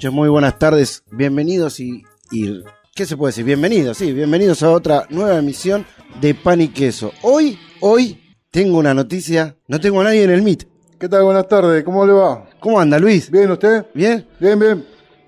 noches, 0.00 0.12
muy 0.12 0.30
buenas 0.30 0.58
tardes, 0.58 1.04
bienvenidos 1.10 1.78
y, 1.78 2.02
y- 2.32 2.64
¿qué 2.94 3.04
se 3.04 3.18
puede 3.18 3.32
decir? 3.32 3.44
Bienvenidos, 3.44 3.98
sí, 3.98 4.14
bienvenidos 4.14 4.62
a 4.62 4.70
otra 4.70 5.04
nueva 5.10 5.36
emisión 5.36 5.84
de 6.22 6.34
Pan 6.34 6.62
y 6.62 6.68
Queso. 6.68 7.12
Hoy, 7.20 7.58
hoy 7.82 8.18
tengo 8.50 8.78
una 8.78 8.94
noticia, 8.94 9.56
no 9.68 9.78
tengo 9.78 10.00
a 10.00 10.04
nadie 10.04 10.24
en 10.24 10.30
el 10.30 10.40
Meet. 10.40 10.66
¿Qué 10.98 11.06
tal? 11.06 11.24
Buenas 11.24 11.46
tardes, 11.48 11.84
¿cómo 11.84 12.06
le 12.06 12.14
va? 12.14 12.48
¿Cómo 12.60 12.80
anda 12.80 12.98
Luis? 12.98 13.30
¿Bien 13.30 13.50
usted? 13.50 13.84
¿Bien? 13.92 14.26
Bien, 14.40 14.58
bien. 14.58 14.86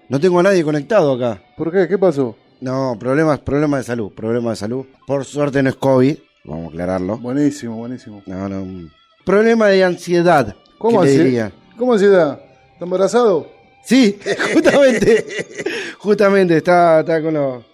No 0.08 0.18
tengo 0.18 0.40
a 0.40 0.42
nadie 0.42 0.64
conectado 0.64 1.12
acá. 1.12 1.42
¿Por 1.58 1.70
qué? 1.70 1.86
¿Qué 1.86 1.98
pasó? 1.98 2.34
No, 2.62 2.96
problemas, 2.98 3.40
problemas 3.40 3.80
de 3.80 3.84
salud, 3.84 4.10
problemas 4.14 4.52
de 4.52 4.56
salud. 4.56 4.86
Por 5.06 5.26
suerte 5.26 5.62
no 5.62 5.68
es 5.68 5.76
COVID, 5.76 6.16
vamos 6.44 6.64
a 6.64 6.68
aclararlo. 6.68 7.18
Buenísimo, 7.18 7.76
buenísimo. 7.76 8.22
No, 8.24 8.48
no. 8.48 8.88
Problema 9.26 9.66
de 9.66 9.84
ansiedad, 9.84 10.56
¿Cómo 10.78 11.04
diría? 11.04 11.52
¿Cómo 11.76 11.92
ansiedad? 11.92 12.40
¿Está 12.72 12.86
embarazado? 12.86 13.60
Sí, 13.84 14.18
justamente. 14.54 15.24
justamente, 15.98 16.56
está, 16.58 17.00
está 17.00 17.22
con 17.22 17.34
los. 17.34 17.64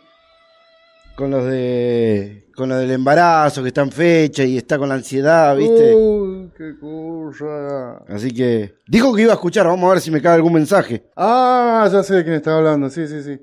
Con 1.15 1.31
los 1.31 1.45
de. 1.47 2.45
Con 2.55 2.69
los 2.70 2.81
del 2.81 2.91
embarazo, 2.91 3.62
que 3.62 3.69
está 3.69 3.83
en 3.83 3.92
fecha 3.92 4.42
y 4.42 4.56
está 4.56 4.78
con 4.78 4.89
la 4.89 4.97
ansiedad, 4.97 5.56
¿viste? 5.56 5.95
Uy, 5.95 6.50
qué 6.56 6.75
cosa. 6.81 7.98
Así 8.09 8.33
que. 8.33 8.75
Dijo 8.89 9.15
que 9.15 9.23
iba 9.23 9.33
a 9.33 9.34
escuchar, 9.34 9.67
vamos 9.67 9.89
a 9.89 9.92
ver 9.95 10.00
si 10.00 10.11
me 10.11 10.20
cae 10.20 10.34
algún 10.34 10.55
mensaje. 10.55 11.05
Ah, 11.17 11.89
ya 11.92 12.03
sé 12.03 12.15
de 12.17 12.25
quién 12.25 12.34
está 12.37 12.56
hablando, 12.56 12.91
sí, 12.91 13.06
sí, 13.06 13.22
sí. 13.22 13.39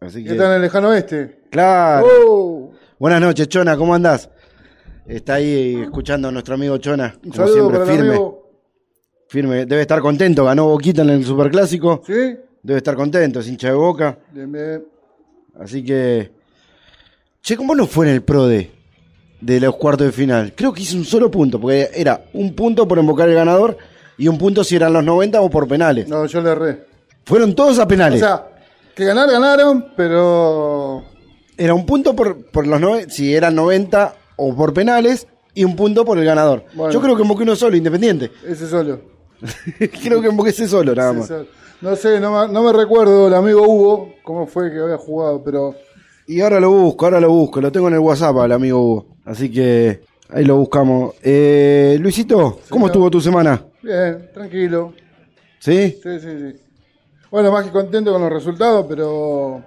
Así 0.00 0.18
¿Qué 0.22 0.28
que. 0.28 0.32
está 0.32 0.46
en 0.46 0.52
el 0.56 0.62
lejano 0.62 0.88
oeste? 0.90 1.42
Claro. 1.50 2.06
Oh, 2.26 2.72
Buenas 2.98 3.20
noches, 3.20 3.48
Chona, 3.48 3.76
¿cómo 3.76 3.92
andás? 3.94 4.30
Está 5.06 5.34
ahí 5.34 5.82
escuchando 5.82 6.28
a 6.28 6.32
nuestro 6.32 6.54
amigo 6.54 6.78
Chona, 6.78 7.16
como 7.22 7.34
saludo 7.34 7.54
siempre, 7.70 7.86
firme. 7.92 8.08
amigo. 8.10 8.43
Firme. 9.28 9.66
Debe 9.66 9.82
estar 9.82 10.00
contento, 10.00 10.44
ganó 10.44 10.66
Boquita 10.66 11.02
en 11.02 11.10
el 11.10 11.24
Superclásico. 11.24 12.02
¿Sí? 12.06 12.36
Debe 12.62 12.78
estar 12.78 12.94
contento, 12.94 13.40
es 13.40 13.48
hincha 13.48 13.68
de 13.68 13.74
boca. 13.74 14.18
Bien, 14.32 14.50
bien. 14.50 14.84
Así 15.58 15.84
que. 15.84 16.30
Che, 17.42 17.56
¿cómo 17.56 17.74
no 17.74 17.86
fue 17.86 18.06
en 18.08 18.14
el 18.14 18.22
Pro 18.22 18.46
de, 18.46 18.70
los 19.42 19.76
cuartos 19.76 20.06
de 20.06 20.12
final? 20.12 20.52
Creo 20.56 20.72
que 20.72 20.82
hizo 20.82 20.96
un 20.96 21.04
solo 21.04 21.30
punto, 21.30 21.60
porque 21.60 21.90
era 21.94 22.24
un 22.32 22.54
punto 22.54 22.88
por 22.88 22.98
invocar 22.98 23.28
el 23.28 23.34
ganador 23.34 23.76
y 24.16 24.28
un 24.28 24.38
punto 24.38 24.64
si 24.64 24.76
eran 24.76 24.92
los 24.94 25.04
90 25.04 25.40
o 25.42 25.50
por 25.50 25.68
penales. 25.68 26.08
No, 26.08 26.24
yo 26.26 26.40
le 26.40 26.50
erré. 26.50 26.86
Fueron 27.26 27.54
todos 27.54 27.78
a 27.78 27.82
O 27.84 27.88
penales. 27.88 28.20
sea, 28.20 28.46
que 28.94 29.04
ganar, 29.04 29.30
ganaron, 29.30 29.88
pero... 29.96 31.04
era 31.58 31.74
un 31.74 31.84
punto 31.84 32.14
por, 32.16 32.46
por 32.46 32.66
los 32.66 32.80
nove- 32.80 33.08
si 33.10 33.34
eran 33.34 33.54
90 33.54 34.14
o 34.36 34.54
por 34.56 34.72
penales 34.72 35.26
y 35.52 35.64
un 35.64 35.76
punto 35.76 36.04
por 36.04 36.16
el 36.18 36.24
ganador. 36.24 36.64
Bueno. 36.74 36.92
Yo 36.92 37.00
creo 37.02 37.14
que 37.16 37.22
invoqué 37.22 37.42
uno 37.42 37.56
solo, 37.56 37.76
independiente. 37.76 38.30
Ese 38.46 38.66
solo. 38.68 39.00
creo 40.02 40.20
que 40.22 40.28
invoqué 40.28 40.50
ese 40.50 40.68
solo, 40.68 40.94
nada 40.94 41.12
más. 41.12 41.32
No 41.80 41.96
sé, 41.96 42.18
no 42.20 42.46
me, 42.46 42.52
no 42.52 42.62
me 42.62 42.72
recuerdo 42.72 43.28
el 43.28 43.34
amigo 43.34 43.62
Hugo 43.62 44.14
cómo 44.22 44.46
fue 44.46 44.72
que 44.72 44.78
había 44.80 44.96
jugado, 44.96 45.42
pero 45.44 45.74
Y 46.26 46.40
ahora 46.40 46.60
lo 46.60 46.70
busco, 46.70 47.04
ahora 47.04 47.20
lo 47.20 47.30
busco. 47.30 47.60
Lo 47.60 47.70
tengo 47.70 47.88
en 47.88 47.94
el 47.94 48.00
WhatsApp 48.00 48.36
al 48.38 48.52
amigo 48.52 48.80
Hugo. 48.80 49.06
Así 49.24 49.50
que 49.50 50.00
ahí 50.30 50.44
lo 50.44 50.56
buscamos. 50.56 51.14
Eh, 51.22 51.98
Luisito, 52.00 52.60
¿cómo 52.68 52.86
estuvo 52.86 53.10
tu 53.10 53.20
semana? 53.20 53.62
bien, 53.82 54.30
tranquilo. 54.32 54.94
¿Sí? 55.58 55.98
Sí, 56.02 56.20
sí, 56.20 56.28
sí. 56.38 56.60
Bueno, 57.30 57.50
más 57.52 57.64
que 57.64 57.70
contento 57.70 58.12
con 58.12 58.22
los 58.22 58.32
resultados, 58.32 58.86
pero 58.88 59.62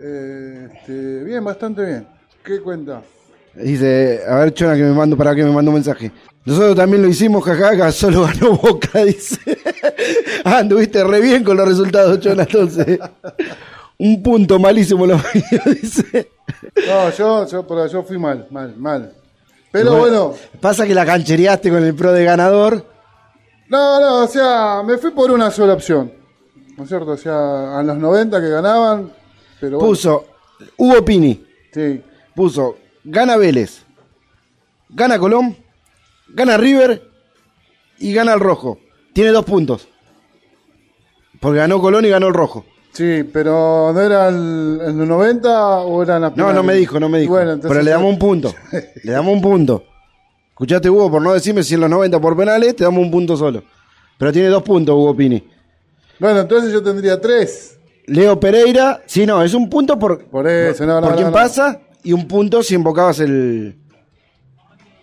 eh, 0.00 0.68
este, 0.74 1.24
bien, 1.24 1.44
bastante 1.44 1.84
bien. 1.84 2.06
¿Qué 2.44 2.60
cuenta? 2.60 3.02
Dice, 3.54 4.20
a 4.28 4.36
ver, 4.36 4.54
Chona, 4.54 4.76
que 4.76 4.82
me 4.82 4.92
mando 4.92 5.16
para 5.16 5.34
que 5.34 5.44
me 5.44 5.50
mando 5.50 5.70
un 5.70 5.76
mensaje. 5.76 6.10
Nosotros 6.44 6.76
también 6.76 7.02
lo 7.02 7.08
hicimos, 7.08 7.42
jajaja, 7.44 7.90
solo 7.92 8.22
ganó 8.22 8.56
Boca, 8.56 9.04
dice. 9.04 9.40
ah, 10.44 10.58
anduviste 10.58 11.02
re 11.04 11.20
bien 11.20 11.42
con 11.44 11.56
los 11.56 11.66
resultados, 11.66 12.20
Chona, 12.20 12.42
entonces. 12.42 12.98
un 13.98 14.22
punto 14.22 14.58
malísimo 14.58 15.06
lo 15.06 15.16
mío, 15.34 15.60
dice. 15.80 16.30
No, 16.86 17.10
yo, 17.10 17.46
yo, 17.48 17.66
pero 17.66 17.86
yo 17.86 18.02
fui 18.02 18.18
mal, 18.18 18.46
mal, 18.50 18.74
mal. 18.76 19.12
Pero 19.72 19.96
bueno, 19.96 20.34
Pasa 20.60 20.86
que 20.86 20.94
la 20.94 21.04
canchereaste 21.04 21.68
con 21.70 21.82
el 21.82 21.94
pro 21.94 22.12
de 22.12 22.24
ganador. 22.24 22.84
no, 23.68 24.00
no, 24.00 24.24
o 24.24 24.28
sea, 24.28 24.82
me 24.84 24.98
fui 24.98 25.10
por 25.10 25.30
una 25.30 25.50
sola 25.50 25.74
opción. 25.74 26.12
¿No 26.76 26.82
es 26.84 26.88
cierto? 26.88 27.12
O 27.12 27.16
sea, 27.16 27.78
a 27.78 27.82
los 27.82 27.96
90 27.96 28.40
que 28.40 28.48
ganaban, 28.48 29.12
pero 29.60 29.78
bueno, 29.78 29.88
Puso 29.88 30.24
Hugo 30.76 31.04
Pini, 31.04 31.44
sí. 31.72 32.02
puso 32.34 32.76
gana 33.04 33.36
Vélez, 33.36 33.82
gana 34.88 35.18
Colón, 35.18 35.56
gana 36.34 36.56
River 36.56 37.02
y 37.98 38.12
gana 38.12 38.34
el 38.34 38.40
Rojo. 38.40 38.78
Tiene 39.12 39.30
dos 39.30 39.44
puntos. 39.44 39.88
Porque 41.40 41.58
ganó 41.58 41.80
Colón 41.80 42.04
y 42.04 42.08
ganó 42.08 42.28
el 42.28 42.34
Rojo. 42.34 42.64
Sí, 42.92 43.24
pero 43.32 43.90
¿no 43.92 44.00
era 44.00 44.28
el, 44.28 44.80
el 44.86 44.98
de 44.98 45.06
90 45.06 45.78
o 45.80 46.02
eran 46.02 46.22
las 46.22 46.30
No, 46.30 46.36
penales? 46.36 46.54
no 46.56 46.62
me 46.62 46.74
dijo, 46.74 47.00
no 47.00 47.08
me 47.08 47.18
dijo. 47.20 47.32
Bueno, 47.32 47.52
entonces 47.52 47.70
Pero 47.72 47.82
le 47.84 47.90
damos 47.90 48.12
un 48.12 48.18
punto. 48.18 48.54
le 49.02 49.12
damos 49.12 49.32
un 49.34 49.40
punto. 49.42 49.84
Escuchaste, 50.50 50.88
Hugo, 50.88 51.10
por 51.10 51.20
no 51.20 51.32
decirme 51.32 51.64
si 51.64 51.74
en 51.74 51.80
los 51.80 51.90
90 51.90 52.20
por 52.20 52.36
penales, 52.36 52.76
te 52.76 52.84
damos 52.84 53.02
un 53.02 53.10
punto 53.10 53.36
solo. 53.36 53.64
Pero 54.16 54.32
tiene 54.32 54.48
dos 54.48 54.62
puntos, 54.62 54.94
Hugo 54.94 55.16
Pini. 55.16 55.42
Bueno, 56.20 56.40
entonces 56.40 56.72
yo 56.72 56.82
tendría 56.82 57.20
tres. 57.20 57.78
Leo 58.06 58.38
Pereira, 58.38 59.02
sí, 59.06 59.26
no, 59.26 59.42
es 59.42 59.54
un 59.54 59.68
punto 59.68 59.98
por, 59.98 60.24
Por 60.26 60.46
eso, 60.46 60.86
no, 60.86 60.94
no, 60.94 61.00
por 61.00 61.10
no, 61.10 61.16
quien 61.16 61.28
no. 61.28 61.32
pasa 61.32 61.80
y 62.04 62.12
un 62.12 62.28
punto 62.28 62.62
si 62.62 62.74
invocabas 62.76 63.18
el. 63.18 63.76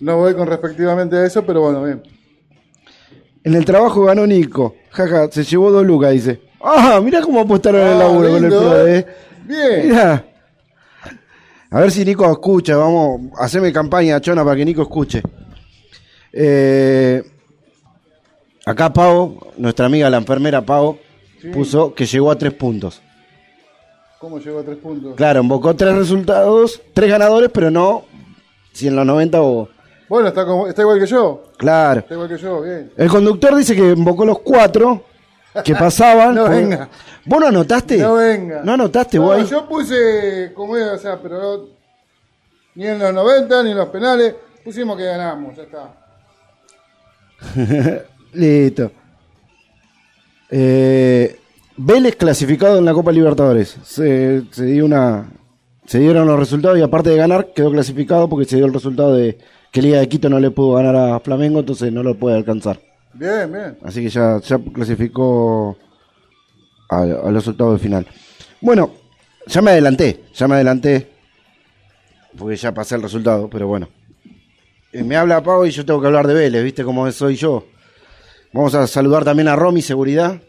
No 0.01 0.17
voy 0.17 0.33
con 0.35 0.47
respectivamente 0.47 1.15
a 1.15 1.25
eso, 1.25 1.43
pero 1.45 1.61
bueno, 1.61 1.83
bien. 1.83 2.03
En 3.43 3.55
el 3.55 3.63
trabajo 3.65 4.03
ganó 4.03 4.27
Nico. 4.27 4.75
Jaja, 4.91 5.31
se 5.31 5.43
llevó 5.43 5.71
dos 5.71 5.85
lucas, 5.85 6.11
dice. 6.11 6.41
Ah, 6.61 6.99
mira 7.03 7.21
cómo 7.21 7.39
apostaron 7.39 7.81
el 7.81 7.93
Ah, 7.93 7.97
laburo 7.97 8.29
con 8.31 8.43
el 8.43 8.49
pro, 8.49 8.87
eh. 8.87 8.97
eh. 8.99 9.05
Bien. 9.45 9.87
Mira. 9.89 10.25
A 11.71 11.79
ver 11.79 11.91
si 11.91 12.03
Nico 12.03 12.29
escucha, 12.29 12.75
vamos, 12.75 13.21
haceme 13.39 13.71
campaña, 13.71 14.19
Chona, 14.19 14.43
para 14.43 14.57
que 14.57 14.65
Nico 14.65 14.81
escuche. 14.81 15.21
Eh, 16.33 17.23
acá 18.65 18.91
Pau, 18.91 19.37
nuestra 19.57 19.85
amiga 19.85 20.09
la 20.09 20.17
enfermera 20.17 20.61
Pau, 20.65 20.97
Sí. 21.41 21.47
puso 21.49 21.93
que 21.95 22.05
llegó 22.05 22.29
a 22.29 22.37
tres 22.37 22.53
puntos. 22.53 23.01
¿Cómo 24.19 24.37
llegó 24.39 24.59
a 24.59 24.63
tres 24.63 24.77
puntos? 24.77 25.15
Claro, 25.15 25.41
invocó 25.41 25.75
tres 25.75 25.95
resultados, 25.95 26.79
tres 26.93 27.09
ganadores, 27.09 27.49
pero 27.51 27.71
no 27.71 28.03
si 28.73 28.87
en 28.87 28.95
los 28.95 29.05
90 29.05 29.41
o... 29.41 29.67
Bueno, 30.11 30.27
está, 30.27 30.45
como, 30.45 30.67
está 30.67 30.81
igual 30.81 30.99
que 30.99 31.05
yo. 31.05 31.41
Claro. 31.55 32.01
Está 32.01 32.15
igual 32.15 32.27
que 32.27 32.37
yo, 32.37 32.61
bien. 32.63 32.91
El 32.97 33.07
conductor 33.09 33.55
dice 33.55 33.73
que 33.73 33.91
invocó 33.91 34.25
los 34.25 34.39
cuatro 34.39 35.05
que 35.63 35.73
pasaban. 35.73 36.35
No 36.35 36.41
Porque- 36.43 36.57
venga. 36.57 36.89
¿Vos 37.23 37.39
no 37.39 37.47
anotaste? 37.47 37.97
No 37.97 38.15
venga. 38.15 38.61
¿No 38.61 38.73
anotaste, 38.73 39.17
No, 39.17 39.23
guay? 39.27 39.45
yo 39.45 39.65
puse 39.69 40.51
como 40.53 40.75
era, 40.75 40.95
o 40.95 40.97
sea, 40.97 41.17
pero 41.21 41.39
no- 41.39 41.65
ni 42.75 42.87
en 42.87 42.99
los 42.99 43.13
90 43.13 43.63
ni 43.63 43.71
en 43.71 43.77
los 43.77 43.87
penales. 43.87 44.35
Pusimos 44.65 44.97
que 44.97 45.05
ganamos, 45.05 45.55
ya 45.55 45.63
está. 45.63 45.93
Listo. 48.33 48.91
Eh, 50.49 51.39
Vélez 51.77 52.17
clasificado 52.17 52.77
en 52.77 52.83
la 52.85 52.93
Copa 52.93 53.13
Libertadores. 53.13 53.77
Se, 53.83 54.43
se 54.51 54.65
dio 54.65 54.83
una, 54.85 55.31
se 55.85 55.99
dieron 55.99 56.27
los 56.27 56.37
resultados 56.37 56.77
y 56.77 56.81
aparte 56.81 57.11
de 57.11 57.15
ganar 57.17 57.53
quedó 57.53 57.71
clasificado 57.71 58.27
porque 58.27 58.45
se 58.45 58.57
dio 58.57 58.65
el 58.65 58.73
resultado 58.73 59.15
de 59.15 59.37
que 59.71 59.81
Liga 59.81 59.99
de 59.99 60.09
Quito 60.09 60.29
no 60.29 60.39
le 60.39 60.51
pudo 60.51 60.75
ganar 60.75 60.95
a 60.95 61.19
Flamengo, 61.21 61.59
entonces 61.61 61.91
no 61.91 62.03
lo 62.03 62.15
puede 62.15 62.35
alcanzar. 62.37 62.79
Bien, 63.13 63.51
bien. 63.51 63.77
Así 63.83 64.01
que 64.01 64.09
ya, 64.09 64.39
ya 64.39 64.59
clasificó 64.73 65.77
a, 66.89 67.01
a 67.01 67.05
los 67.05 67.33
resultados 67.33 67.73
de 67.73 67.79
final. 67.83 68.07
Bueno, 68.61 68.91
ya 69.47 69.61
me 69.61 69.71
adelanté, 69.71 70.23
ya 70.33 70.47
me 70.47 70.55
adelanté. 70.55 71.07
Porque 72.37 72.55
ya 72.55 72.73
pasé 72.73 72.95
el 72.95 73.01
resultado, 73.01 73.49
pero 73.49 73.67
bueno. 73.67 73.89
Eh, 74.93 75.03
me 75.03 75.15
habla 75.15 75.41
Pau 75.43 75.65
y 75.65 75.71
yo 75.71 75.85
tengo 75.85 75.99
que 76.01 76.07
hablar 76.07 76.27
de 76.27 76.33
Vélez, 76.33 76.63
¿viste 76.63 76.83
cómo 76.83 77.09
soy 77.11 77.35
yo? 77.35 77.65
Vamos 78.53 78.75
a 78.75 78.85
saludar 78.87 79.23
también 79.23 79.47
a 79.47 79.55
Romy 79.55 79.81
Seguridad, 79.81 80.41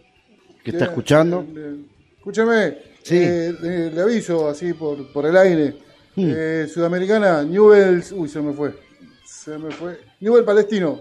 que 0.65 0.71
está 0.73 0.85
escuchando. 0.87 1.43
bien, 1.43 1.55
bien. 1.55 1.87
Escúchame, 2.19 2.77
Sí. 3.03 3.17
eh, 3.19 3.53
eh, 3.65 3.91
le 3.93 4.01
aviso 4.01 4.49
así 4.49 4.73
por, 4.75 5.13
por 5.13 5.27
el 5.27 5.37
aire. 5.37 5.75
Eh, 6.17 6.69
Sudamericana, 6.73 7.43
Newell's. 7.43 8.13
Uy, 8.13 8.29
se 8.29 8.41
me 8.41 8.53
fue. 8.53 8.73
Se 9.43 9.59
me 9.59 9.73
fue. 9.73 9.99
Newell 10.21 10.45
Palestino. 10.45 11.01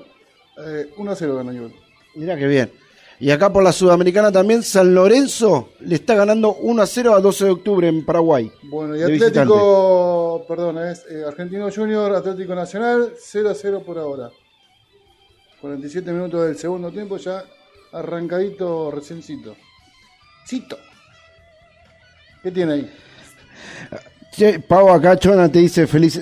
Eh, 0.57 0.91
1 0.97 1.11
a 1.11 1.15
0 1.15 1.35
ganó 1.35 1.51
Newell. 1.51 1.73
Mirá 2.15 2.35
qué 2.35 2.47
bien. 2.47 2.71
Y 3.19 3.29
acá 3.29 3.53
por 3.53 3.61
la 3.61 3.71
Sudamericana 3.71 4.31
también, 4.31 4.63
San 4.63 4.95
Lorenzo 4.95 5.69
le 5.81 5.93
está 5.93 6.15
ganando 6.15 6.55
1 6.55 6.81
a 6.81 6.87
0 6.87 7.13
a 7.13 7.21
12 7.21 7.45
de 7.45 7.51
octubre 7.51 7.87
en 7.87 8.03
Paraguay. 8.03 8.51
Bueno, 8.63 8.95
y 8.95 9.03
Atlético, 9.03 10.43
perdón, 10.47 10.79
es 10.79 11.05
eh, 11.07 11.23
Argentino 11.27 11.69
Junior, 11.71 12.15
Atlético 12.15 12.55
Nacional, 12.55 13.13
0 13.15 13.49
a 13.49 13.53
0 13.53 13.83
por 13.85 13.99
ahora. 13.99 14.31
47 15.61 16.11
minutos 16.11 16.43
del 16.47 16.57
segundo 16.57 16.91
tiempo, 16.91 17.17
ya 17.17 17.43
arrancadito 17.91 18.89
reciencito. 18.89 19.55
Cito. 20.47 20.79
¿Qué 22.41 22.49
tiene 22.49 22.73
ahí? 22.73 22.93
Che, 24.31 24.59
Pau 24.61 24.89
acá, 24.89 25.15
Chona, 25.15 25.47
te 25.51 25.59
dice 25.59 25.85
feliz. 25.85 26.19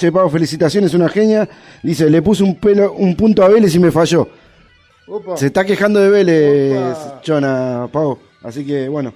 Che, 0.00 0.10
Pau, 0.10 0.30
felicitaciones, 0.30 0.94
una 0.94 1.10
genia. 1.10 1.46
Dice, 1.82 2.08
le 2.08 2.22
puse 2.22 2.42
un 2.42 2.54
pelo, 2.54 2.94
un 2.94 3.14
punto 3.14 3.42
a 3.42 3.48
Vélez 3.48 3.74
y 3.74 3.78
me 3.78 3.90
falló. 3.90 4.26
Opa. 5.06 5.36
Se 5.36 5.46
está 5.48 5.62
quejando 5.62 6.00
de 6.00 6.08
Vélez, 6.08 6.96
Opa. 6.96 7.20
Chona, 7.20 7.86
Pau. 7.92 8.18
Así 8.42 8.64
que, 8.64 8.88
bueno. 8.88 9.12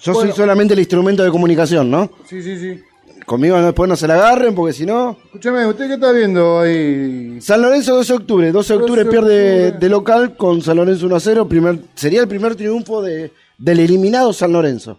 Yo 0.00 0.12
Bueno. 0.12 0.28
soy 0.30 0.36
solamente 0.36 0.74
el 0.74 0.80
instrumento 0.80 1.22
de 1.24 1.30
comunicación, 1.30 1.90
¿no? 1.90 2.10
Sí, 2.26 2.42
sí, 2.42 2.58
sí. 2.58 2.78
Conmigo 3.24 3.56
no- 3.56 3.64
después 3.64 3.88
no 3.88 3.96
se 3.96 4.06
la 4.06 4.16
agarren, 4.16 4.54
porque 4.54 4.74
si 4.74 4.84
no. 4.84 5.16
Escúchame, 5.24 5.66
¿usted 5.66 5.86
qué 5.88 5.94
está 5.94 6.12
viendo 6.12 6.60
ahí? 6.60 7.38
San 7.40 7.62
Lorenzo 7.62 7.94
12 7.96 8.12
de 8.12 8.16
octubre. 8.18 8.52
12 8.52 8.72
de 8.74 8.78
octubre 8.80 9.04
12 9.04 9.04
de 9.04 9.10
pierde 9.10 9.62
octubre. 9.68 9.80
de 9.80 9.88
local 9.88 10.36
con 10.36 10.60
San 10.60 10.76
Lorenzo 10.76 11.06
1 11.06 11.16
a 11.16 11.20
0. 11.20 11.48
Primer, 11.48 11.78
sería 11.94 12.20
el 12.20 12.28
primer 12.28 12.54
triunfo 12.54 13.00
de, 13.00 13.32
del 13.56 13.80
eliminado 13.80 14.34
San 14.34 14.52
Lorenzo. 14.52 14.98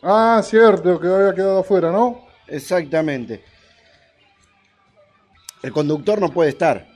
Ah, 0.00 0.40
cierto, 0.44 1.00
que 1.00 1.08
había 1.08 1.34
quedado 1.34 1.58
afuera, 1.58 1.90
¿no? 1.90 2.27
Exactamente. 2.48 3.42
El 5.62 5.72
conductor 5.72 6.20
no 6.20 6.30
puede 6.30 6.50
estar, 6.50 6.86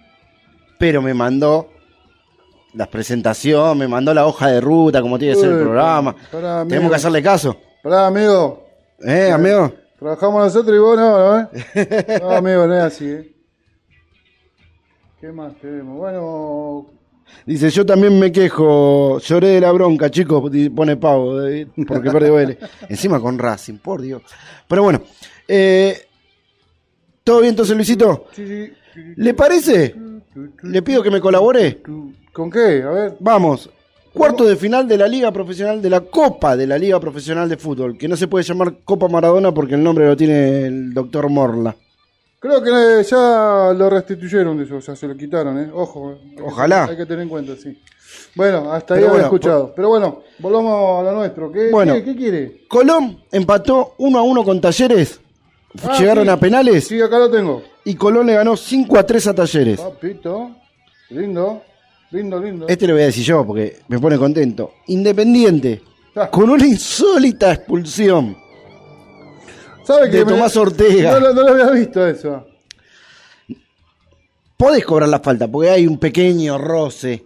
pero 0.79 1.03
me 1.03 1.15
mandó 1.15 1.71
la 2.75 2.87
presentación, 2.87 3.77
me 3.77 3.89
mandó 3.89 4.15
la 4.15 4.27
hoja 4.27 4.49
de 4.49 4.61
ruta, 4.61 5.03
como 5.03 5.19
tiene 5.19 5.35
que 5.35 5.41
ser 5.41 5.51
el 5.51 5.61
programa. 5.61 6.15
pará, 6.31 6.61
amigo. 6.61 6.69
Tenemos 6.69 6.91
que 6.91 6.97
hacerle 6.97 7.23
caso. 7.23 7.57
Pará, 7.83 8.07
amigo. 8.07 8.67
¿Eh, 9.01 9.31
amigo? 9.31 9.73
Trabajamos 9.99 10.45
nosotros 10.45 10.77
y 10.77 10.79
vos 10.79 10.97
no, 10.97 11.19
¿no? 11.19 11.41
¿eh? 11.41 12.19
No, 12.21 12.31
amigo, 12.31 12.67
no 12.67 12.77
es 12.77 12.83
así, 12.83 13.09
¿eh? 13.09 13.37
¿Qué 15.21 15.31
más 15.31 15.55
tenemos? 15.61 15.97
Bueno, 15.99 16.87
Dice, 17.47 17.71
yo 17.71 17.85
también 17.85 18.19
me 18.19 18.31
quejo, 18.31 19.19
lloré 19.19 19.49
de 19.49 19.61
la 19.61 19.73
bronca, 19.73 20.11
chicos, 20.11 20.51
pone 20.75 20.97
Pavo, 20.97 21.43
eh, 21.43 21.67
porque 21.89 22.11
perdió 22.11 22.35
Vélez. 22.35 22.59
Encima 22.89 23.21
con 23.21 23.39
Racing, 23.39 23.79
por 23.79 24.01
Dios. 24.01 24.23
Pero 24.69 24.85
bueno, 24.85 25.03
eh, 25.49 26.07
¿todo 27.25 27.41
bien 27.41 27.51
entonces, 27.51 27.77
Luisito? 27.77 28.27
sí, 28.33 28.47
sí. 28.47 28.73
¿Le 29.17 29.33
parece? 29.35 29.95
Le 30.63 30.83
pido 30.83 31.03
que 31.03 31.11
me 31.11 31.21
colabore. 31.21 31.83
¿Con 32.33 32.51
qué? 32.51 32.83
A 32.83 32.91
ver. 32.91 33.17
Vamos, 33.21 33.71
cuarto 34.13 34.45
de 34.45 34.57
final 34.57 34.87
de 34.87 34.99
la 34.99 35.09
Liga 35.09 35.33
Profesional, 35.33 35.81
de 35.81 35.89
la 35.91 36.01
Copa 36.03 36.57
de 36.57 36.67
la 36.67 36.77
Liga 36.79 37.01
Profesional 37.01 37.49
de 37.49 37.57
Fútbol, 37.57 37.97
que 37.97 38.09
no 38.09 38.17
se 38.17 38.29
puede 38.29 38.45
llamar 38.45 38.75
Copa 38.85 39.09
Maradona 39.09 39.53
porque 39.53 39.75
el 39.75 39.83
nombre 39.83 40.07
lo 40.07 40.17
tiene 40.17 40.67
el 40.67 40.93
doctor 40.93 41.29
Morla. 41.31 41.75
Creo 42.39 42.63
que 42.63 42.71
eh, 42.71 43.03
ya 43.05 43.73
lo 43.75 43.89
restituyeron 43.89 44.59
de 44.59 44.65
eso, 44.65 44.77
o 44.77 44.81
sea, 44.81 44.95
se 44.97 45.07
lo 45.07 45.17
quitaron, 45.17 45.59
¿eh? 45.59 45.71
Ojo. 45.73 46.13
eh. 46.13 46.37
Ojalá. 46.45 46.85
Hay 46.85 46.97
que 46.97 47.07
tener 47.07 47.23
en 47.23 47.29
cuenta, 47.29 47.55
sí. 47.57 47.79
Bueno, 48.35 48.71
hasta 48.73 48.95
ahí 48.95 49.05
bueno, 49.05 49.25
escuchado. 49.25 49.73
Pero 49.75 49.89
bueno, 49.89 50.23
volvamos 50.39 51.01
a 51.01 51.11
lo 51.11 51.19
nuestro. 51.19 51.51
¿Qué, 51.51 51.71
Bueno. 51.71 51.95
qué, 51.95 52.05
qué 52.05 52.17
quiere? 52.17 52.63
Colón 52.69 53.23
empató 53.31 53.95
1 53.97 54.19
a 54.19 54.23
1 54.23 54.45
con 54.45 54.61
Talleres, 54.61 55.21
Ah, 55.83 55.97
llegaron 55.99 56.25
sí. 56.25 56.31
a 56.31 56.37
penales 56.37 56.87
Sí, 56.87 57.01
acá 57.01 57.19
lo 57.19 57.31
tengo. 57.31 57.63
y 57.85 57.95
Colón 57.95 58.27
le 58.27 58.35
ganó 58.35 58.57
5 58.57 58.99
a 58.99 59.07
3 59.07 59.27
a 59.29 59.35
Talleres. 59.35 59.81
Papito. 59.81 60.51
Lindo. 61.11 61.63
Lindo, 62.11 62.39
lindo. 62.41 62.69
Este 62.69 62.87
lo 62.87 62.93
voy 62.95 63.03
a 63.03 63.07
decir 63.07 63.25
yo 63.25 63.47
porque 63.47 63.79
me 63.89 63.99
pone 63.99 64.19
contento. 64.19 64.73
Independiente, 64.89 65.83
Ah. 66.15 66.29
con 66.31 66.51
una 66.51 66.67
insólita 66.67 67.53
expulsión. 67.53 68.37
¿Sabe 69.85 70.09
de 70.11 70.25
Tomás 70.25 70.55
Ortega. 70.57 71.13
No, 71.13 71.21
lo- 71.21 71.35
no 71.35 71.43
lo 71.43 71.49
había 71.53 71.71
visto 71.71 72.07
eso. 72.07 72.47
Podés 74.57 74.85
cobrar 74.85 75.09
la 75.09 75.19
falta 75.21 75.49
porque 75.49 75.71
hay 75.71 75.87
un 75.87 75.99
pequeño 75.99 76.59
roce. 76.59 77.25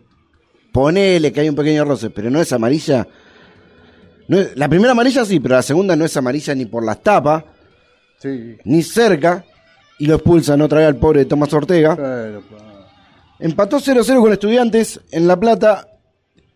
Ponele 0.73 1.33
que 1.33 1.41
hay 1.41 1.49
un 1.49 1.55
pequeño 1.57 1.85
roce, 1.85 2.11
pero 2.11 2.31
no 2.31 2.41
es 2.41 2.53
amarilla. 2.53 3.07
No 4.29 4.39
es- 4.39 4.57
la 4.57 4.69
primera 4.69 4.93
amarilla 4.93 5.25
sí, 5.25 5.39
pero 5.41 5.57
la 5.57 5.63
segunda 5.63 5.97
no 5.97 6.05
es 6.05 6.17
amarilla 6.17 6.55
ni 6.55 6.65
por 6.67 6.85
las 6.85 7.03
tapas, 7.03 7.45
Sí. 8.19 8.57
ni 8.65 8.83
cerca. 8.83 9.45
Y 9.99 10.07
lo 10.07 10.17
expulsan 10.17 10.61
otra 10.61 10.79
vez 10.81 10.89
al 10.89 10.97
pobre 10.97 11.25
Tomás 11.25 11.53
Ortega. 11.55 11.97
Pero. 11.97 12.43
Empató 13.39 13.79
0-0 13.79 14.21
con 14.21 14.33
Estudiantes 14.33 15.01
en 15.11 15.27
La 15.27 15.39
Plata 15.39 15.89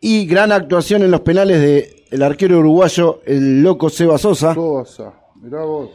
y 0.01 0.27
gran 0.27 0.51
actuación 0.53 1.03
en 1.03 1.11
los 1.11 1.21
penales 1.21 1.61
de 1.61 2.07
el 2.11 2.23
arquero 2.23 2.59
uruguayo, 2.59 3.21
el 3.27 3.63
loco 3.63 3.89
Seba 3.91 4.19
Sosa, 4.19 4.55
Sosa. 4.55 5.13
Mirá 5.37 5.63
vos. 5.63 5.91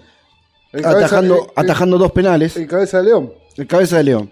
El 0.72 0.86
atajando, 0.86 1.36
cabeza- 1.38 1.54
el- 1.58 1.64
atajando 1.66 1.98
dos 1.98 2.12
penales. 2.12 2.56
el- 2.58 2.68
cabeza 2.68 2.98
de 3.00 3.04
león. 3.06 3.34
El 3.58 3.68
cabeza 3.68 3.98
de 3.98 4.04
León. 4.04 4.30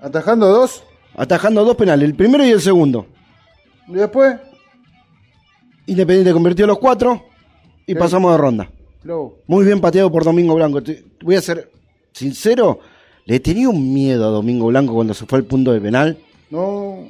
Atajando 0.00 0.48
dos. 0.48 0.82
Atajando 1.14 1.64
dos 1.64 1.76
penales, 1.76 2.08
el 2.08 2.14
primero 2.14 2.44
y 2.44 2.50
el 2.50 2.60
segundo. 2.60 3.06
Y 3.88 3.94
después. 3.94 4.36
Independiente 5.86 6.32
convirtió 6.32 6.66
los 6.66 6.78
cuatro 6.78 7.24
y 7.86 7.94
pasamos 7.94 8.32
de 8.32 8.38
ronda. 8.38 8.70
Muy 9.46 9.64
bien 9.64 9.80
pateado 9.80 10.10
por 10.10 10.24
Domingo 10.24 10.54
Blanco. 10.54 10.82
Te- 10.82 11.04
Voy 11.22 11.36
a 11.36 11.40
ser 11.42 11.70
sincero, 12.12 12.80
le 13.24 13.40
tenía 13.40 13.68
un 13.68 13.92
miedo 13.92 14.26
a 14.26 14.30
Domingo 14.30 14.66
Blanco 14.66 14.94
cuando 14.94 15.14
se 15.14 15.26
fue 15.26 15.38
al 15.38 15.44
punto 15.44 15.72
de 15.72 15.80
penal. 15.80 16.18
No. 16.50 17.06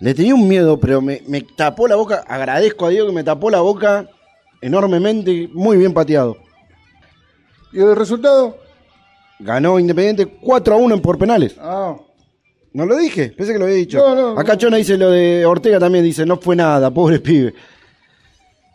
Le 0.00 0.14
tenía 0.14 0.34
un 0.34 0.48
miedo, 0.48 0.78
pero 0.78 1.00
me, 1.00 1.22
me 1.26 1.40
tapó 1.42 1.86
la 1.88 1.96
boca. 1.96 2.24
Agradezco 2.26 2.86
a 2.86 2.90
Dios 2.90 3.06
que 3.06 3.12
me 3.12 3.24
tapó 3.24 3.50
la 3.50 3.60
boca 3.60 4.08
enormemente. 4.60 5.48
Muy 5.52 5.76
bien 5.76 5.92
pateado. 5.94 6.36
¿Y 7.72 7.78
el 7.80 7.96
resultado? 7.96 8.56
Ganó 9.40 9.78
Independiente 9.78 10.26
4 10.26 10.74
a 10.74 10.78
1 10.78 10.94
en 10.94 11.00
por 11.00 11.18
penales. 11.18 11.56
Ah. 11.60 11.96
No 12.72 12.86
lo 12.86 12.96
dije, 12.96 13.28
pensé 13.36 13.52
que 13.52 13.58
lo 13.58 13.66
había 13.66 13.76
dicho. 13.76 13.98
No, 13.98 14.14
no, 14.34 14.40
Acá. 14.40 14.56
Chona 14.58 14.76
dice 14.78 14.96
lo 14.96 15.10
de 15.10 15.46
Ortega 15.46 15.78
también, 15.78 16.04
dice, 16.04 16.26
no 16.26 16.38
fue 16.38 16.56
nada, 16.56 16.90
pobre 16.92 17.20
pibe. 17.20 17.54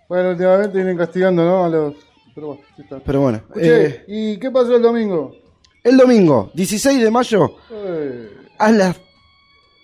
Bueno, 0.09 0.31
últimamente 0.31 0.75
vienen 0.75 0.97
castigando, 0.97 1.43
¿no? 1.45 1.63
A 1.65 1.69
los. 1.69 1.93
Pero 2.35 2.47
bueno, 2.47 2.61
ya 2.77 2.83
está. 2.83 2.99
Pero 2.99 3.21
bueno. 3.21 3.37
Escuché, 3.37 3.85
eh, 3.85 4.03
¿y 4.07 4.37
qué 4.39 4.51
pasó 4.51 4.75
el 4.75 4.81
domingo? 4.81 5.35
el 5.81 5.95
domingo, 5.97 6.51
16 6.53 7.01
de 7.01 7.09
mayo, 7.09 7.55
Eh, 7.71 8.29
a 8.57 8.71
las 8.71 8.97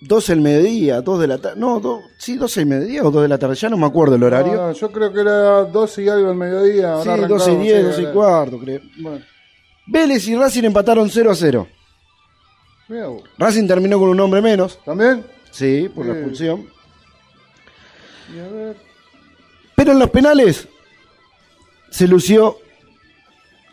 12 0.02 0.32
del 0.32 0.42
mediodía, 0.42 1.00
2 1.00 1.20
de 1.20 1.26
la 1.26 1.38
tarde. 1.38 1.58
No, 1.58 1.80
do- 1.80 2.02
sí, 2.18 2.36
12 2.36 2.60
del 2.60 2.68
mediodía 2.68 3.02
o 3.02 3.10
2 3.10 3.22
de 3.22 3.28
la 3.28 3.38
tarde, 3.38 3.54
ya 3.54 3.70
no 3.70 3.78
me 3.78 3.86
acuerdo 3.86 4.14
el 4.16 4.22
horario. 4.22 4.52
no, 4.54 4.66
no, 4.68 4.72
yo 4.72 4.92
creo 4.92 5.10
que 5.12 5.20
era 5.20 5.64
12 5.64 6.02
y 6.04 6.08
algo 6.08 6.28
al 6.28 6.36
mediodía. 6.36 7.02
sí, 7.02 7.08
habrá 7.08 7.26
12 7.26 7.50
y 7.50 7.54
arrancado, 7.54 7.62
10, 7.62 7.78
sí, 7.96 8.02
12 8.02 8.02
y 8.02 8.12
cuarto, 8.14 8.58
creo. 8.58 8.80
Bueno, 9.00 9.24
Vélez 9.86 10.28
y 10.28 10.36
Racing 10.36 10.64
empataron 10.64 11.08
0 11.08 11.30
a 11.30 11.34
0. 11.34 11.66
mira 12.88 13.06
vos. 13.08 13.22
Racing 13.38 13.66
terminó 13.66 13.98
con 13.98 14.10
un 14.10 14.20
hombre 14.20 14.42
menos, 14.42 14.78
¿También? 14.84 15.24
sí, 15.50 15.88
por 15.94 16.04
la 16.06 16.12
Sí. 16.12 16.18
expulsión. 16.18 16.66
Y 18.34 18.38
a 18.38 18.48
ver. 18.48 18.85
Pero 19.76 19.92
en 19.92 19.98
los 19.98 20.10
penales 20.10 20.66
se 21.90 22.08
lució 22.08 22.58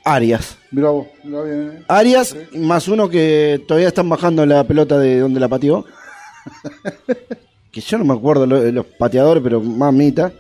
Arias. 0.06 0.58
Mirá 0.72 0.90
vos, 0.90 1.08
mirá 1.24 1.42
bien, 1.44 1.72
¿eh? 1.80 1.84
Arias, 1.88 2.36
más 2.54 2.88
uno 2.88 3.08
que 3.10 3.64
todavía 3.68 3.88
están 3.88 4.10
bajando 4.10 4.46
la 4.46 4.64
pelota 4.66 5.00
de 5.00 5.20
donde 5.20 5.40
la 5.40 5.48
pateó. 5.48 5.86
que 7.72 7.82
yo 7.82 7.98
no 7.98 8.04
me 8.06 8.14
acuerdo 8.14 8.46
lo- 8.46 8.62
de 8.62 8.72
los 8.72 8.86
pateadores, 8.86 9.42
pero 9.42 9.62
mamita. 9.62 10.32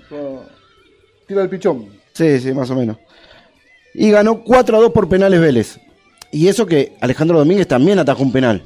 Tira 1.27 1.41
el 1.43 1.49
pichón. 1.49 1.87
Sí, 2.13 2.39
sí, 2.39 2.51
más 2.53 2.69
o 2.69 2.75
menos. 2.75 2.97
Y 3.93 4.11
ganó 4.11 4.43
4 4.43 4.77
a 4.77 4.81
2 4.81 4.91
por 4.91 5.07
penales 5.07 5.39
Vélez. 5.39 5.79
Y 6.31 6.47
eso 6.47 6.65
que 6.65 6.93
Alejandro 6.99 7.37
Domínguez 7.39 7.67
también 7.67 7.99
atajó 7.99 8.21
un 8.23 8.31
penal. 8.31 8.63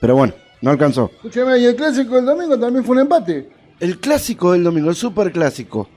Pero 0.00 0.14
bueno, 0.14 0.34
no 0.60 0.70
alcanzó. 0.70 1.10
Escúchame, 1.16 1.58
y 1.58 1.64
el 1.66 1.74
clásico 1.76 2.14
del 2.16 2.26
domingo 2.26 2.58
también 2.58 2.84
fue 2.84 2.94
un 2.96 3.02
empate. 3.02 3.48
El 3.80 3.98
clásico 4.00 4.52
del 4.52 4.64
domingo, 4.64 4.90
el 4.90 4.96
super 4.96 5.30
clásico. 5.32 5.88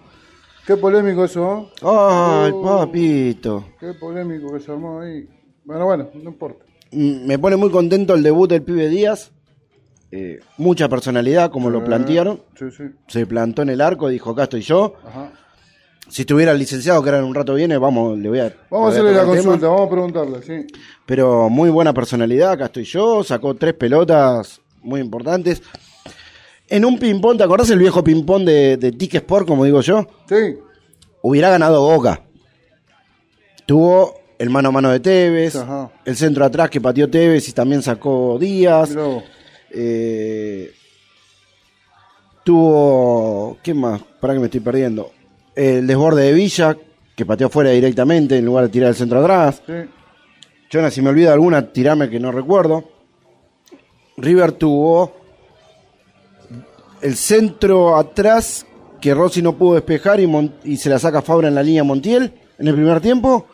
Qué 0.65 0.77
polémico 0.77 1.25
eso, 1.25 1.57
¿eh? 1.57 1.73
Ay, 1.81 2.51
Oh. 2.53 2.61
papito. 2.85 3.65
Qué 3.79 3.93
polémico 3.95 4.53
que 4.53 4.59
se 4.59 4.71
armó 4.71 5.01
ahí. 5.01 5.27
Bueno, 5.65 5.85
bueno, 5.85 6.09
no 6.13 6.29
importa. 6.29 6.63
Mm, 6.91 7.25
Me 7.25 7.39
pone 7.39 7.55
muy 7.55 7.71
contento 7.71 8.13
el 8.13 8.21
debut 8.23 8.49
del 8.49 8.61
pibe 8.61 8.87
Díaz. 8.89 9.31
Eh, 10.11 10.39
mucha 10.57 10.89
personalidad, 10.89 11.49
como 11.51 11.69
lo 11.69 11.83
plantearon. 11.83 12.41
Sí, 12.59 12.65
sí. 12.69 12.83
Se 13.07 13.25
plantó 13.25 13.61
en 13.61 13.69
el 13.69 13.81
arco, 13.81 14.09
dijo, 14.09 14.31
acá 14.31 14.43
estoy 14.43 14.61
yo. 14.61 14.95
Ajá. 15.05 15.31
Si 16.09 16.23
estuviera 16.23 16.51
el 16.51 16.59
licenciado, 16.59 17.01
que 17.01 17.09
ahora 17.09 17.19
en 17.19 17.25
un 17.25 17.33
rato 17.33 17.53
viene, 17.53 17.77
vamos, 17.77 18.17
le 18.19 18.27
voy 18.27 18.39
a... 18.39 18.53
Vamos 18.69 18.89
a 18.89 18.91
hacerle 18.91 19.13
la 19.13 19.21
tema. 19.21 19.35
consulta, 19.35 19.67
vamos 19.67 19.87
a 19.87 19.89
preguntarle, 19.89 20.41
sí. 20.41 20.67
Pero 21.05 21.47
muy 21.49 21.69
buena 21.69 21.93
personalidad, 21.93 22.51
acá 22.51 22.65
estoy 22.65 22.83
yo, 22.83 23.23
sacó 23.23 23.55
tres 23.55 23.73
pelotas 23.75 24.59
muy 24.81 24.99
importantes. 24.99 25.63
En 26.71 26.85
un 26.85 26.97
ping-pong, 26.97 27.37
¿te 27.37 27.43
acordás 27.43 27.69
el 27.69 27.79
viejo 27.79 28.01
ping-pong 28.03 28.45
de, 28.45 28.77
de 28.77 28.91
Tic 28.93 29.15
Sport, 29.15 29.45
como 29.45 29.65
digo 29.65 29.81
yo? 29.81 30.07
Sí, 30.27 30.55
Hubiera 31.21 31.49
ganado 31.49 31.81
Boca. 31.83 32.21
Tuvo 33.65 34.15
el 34.39 34.49
mano 34.49 34.69
a 34.69 34.71
mano 34.71 34.89
de 34.89 34.99
Tevez, 35.01 35.55
Ajá. 35.57 35.91
el 36.05 36.15
centro 36.15 36.43
atrás 36.45 36.69
que 36.69 36.81
pateó 36.81 37.09
Tevez 37.09 37.47
y 37.49 37.51
también 37.51 37.81
sacó 37.83 38.37
Díaz. 38.39 38.95
Eh, 39.69 40.71
tuvo. 42.43 43.57
¿Qué 43.61 43.73
más? 43.73 44.01
Para 44.19 44.33
que 44.33 44.39
me 44.39 44.45
estoy 44.45 44.61
perdiendo. 44.61 45.11
El 45.55 45.85
desborde 45.85 46.23
de 46.23 46.33
Villa, 46.33 46.75
que 47.15 47.25
pateó 47.25 47.49
fuera 47.49 47.69
directamente 47.71 48.37
en 48.37 48.45
lugar 48.45 48.63
de 48.65 48.69
tirar 48.71 48.89
el 48.89 48.95
centro 48.95 49.19
atrás. 49.19 49.61
Sí. 49.67 49.73
Jonas, 50.71 50.93
si 50.93 51.01
me 51.01 51.09
olvido 51.09 51.31
alguna, 51.33 51.71
tirame 51.71 52.09
que 52.09 52.19
no 52.19 52.31
recuerdo. 52.31 52.85
River 54.17 54.53
tuvo 54.53 55.20
el 57.01 57.15
centro 57.15 57.97
atrás 57.97 58.65
que 59.01 59.13
Rossi 59.13 59.41
no 59.41 59.57
pudo 59.57 59.75
despejar 59.75 60.19
y, 60.19 60.77
se 60.77 60.89
la 60.89 60.99
saca 60.99 61.21
Fabra 61.21 61.47
en 61.47 61.55
la 61.55 61.63
línea 61.63 61.83
Montiel 61.83 62.33
en 62.57 62.67
el 62.67 62.75
primer 62.75 63.01
tiempo. 63.01 63.47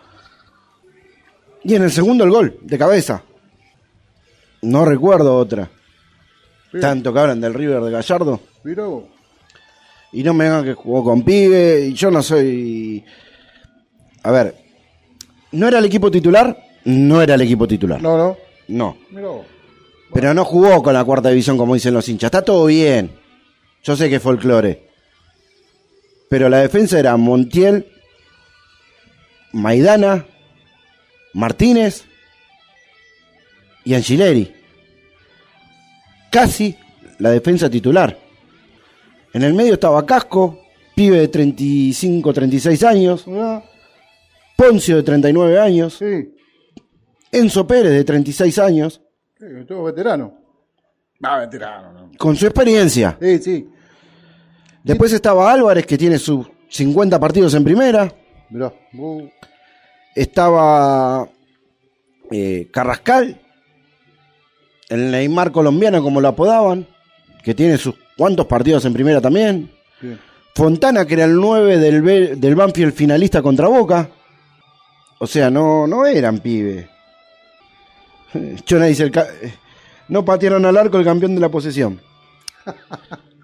Y 1.63 1.75
en 1.75 1.83
el 1.83 1.91
segundo 1.91 2.23
el 2.23 2.29
gol, 2.29 2.59
de 2.61 2.77
cabeza. 2.77 3.23
No 4.61 4.85
recuerdo 4.85 5.35
otra. 5.35 5.69
Tanto 6.79 7.13
que 7.13 7.19
hablan 7.19 7.41
del 7.41 7.53
River 7.53 7.81
de 7.81 7.91
Gallardo. 7.91 8.39
Mirá 8.63 8.85
vos. 8.85 9.05
Y 10.11 10.23
no 10.23 10.33
me 10.33 10.45
digan 10.45 10.63
que 10.63 10.73
jugó 10.73 11.03
con 11.03 11.23
pibe. 11.23 11.87
Y 11.87 11.93
yo 11.93 12.11
no 12.11 12.21
soy. 12.21 13.03
A 14.23 14.31
ver. 14.31 14.55
¿No 15.53 15.67
era 15.67 15.79
el 15.79 15.85
equipo 15.85 16.11
titular? 16.11 16.57
No 16.85 17.21
era 17.21 17.35
el 17.35 17.41
equipo 17.41 17.67
titular. 17.67 18.01
No, 18.01 18.17
no. 18.17 18.37
No. 18.67 18.97
Mirá 19.09 19.27
vos. 19.27 19.45
Pero 20.13 20.33
no 20.33 20.45
jugó 20.45 20.81
con 20.83 20.93
la 20.93 21.03
cuarta 21.03 21.29
división 21.29 21.57
como 21.57 21.73
dicen 21.73 21.93
los 21.93 22.07
hinchas. 22.07 22.27
Está 22.27 22.43
todo 22.43 22.65
bien. 22.65 23.11
Yo 23.87 23.95
sé 23.95 24.09
que 24.09 24.15
es 24.17 24.21
folclore. 24.21 24.85
Pero 26.29 26.49
la 26.49 26.57
defensa 26.59 26.99
era 26.99 27.15
Montiel, 27.15 27.87
Maidana, 29.53 30.25
Martínez 31.33 32.03
y 33.85 33.93
Angileri. 33.93 34.53
Casi 36.29 36.75
la 37.19 37.29
defensa 37.31 37.69
titular. 37.69 38.19
En 39.31 39.43
el 39.43 39.53
medio 39.53 39.75
estaba 39.75 40.05
Casco, 40.05 40.59
pibe 40.93 41.19
de 41.19 41.29
35, 41.29 42.33
36 42.33 42.83
años. 42.83 43.25
Poncio 44.57 44.97
de 44.97 45.03
39 45.03 45.59
años, 45.59 45.93
Sí. 45.97 46.33
Enzo 47.31 47.65
Pérez 47.65 47.93
de 47.93 48.03
36 48.03 48.59
años, 48.59 49.01
Sí, 49.39 49.45
todo 49.65 49.83
veterano. 49.83 50.33
Ah, 51.23 51.39
veterano, 51.39 51.93
no. 51.93 52.11
con 52.17 52.35
su 52.35 52.47
experiencia. 52.47 53.17
Sí, 53.21 53.37
sí. 53.39 53.69
Después 54.87 55.11
estaba 55.11 55.51
Álvarez, 55.51 55.85
que 55.85 55.97
tiene 55.97 56.17
sus 56.17 56.47
50 56.69 57.19
partidos 57.19 57.53
en 57.53 57.65
primera. 57.65 58.09
Mirá. 58.49 58.71
Estaba 60.15 61.27
eh, 62.31 62.69
Carrascal, 62.71 63.39
el 64.87 65.11
Neymar 65.11 65.51
colombiano, 65.51 66.01
como 66.01 66.21
lo 66.21 66.29
apodaban, 66.29 66.87
que 67.43 67.53
tiene 67.53 67.77
sus 67.77 67.95
cuantos 68.17 68.45
partidos 68.47 68.85
en 68.85 68.93
primera 68.93 69.19
también. 69.19 69.69
bien. 69.99 70.19
Fontana, 70.55 71.05
que 71.05 71.15
era 71.15 71.25
el 71.25 71.35
9 71.35 71.77
del, 71.77 72.39
del 72.39 72.55
Banfield 72.55 72.93
finalista 72.93 73.41
contra 73.41 73.67
Boca. 73.67 74.09
O 75.19 75.27
sea, 75.27 75.49
no, 75.49 75.85
no 75.85 76.05
eran 76.05 76.39
pibe. 76.39 76.89
Chona 78.65 78.85
dice, 78.85 79.03
el 79.03 79.11
eh, 79.17 79.53
no 80.07 80.23
patearon 80.23 80.65
al 80.65 80.77
arco 80.77 80.97
el 80.97 81.03
campeón 81.03 81.35
de 81.35 81.41
la 81.41 81.49
posesión. 81.49 81.99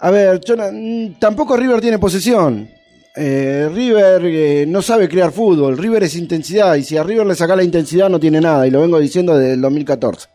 A 0.00 0.10
ver, 0.10 0.40
mm, 0.72 1.18
tampoco 1.18 1.56
River 1.56 1.80
tiene 1.80 1.98
posesión. 1.98 2.68
Eh, 3.14 3.68
River 3.72 4.22
eh, 4.24 4.64
no 4.66 4.80
sabe 4.80 5.08
crear 5.08 5.30
fútbol. 5.30 5.76
River 5.76 6.04
es 6.04 6.16
intensidad. 6.16 6.76
Y 6.76 6.84
si 6.84 6.96
a 6.96 7.02
River 7.02 7.26
le 7.26 7.34
saca 7.34 7.54
la 7.54 7.62
intensidad, 7.62 8.08
no 8.08 8.18
tiene 8.18 8.40
nada. 8.40 8.66
Y 8.66 8.70
lo 8.70 8.80
vengo 8.80 8.98
diciendo 8.98 9.36
desde 9.36 9.54
el 9.54 9.60
2014. 9.60 10.28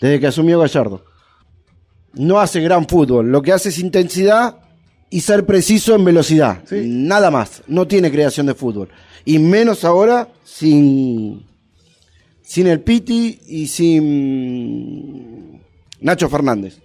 Desde 0.00 0.20
que 0.20 0.26
asumió 0.26 0.58
Gallardo. 0.58 1.02
No 2.14 2.40
hace 2.40 2.60
gran 2.60 2.86
fútbol. 2.86 3.30
Lo 3.30 3.40
que 3.40 3.52
hace 3.52 3.70
es 3.70 3.78
intensidad 3.78 4.56
y 5.08 5.20
ser 5.20 5.46
preciso 5.46 5.94
en 5.94 6.04
velocidad. 6.04 6.62
Sí. 6.66 6.82
Nada 6.86 7.30
más. 7.30 7.62
No 7.68 7.88
tiene 7.88 8.10
creación 8.10 8.44
de 8.46 8.54
fútbol. 8.54 8.90
Y 9.24 9.38
menos 9.38 9.82
ahora 9.84 10.28
sin, 10.44 11.46
sin 12.42 12.66
el 12.66 12.80
Piti 12.80 13.40
y 13.46 13.66
sin 13.68 15.62
Nacho 16.00 16.28
Fernández. 16.28 16.82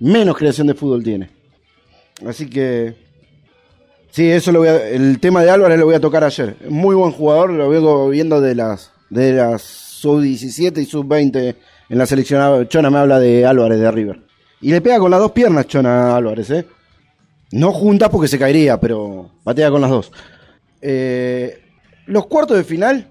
Menos 0.00 0.36
creación 0.36 0.66
de 0.66 0.74
fútbol 0.74 1.02
tiene. 1.02 1.30
Así 2.26 2.48
que. 2.48 2.94
Sí, 4.10 4.28
eso 4.28 4.50
lo 4.50 4.60
voy 4.60 4.68
a- 4.68 4.88
el 4.88 5.20
tema 5.20 5.42
de 5.42 5.50
Álvarez 5.50 5.78
lo 5.78 5.86
voy 5.86 5.94
a 5.94 6.00
tocar 6.00 6.24
ayer. 6.24 6.56
Muy 6.68 6.96
buen 6.96 7.12
jugador, 7.12 7.50
lo 7.52 7.68
vengo 7.68 8.08
viendo 8.08 8.40
de 8.40 8.54
las 8.56 8.90
de 9.08 9.32
las 9.34 9.62
sub-17 9.62 10.80
y 10.80 10.84
sub-20 10.84 11.56
en 11.88 11.98
la 11.98 12.06
selección. 12.06 12.66
Chona 12.68 12.90
me 12.90 12.98
habla 12.98 13.20
de 13.20 13.46
Álvarez 13.46 13.78
de 13.78 13.90
River. 13.90 14.20
Y 14.60 14.72
le 14.72 14.80
pega 14.80 14.98
con 14.98 15.10
las 15.10 15.20
dos 15.20 15.32
piernas 15.32 15.66
Chona 15.68 16.16
Álvarez, 16.16 16.50
¿eh? 16.50 16.66
No 17.52 17.72
juntas 17.72 18.08
porque 18.10 18.28
se 18.28 18.38
caería, 18.38 18.80
pero 18.80 19.30
patea 19.44 19.70
con 19.70 19.80
las 19.80 19.90
dos. 19.90 20.12
Eh, 20.82 21.60
los 22.06 22.26
cuartos 22.26 22.56
de 22.56 22.64
final 22.64 23.08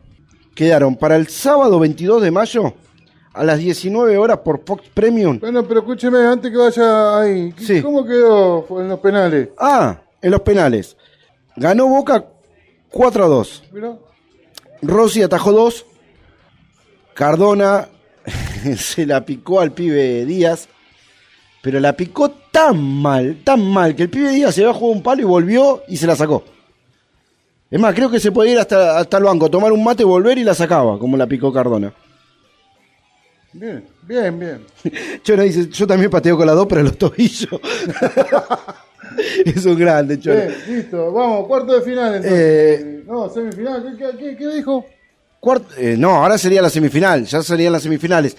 quedaron 0.55 0.96
para 0.96 1.15
el 1.15 1.27
sábado 1.27 1.79
22 1.79 2.22
de 2.22 2.31
mayo 2.31 2.74
a 3.33 3.43
las 3.43 3.59
19 3.59 4.17
horas 4.17 4.39
por 4.39 4.63
Fox 4.65 4.83
Premium. 4.93 5.39
Bueno, 5.39 5.63
pero 5.67 5.81
escúcheme, 5.81 6.19
antes 6.25 6.51
que 6.51 6.57
vaya 6.57 7.19
ahí, 7.19 7.53
¿qué- 7.53 7.63
Sí. 7.65 7.81
¿cómo 7.81 8.03
quedó 8.05 8.65
en 8.81 8.89
los 8.89 9.00
penales? 9.00 9.50
Ah, 9.57 10.00
en 10.21 10.31
los 10.31 10.41
penales. 10.41 10.98
Ganó 11.55 11.88
Boca 11.88 12.25
4 12.91 13.25
a 13.25 13.27
2. 13.27 13.63
Mirá. 13.71 13.95
Rossi 14.81 15.21
atajó 15.21 15.51
2. 15.51 15.86
Cardona 17.13 17.88
se 18.77 19.05
la 19.05 19.25
picó 19.25 19.59
al 19.59 19.71
pibe 19.71 20.25
Díaz. 20.25 20.67
Pero 21.62 21.79
la 21.81 21.91
picó 21.93 22.29
tan 22.51 22.81
mal, 22.81 23.41
tan 23.43 23.62
mal, 23.62 23.93
que 23.95 24.03
el 24.03 24.09
pibe 24.09 24.29
Díaz 24.29 24.55
se 24.55 24.62
había 24.63 24.74
jugado 24.74 24.93
un 24.95 25.03
palo 25.03 25.21
y 25.21 25.25
volvió 25.25 25.83
y 25.89 25.98
se 25.98 26.07
la 26.07 26.15
sacó. 26.15 26.43
Es 27.69 27.79
más, 27.79 27.93
creo 27.93 28.09
que 28.09 28.19
se 28.19 28.31
podía 28.31 28.53
ir 28.53 28.59
hasta, 28.59 28.98
hasta 28.98 29.17
el 29.17 29.25
banco, 29.25 29.50
tomar 29.50 29.71
un 29.74 29.83
mate, 29.83 30.03
volver 30.05 30.38
y 30.38 30.43
la 30.45 30.55
sacaba, 30.55 30.98
como 30.98 31.17
la 31.17 31.27
picó 31.27 31.51
Cardona. 31.51 31.93
Bien, 33.53 33.83
bien, 34.03 34.39
bien. 34.39 34.65
Chona 35.23 35.43
dice, 35.43 35.67
yo 35.69 35.87
también 35.87 36.11
pateo 36.11 36.37
con 36.37 36.45
las 36.45 36.55
dos, 36.55 36.67
pero 36.67 36.83
los 36.83 36.97
tobillos. 36.97 37.49
es 39.45 39.65
un 39.65 39.77
grande, 39.77 40.19
Chona. 40.19 40.35
Bien, 40.45 40.55
listo, 40.67 41.11
vamos, 41.11 41.47
cuarto 41.47 41.73
de 41.73 41.81
final 41.81 42.15
entonces. 42.15 42.39
Eh, 42.39 43.03
no, 43.07 43.29
semifinal, 43.29 43.97
¿qué, 43.97 44.05
qué, 44.05 44.17
qué- 44.17 44.37
qué 44.37 44.47
dijo? 44.55 44.85
Cuart- 45.41 45.73
eh, 45.77 45.95
no, 45.97 46.11
ahora 46.11 46.37
sería 46.37 46.61
la 46.61 46.69
semifinal, 46.69 47.25
ya 47.25 47.41
serían 47.41 47.73
las 47.73 47.83
semifinales. 47.83 48.35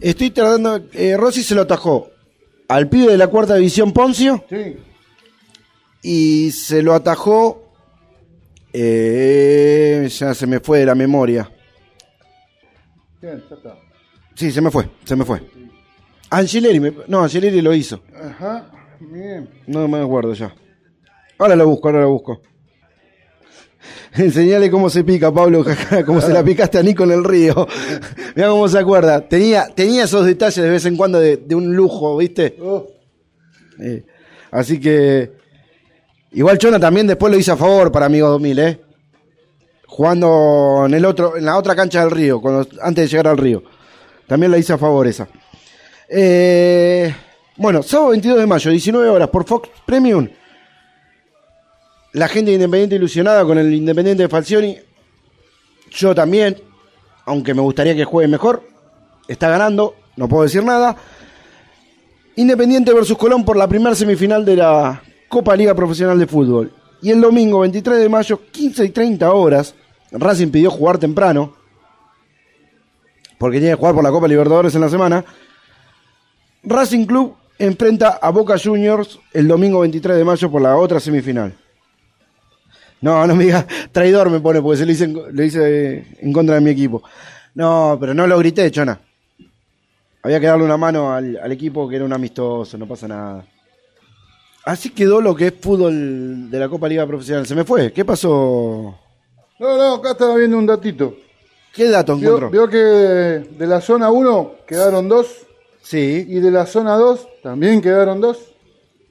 Estoy 0.00 0.30
tratando, 0.30 0.80
eh, 0.92 1.16
Rossi 1.16 1.42
se 1.42 1.54
lo 1.54 1.62
atajó 1.62 2.08
al 2.68 2.88
pibe 2.88 3.12
de 3.12 3.18
la 3.18 3.26
cuarta 3.28 3.56
división 3.56 3.92
Poncio 3.92 4.44
Sí, 4.48 4.76
y 6.02 6.50
se 6.52 6.82
lo 6.82 6.94
atajó, 6.94 7.62
eh, 8.72 10.08
ya 10.10 10.34
se 10.34 10.46
me 10.46 10.60
fue 10.60 10.78
de 10.80 10.86
la 10.86 10.94
memoria. 10.94 11.50
Bien, 13.20 13.42
ya 13.48 13.56
está. 13.56 13.78
Sí, 14.34 14.50
se 14.50 14.60
me 14.60 14.70
fue, 14.70 14.88
se 15.04 15.16
me 15.16 15.24
fue. 15.24 15.40
Angileri, 16.30 16.80
me- 16.80 16.92
no, 17.08 17.22
Angileri 17.22 17.60
lo 17.62 17.72
hizo, 17.72 18.00
Ajá, 18.14 18.70
bien. 19.00 19.48
no 19.66 19.86
me 19.88 20.00
acuerdo 20.00 20.34
ya. 20.34 20.54
Ahora 21.38 21.54
lo 21.56 21.66
busco, 21.68 21.88
ahora 21.88 22.00
lo 22.02 22.10
busco. 22.10 22.40
Enseñale 24.14 24.70
cómo 24.70 24.90
se 24.90 25.04
pica, 25.04 25.32
Pablo, 25.32 25.64
como 26.06 26.20
se 26.20 26.32
la 26.32 26.42
picaste 26.42 26.78
a 26.78 26.82
Nico 26.82 27.04
en 27.04 27.12
el 27.12 27.24
río. 27.24 27.66
Mira 28.36 28.48
cómo 28.48 28.68
se 28.68 28.78
acuerda. 28.78 29.26
Tenía, 29.28 29.68
tenía 29.74 30.04
esos 30.04 30.24
detalles 30.26 30.56
de 30.56 30.70
vez 30.70 30.84
en 30.86 30.96
cuando 30.96 31.20
de, 31.20 31.36
de 31.36 31.54
un 31.54 31.74
lujo, 31.76 32.16
¿viste? 32.16 32.56
Oh, 32.60 32.86
Eh, 33.80 34.04
así 34.50 34.80
que. 34.80 35.32
Igual 36.32 36.58
Chona 36.58 36.78
también 36.80 37.06
después 37.06 37.32
lo 37.32 37.38
hizo 37.38 37.52
a 37.52 37.56
favor 37.56 37.90
para 37.92 38.06
Amigos 38.06 38.30
2000, 38.30 38.58
¿eh? 38.58 38.80
Jugando 39.96 40.82
en, 40.84 40.92
el 40.92 41.06
otro, 41.06 41.38
en 41.38 41.46
la 41.46 41.56
otra 41.56 41.74
cancha 41.74 42.00
del 42.00 42.10
río, 42.10 42.38
cuando, 42.38 42.68
antes 42.82 43.04
de 43.04 43.08
llegar 43.08 43.28
al 43.28 43.38
río. 43.38 43.62
También 44.26 44.52
la 44.52 44.58
hice 44.58 44.74
a 44.74 44.78
favor 44.78 45.06
esa. 45.06 45.26
Eh, 46.10 47.14
bueno, 47.56 47.82
sábado 47.82 48.10
22 48.10 48.40
de 48.40 48.46
mayo, 48.46 48.70
19 48.70 49.08
horas, 49.08 49.30
por 49.30 49.46
Fox 49.46 49.70
Premium. 49.86 50.28
La 52.12 52.28
gente 52.28 52.50
de 52.50 52.56
Independiente 52.56 52.96
ilusionada 52.96 53.42
con 53.46 53.56
el 53.56 53.72
Independiente 53.72 54.24
de 54.24 54.28
Falcioni. 54.28 54.76
Yo 55.92 56.14
también, 56.14 56.58
aunque 57.24 57.54
me 57.54 57.62
gustaría 57.62 57.96
que 57.96 58.04
juegue 58.04 58.28
mejor. 58.28 58.68
Está 59.28 59.48
ganando, 59.48 59.94
no 60.16 60.28
puedo 60.28 60.42
decir 60.42 60.62
nada. 60.62 60.94
Independiente 62.34 62.92
versus 62.92 63.16
Colón 63.16 63.46
por 63.46 63.56
la 63.56 63.66
primera 63.66 63.94
semifinal 63.94 64.44
de 64.44 64.56
la 64.56 65.02
Copa 65.26 65.56
Liga 65.56 65.74
Profesional 65.74 66.18
de 66.18 66.26
Fútbol. 66.26 66.70
Y 67.00 67.12
el 67.12 67.22
domingo 67.22 67.60
23 67.60 67.98
de 67.98 68.08
mayo, 68.10 68.42
15 68.52 68.84
y 68.84 68.90
30 68.90 69.32
horas, 69.32 69.74
Racing 70.12 70.48
pidió 70.48 70.70
jugar 70.70 70.98
temprano, 70.98 71.54
porque 73.38 73.58
tiene 73.58 73.72
que 73.74 73.78
jugar 73.78 73.94
por 73.94 74.04
la 74.04 74.10
Copa 74.10 74.28
Libertadores 74.28 74.74
en 74.74 74.80
la 74.80 74.88
semana. 74.88 75.24
Racing 76.62 77.06
Club 77.06 77.36
enfrenta 77.58 78.18
a 78.20 78.30
Boca 78.30 78.56
Juniors 78.62 79.18
el 79.32 79.48
domingo 79.48 79.80
23 79.80 80.16
de 80.16 80.24
mayo 80.24 80.50
por 80.50 80.62
la 80.62 80.76
otra 80.76 81.00
semifinal. 81.00 81.54
No, 83.00 83.26
no 83.26 83.34
me 83.36 83.44
diga 83.44 83.66
traidor 83.92 84.30
me 84.30 84.40
pone 84.40 84.62
porque 84.62 84.78
se 84.78 84.86
lo 84.86 85.42
hice, 85.42 86.06
en, 86.20 86.32
contra 86.32 86.54
de 86.56 86.60
mi 86.60 86.70
equipo. 86.70 87.02
No, 87.54 87.96
pero 88.00 88.14
no 88.14 88.26
lo 88.26 88.38
grité, 88.38 88.70
Chona. 88.70 88.98
Había 90.22 90.40
que 90.40 90.46
darle 90.46 90.64
una 90.64 90.76
mano 90.76 91.12
al 91.12 91.52
equipo 91.52 91.88
que 91.88 91.96
era 91.96 92.04
un 92.04 92.12
amistoso, 92.12 92.76
no 92.76 92.86
pasa 92.86 93.06
nada. 93.06 93.46
Así 94.66 94.90
quedó 94.90 95.20
lo 95.20 95.36
que 95.36 95.46
es 95.46 95.54
fútbol 95.60 96.50
de 96.50 96.58
la 96.58 96.68
Copa 96.68 96.88
Liga 96.88 97.06
Profesional. 97.06 97.46
Se 97.46 97.54
me 97.54 97.62
fue. 97.62 97.92
¿Qué 97.92 98.04
pasó? 98.04 98.98
No, 99.58 99.76
no, 99.76 99.94
acá 99.94 100.12
estaba 100.12 100.36
viendo 100.36 100.58
un 100.58 100.66
datito. 100.66 101.14
¿Qué 101.72 101.88
dato 101.88 102.14
encontró? 102.14 102.50
vio 102.50 102.68
que 102.68 102.76
de 102.78 103.66
la 103.66 103.80
zona 103.80 104.10
1 104.10 104.54
quedaron 104.66 105.08
dos 105.08 105.46
Sí, 105.82 106.24
y 106.28 106.40
de 106.40 106.50
la 106.50 106.66
zona 106.66 106.96
2 106.96 107.28
también 107.42 107.80
quedaron 107.80 108.20
dos. 108.20 108.38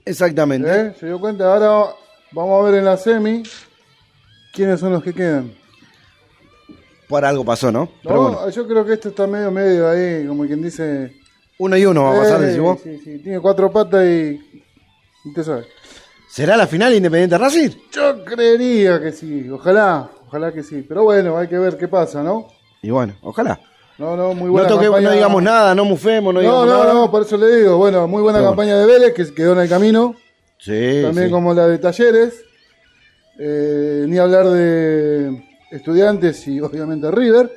exactamente. 0.04 0.70
¿Eh? 0.70 0.94
¿Se 1.00 1.06
dio 1.06 1.20
cuenta? 1.20 1.54
Ahora 1.54 1.94
vamos 2.32 2.60
a 2.62 2.66
ver 2.70 2.80
en 2.80 2.86
la 2.86 2.98
semi 2.98 3.44
quiénes 4.54 4.80
son 4.80 4.92
los 4.94 5.04
que 5.04 5.14
quedan. 5.14 5.54
Por 7.08 7.24
algo 7.24 7.46
pasó, 7.46 7.72
¿no? 7.72 7.82
No, 7.86 7.92
Pero 8.04 8.22
bueno, 8.24 8.50
yo 8.50 8.68
creo 8.68 8.84
que 8.86 8.94
esto 8.94 9.10
está 9.10 9.28
medio 9.28 9.52
medio 9.52 9.88
ahí, 9.88 10.26
como 10.28 10.46
quien 10.46 10.62
dice. 10.62 11.14
uno 11.60 11.78
y 11.78 11.86
uno 11.86 12.04
va 12.04 12.16
a 12.18 12.20
pasar, 12.20 12.42
eh, 12.42 12.46
decís 12.48 12.62
vos. 12.62 12.80
sí, 12.84 12.98
sí, 13.04 13.20
tiene 13.20 13.40
cuatro 13.40 13.72
patas 13.72 14.04
y. 14.06 14.42
y 15.24 15.30
Usted 15.30 15.44
sabe. 15.44 15.66
¿Será 16.30 16.58
la 16.58 16.68
final 16.68 16.94
Independiente 16.94 17.38
Racing? 17.38 17.70
Yo 17.92 18.26
creería 18.26 19.00
que 19.00 19.12
sí, 19.14 19.48
ojalá, 19.50 20.10
ojalá 20.28 20.52
que 20.52 20.64
sí. 20.64 20.84
Pero 20.88 21.04
bueno, 21.04 21.38
hay 21.38 21.48
que 21.48 21.58
ver 21.58 21.78
qué 21.78 21.88
pasa, 21.88 22.22
¿no? 22.24 22.48
Y 22.82 22.90
bueno, 22.92 23.16
ojalá. 23.22 23.60
No, 23.98 24.16
no, 24.18 24.34
muy 24.34 24.48
No, 24.48 24.52
buena 24.52 24.68
campaña. 24.68 25.02
no 25.02 25.12
digamos 25.12 25.44
nada, 25.44 25.74
no 25.74 25.86
mufemos, 25.86 26.34
no, 26.34 26.42
No, 26.42 26.42
digamos 26.42 26.68
no, 26.68 26.78
nada. 26.84 26.94
no, 26.94 27.10
por 27.12 27.22
eso 27.22 27.38
le 27.38 27.56
digo. 27.56 27.78
Bueno, 27.78 28.08
muy 28.08 28.22
buena 28.22 28.40
Pero 28.40 28.50
campaña 28.50 28.78
de 28.78 28.86
Vélez, 28.86 29.14
que 29.14 29.34
quedó 29.34 29.54
en 29.54 29.60
el 29.60 29.70
camino. 29.70 30.16
Sí, 30.58 31.02
También 31.04 31.28
sí. 31.28 31.32
como 31.32 31.54
la 31.54 31.68
de 31.68 31.78
Talleres. 31.78 32.44
Eh, 33.38 34.06
ni 34.08 34.18
hablar 34.18 34.48
de 34.48 35.44
estudiantes 35.72 36.48
y 36.48 36.60
obviamente 36.62 37.10
River. 37.12 37.52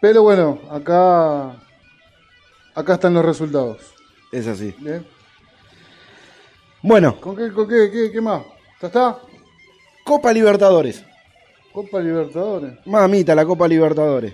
Pero 0.00 0.22
bueno, 0.22 0.60
acá, 0.70 1.56
acá 2.74 2.94
están 2.94 3.14
los 3.14 3.24
resultados. 3.24 3.78
Es 4.32 4.46
así. 4.46 4.74
Bien. 4.78 5.06
Bueno, 6.82 7.18
¿Con 7.20 7.36
qué, 7.36 7.50
con 7.52 7.66
qué, 7.68 7.90
qué, 7.90 8.10
qué 8.12 8.20
más? 8.20 8.42
¿Ya 8.82 8.88
está? 8.88 9.18
Copa 10.04 10.32
Libertadores. 10.32 11.02
Copa 11.74 11.98
Libertadores. 11.98 12.74
Mamita, 12.86 13.34
la 13.34 13.44
Copa 13.44 13.66
Libertadores. 13.66 14.32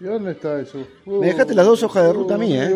¿Y 0.00 0.04
dónde 0.04 0.32
está 0.32 0.60
eso? 0.60 0.78
Me 1.06 1.26
dejaste 1.26 1.54
las 1.54 1.64
dos 1.64 1.80
hojas 1.84 2.04
de 2.04 2.12
ruta 2.12 2.34
a 2.34 2.38
mí, 2.38 2.56
¿eh? 2.56 2.74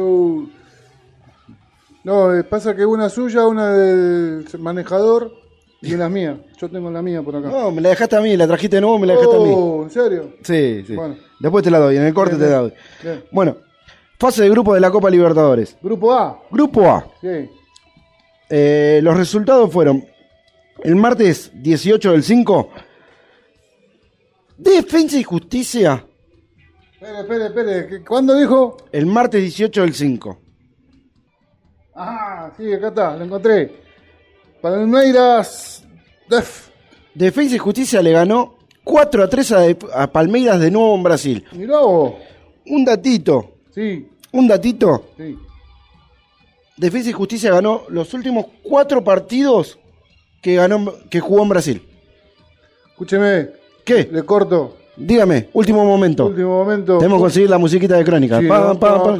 No, 2.05 2.35
eh, 2.35 2.45
pasa 2.45 2.77
que 2.77 2.87
una 2.87 3.09
suya, 3.09 3.45
una 3.49 3.73
del 3.73 4.47
manejador 4.61 5.33
y 5.81 5.93
una 5.93 6.09
mía. 6.09 6.41
Yo 6.57 6.69
tengo 6.69 6.89
la 6.89 7.03
mía 7.03 7.21
por 7.21 7.35
acá. 7.35 7.49
No, 7.49 7.73
me 7.73 7.81
la 7.81 7.89
dejaste 7.89 8.15
a 8.15 8.21
mí, 8.21 8.37
la 8.37 8.47
trajiste 8.47 8.77
de 8.77 8.83
nuevo, 8.83 9.01
me 9.01 9.09
la 9.09 9.15
dejaste 9.15 9.37
a 9.37 9.41
mí. 9.41 9.53
Oh, 9.53 9.83
¿En 9.83 9.91
serio? 9.91 10.35
Sí, 10.45 10.85
sí. 10.87 10.95
Bueno. 10.95 11.17
Después 11.41 11.65
te 11.65 11.71
la 11.73 11.81
doy, 11.81 11.97
en 11.97 12.05
el 12.05 12.15
corte 12.15 12.37
Bien, 12.37 12.47
te 12.47 12.53
la 12.53 12.61
doy. 12.61 12.73
Bien. 13.03 13.25
Bueno, 13.33 13.57
fase 14.21 14.43
de 14.45 14.51
grupo 14.51 14.73
de 14.75 14.81
la 14.81 14.93
Copa 14.93 15.11
Libertadores. 15.11 15.77
Grupo 15.83 16.13
A. 16.13 16.43
Grupo 16.49 16.89
A. 16.89 17.07
Sí. 17.21 17.51
Eh, 18.49 19.01
los 19.03 19.17
resultados 19.17 19.73
fueron 19.73 20.05
el 20.85 20.95
martes 20.95 21.51
18 21.55 22.13
del 22.13 22.23
5. 22.23 22.71
Defensa 24.57 25.19
y 25.19 25.23
Justicia. 25.23 26.07
Espere, 26.95 27.21
espere, 27.21 27.47
espere. 27.47 27.87
¿qué- 27.89 28.05
¿Cuándo 28.05 28.37
dijo? 28.37 28.77
El 28.93 29.07
martes 29.07 29.41
18 29.43 29.81
del 29.83 29.95
5. 29.95 30.39
Ajá, 31.95 32.53
sí, 32.57 32.73
acá 32.73 32.89
está, 32.89 33.17
lo 33.17 33.25
encontré. 33.25 33.83
Palmeiras. 34.61 35.85
Def. 36.29 36.69
Defensa 37.15 37.57
y 37.57 37.59
Justicia 37.59 38.01
le 38.01 38.13
ganó 38.13 38.57
4 38.85 39.23
a 39.25 39.29
3 39.29 39.53
a, 39.53 39.63
a 40.03 40.07
Palmeiras 40.13 40.61
de 40.61 40.71
nuevo 40.71 40.95
en 40.95 41.03
Brasil. 41.03 41.45
Mirá 41.53 41.81
vos. 41.81 42.15
Un 42.67 42.85
datito, 42.85 43.57
Sí, 43.75 44.09
un 44.33 44.47
datito. 44.49 45.07
sí. 45.17 45.37
Defensa 46.77 47.11
y 47.11 47.13
Justicia 47.13 47.51
ganó 47.53 47.83
los 47.89 48.15
últimos 48.15 48.47
4 48.63 49.05
partidos 49.05 49.79
que, 50.41 50.55
ganó, 50.55 50.93
que 51.11 51.21
jugó 51.21 51.43
en 51.43 51.49
Brasil. 51.51 51.89
Escúcheme. 52.91 53.51
¿Qué? 53.85 54.09
Le 54.11 54.23
corto. 54.23 54.77
Dígame, 54.97 55.49
último 55.55 55.85
momento. 55.85 56.27
Último 56.27 56.51
momento. 56.65 56.99
Tenemos 56.99 57.19
que 57.19 57.23
conseguir 57.23 57.51
la 57.51 57.59
musiquita 57.59 57.97
de 57.97 58.05
crónica. 58.05 58.41
Sí, 58.41 58.47
Pa, 58.47 58.61
¿no? 58.61 58.79
pa, 58.79 59.03
pa. 59.03 59.19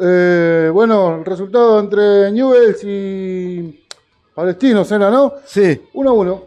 Eh, 0.00 0.70
bueno, 0.72 1.16
el 1.16 1.24
resultado 1.24 1.78
entre 1.78 2.32
Newells 2.32 2.82
y 2.84 3.84
Palestinos 4.34 4.90
era, 4.90 5.10
¿no? 5.10 5.34
Sí. 5.44 5.80
1 5.92 6.10
a 6.10 6.12
1. 6.12 6.44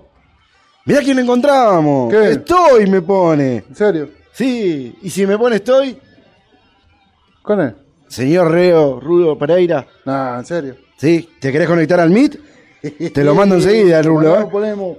Mirá 0.86 1.00
quién 1.02 1.18
lo 1.18 1.24
encontramos. 1.24 2.12
¿Qué? 2.12 2.32
Estoy, 2.32 2.88
me 2.88 3.02
pone. 3.02 3.64
¿En 3.70 3.76
serio? 3.76 4.10
Sí. 4.34 4.98
Y 5.02 5.10
si 5.10 5.26
me 5.26 5.38
pone 5.38 5.58
estoy, 5.58 5.98
¿Con 7.42 7.62
él? 7.62 7.76
señor 8.08 8.52
Reo 8.52 9.00
Rudo 9.00 9.38
Pereira. 9.38 9.86
Nah, 10.06 10.40
en 10.40 10.46
serio. 10.46 10.76
Sí. 10.98 11.30
¿Te 11.40 11.52
querés 11.52 11.68
conectar 11.68 12.00
al 12.00 12.10
Meet? 12.10 12.38
Te 13.14 13.24
lo 13.24 13.34
mando 13.36 13.56
enseguida, 13.56 14.02
Rulo. 14.02 14.30
Bueno, 14.30 14.46
¿eh? 14.46 14.50
ponemos. 14.52 14.98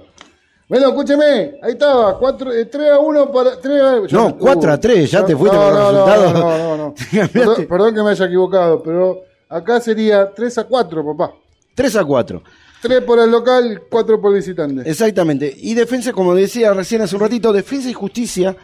Bueno, 0.69 0.89
escúcheme, 0.89 1.57
ahí 1.63 1.71
estaba, 1.71 2.19
4, 2.19 2.51
3 2.69 2.91
a 2.91 2.99
1 2.99 3.31
para... 3.31 3.59
3 3.59 3.81
a, 3.81 3.95
No, 4.11 4.27
uh, 4.27 4.37
4 4.37 4.71
a 4.71 4.79
3, 4.79 5.09
ya 5.09 5.25
te 5.25 5.33
no, 5.33 5.39
fuiste 5.39 5.57
no, 5.57 5.63
por 5.63 5.73
los 5.73 5.81
no, 5.81 5.91
resultados. 5.91 6.33
No, 6.33 6.39
no, 6.39 6.77
no. 6.77 6.77
no. 6.77 7.27
Perdón, 7.33 7.65
perdón 7.67 7.95
que 7.95 8.03
me 8.03 8.09
haya 8.11 8.25
equivocado, 8.25 8.83
pero 8.83 9.23
acá 9.49 9.81
sería 9.81 10.31
3 10.31 10.57
a 10.59 10.63
4, 10.65 11.05
papá. 11.17 11.33
3 11.73 11.95
a 11.95 12.05
4. 12.05 12.43
3 12.83 13.01
por 13.01 13.19
el 13.19 13.31
local, 13.31 13.81
4 13.89 14.21
por 14.21 14.31
visitante. 14.31 14.87
Exactamente. 14.87 15.51
Y 15.57 15.73
defensa, 15.73 16.13
como 16.13 16.35
decía 16.35 16.71
recién 16.71 17.01
hace 17.01 17.15
un 17.15 17.21
ratito, 17.21 17.51
Defensa 17.51 17.89
y 17.89 17.93
Justicia 17.93 18.55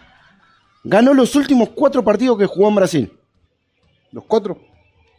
ganó 0.83 1.11
los 1.11 1.35
últimos 1.35 1.69
4 1.69 2.03
partidos 2.03 2.37
que 2.37 2.45
jugó 2.45 2.69
en 2.69 2.75
Brasil. 2.75 3.19
¿Los 4.11 4.25
4? 4.25 4.55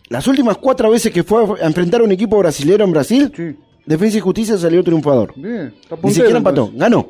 Las 0.08 0.28
últimas 0.28 0.56
4 0.58 0.88
veces 0.88 1.12
que 1.12 1.24
fue 1.24 1.42
a 1.60 1.66
enfrentar 1.66 2.00
a 2.00 2.04
un 2.04 2.12
equipo 2.12 2.38
brasilero 2.38 2.84
en 2.84 2.92
Brasil, 2.92 3.32
Sí. 3.36 3.56
Defensa 3.86 4.18
y 4.18 4.20
Justicia 4.20 4.58
salió 4.58 4.82
triunfador. 4.82 5.32
Bien. 5.36 5.72
Está 5.80 5.96
Ni 6.02 6.10
siquiera 6.10 6.38
empató, 6.38 6.62
entonces. 6.62 6.80
ganó. 6.80 7.08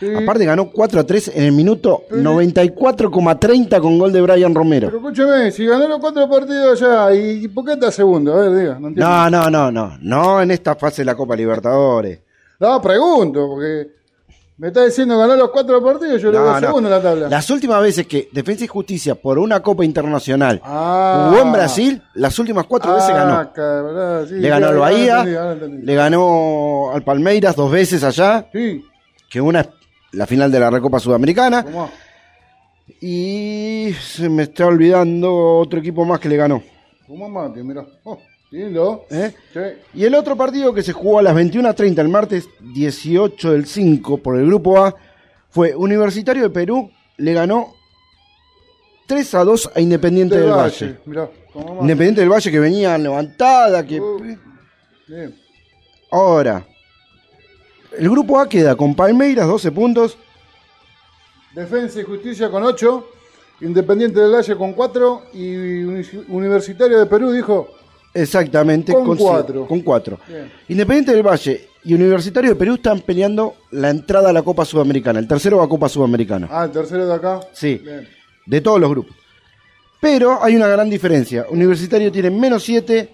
Sí. 0.00 0.06
Aparte 0.14 0.44
ganó 0.44 0.70
4 0.70 1.00
a 1.00 1.04
3 1.04 1.32
en 1.34 1.44
el 1.44 1.52
minuto 1.52 2.04
94,30 2.10 3.80
con 3.80 3.98
gol 3.98 4.12
de 4.12 4.20
Brian 4.20 4.54
Romero. 4.54 4.88
Pero 4.88 4.98
escúcheme, 4.98 5.50
si 5.50 5.66
ganó 5.66 5.88
los 5.88 5.98
4 5.98 6.28
partidos 6.28 6.78
ya, 6.78 7.12
¿y, 7.12 7.48
por 7.48 7.64
qué 7.64 7.72
está 7.72 7.90
segundo? 7.90 8.32
A 8.32 8.48
ver, 8.48 8.56
diga. 8.56 8.78
No, 8.80 9.28
no, 9.30 9.50
no, 9.50 9.72
no. 9.72 9.98
No 10.00 10.40
en 10.42 10.52
esta 10.52 10.76
fase 10.76 11.02
de 11.02 11.06
la 11.06 11.16
Copa 11.16 11.34
Libertadores. 11.34 12.20
No, 12.60 12.80
pregunto, 12.80 13.48
porque 13.48 13.97
me 14.58 14.68
está 14.68 14.84
diciendo 14.84 15.16
ganó 15.18 15.36
los 15.36 15.50
4 15.50 15.82
partidos, 15.82 16.20
yo 16.20 16.30
le 16.32 16.38
No, 16.38 16.44
veo 16.44 16.52
no. 16.54 16.60
segundo 16.60 16.88
en 16.88 16.94
la 16.96 17.00
tabla. 17.02 17.28
Las 17.28 17.48
últimas 17.50 17.80
veces 17.80 18.06
que 18.06 18.28
Defensa 18.32 18.64
y 18.64 18.66
Justicia 18.68 19.14
por 19.14 19.38
una 19.38 19.60
Copa 19.60 19.84
Internacional 19.84 20.60
Ah. 20.64 21.28
jugó 21.30 21.42
en 21.42 21.52
Brasil, 21.52 22.02
las 22.14 22.38
últimas 22.38 22.66
4 22.66 22.92
veces 22.94 23.10
ganó. 23.10 23.34
Ah, 23.34 23.52
cabrón, 23.52 24.28
sí, 24.28 24.34
Le 24.34 24.48
ganó 24.48 24.66
al 24.68 24.76
Bahía, 24.78 25.52
entendí. 25.52 25.86
le 25.86 25.94
ganó 25.94 26.90
al 26.92 27.02
Palmeiras 27.02 27.54
dos 27.56 27.70
veces 27.70 28.02
allá, 28.04 28.48
Sí, 28.52 28.84
que 29.30 29.40
una 29.40 29.60
es 29.60 29.68
la 30.12 30.26
final 30.26 30.50
de 30.50 30.60
la 30.60 30.70
Recopa 30.70 30.98
Sudamericana. 30.98 31.64
Y 33.00 33.92
se 34.00 34.28
me 34.28 34.44
está 34.44 34.66
olvidando 34.66 35.58
otro 35.58 35.78
equipo 35.78 36.04
más 36.04 36.18
que 36.18 36.28
le 36.28 36.36
ganó. 36.36 36.62
¿Cómo 37.06 37.28
mate? 37.28 37.62
Mirá. 37.62 37.86
Oh, 38.04 38.18
lindo. 38.50 39.04
¿eh? 39.10 39.32
Sí. 39.52 39.60
Y 39.94 40.04
el 40.04 40.14
otro 40.14 40.36
partido 40.36 40.72
que 40.72 40.82
se 40.82 40.92
jugó 40.92 41.18
a 41.18 41.22
las 41.22 41.34
21.30 41.34 41.98
el 42.00 42.08
martes 42.08 42.48
18 42.60 43.52
del 43.52 43.66
5 43.66 44.18
por 44.18 44.38
el 44.38 44.46
grupo 44.46 44.82
A 44.82 44.94
fue 45.50 45.74
Universitario 45.74 46.42
de 46.44 46.50
Perú, 46.50 46.90
le 47.16 47.32
ganó 47.32 47.74
3 49.06 49.34
a 49.34 49.44
2 49.44 49.70
a 49.74 49.80
Independiente 49.80 50.38
del, 50.38 50.50
Valle. 50.50 50.98
Mirá, 51.06 51.30
¿cómo 51.52 51.66
mate? 51.68 51.80
Independiente 51.82 52.20
del 52.20 52.30
Valle 52.30 52.50
que 52.50 52.60
venía 52.60 52.96
levantada, 52.98 53.84
que... 53.86 54.00
Uh. 54.00 54.36
Ahora, 56.10 56.66
el 57.98 58.08
grupo 58.10 58.38
A 58.38 58.48
queda 58.48 58.76
con 58.76 58.94
Palmeiras 58.94 59.46
12 59.46 59.72
puntos, 59.72 60.18
Defensa 61.54 62.00
y 62.00 62.04
Justicia 62.04 62.50
con 62.50 62.62
8. 62.62 63.06
Independiente 63.62 64.20
del 64.20 64.32
Valle 64.32 64.54
con 64.56 64.74
4. 64.74 65.22
Y 65.32 65.82
Uni- 65.82 66.24
Universitario 66.28 66.98
de 66.98 67.06
Perú 67.06 67.32
dijo. 67.32 67.68
Exactamente, 68.22 68.92
Con 68.92 69.16
si- 69.16 69.22
cuatro. 69.22 69.66
Con 69.66 69.80
cuatro. 69.80 70.18
Bien. 70.28 70.50
Independiente 70.68 71.12
del 71.12 71.22
Valle 71.26 71.68
y 71.84 71.94
Universitario 71.94 72.50
de 72.50 72.56
Perú 72.56 72.74
están 72.74 73.00
peleando 73.00 73.54
la 73.70 73.90
entrada 73.90 74.30
a 74.30 74.32
la 74.32 74.42
Copa 74.42 74.64
Sudamericana. 74.64 75.18
El 75.18 75.28
tercero 75.28 75.58
va 75.58 75.64
a 75.64 75.68
Copa 75.68 75.88
Sudamericana. 75.88 76.48
Ah, 76.50 76.64
el 76.64 76.70
tercero 76.70 77.06
de 77.06 77.14
acá. 77.14 77.40
Sí. 77.52 77.80
Bien. 77.84 78.08
de 78.46 78.60
todos 78.62 78.80
los 78.80 78.88
grupos. 78.90 79.14
Pero 80.00 80.42
hay 80.42 80.56
una 80.56 80.68
gran 80.68 80.88
diferencia. 80.88 81.44
Universitario 81.50 82.10
tiene 82.10 82.30
menos 82.30 82.62
7 82.62 83.10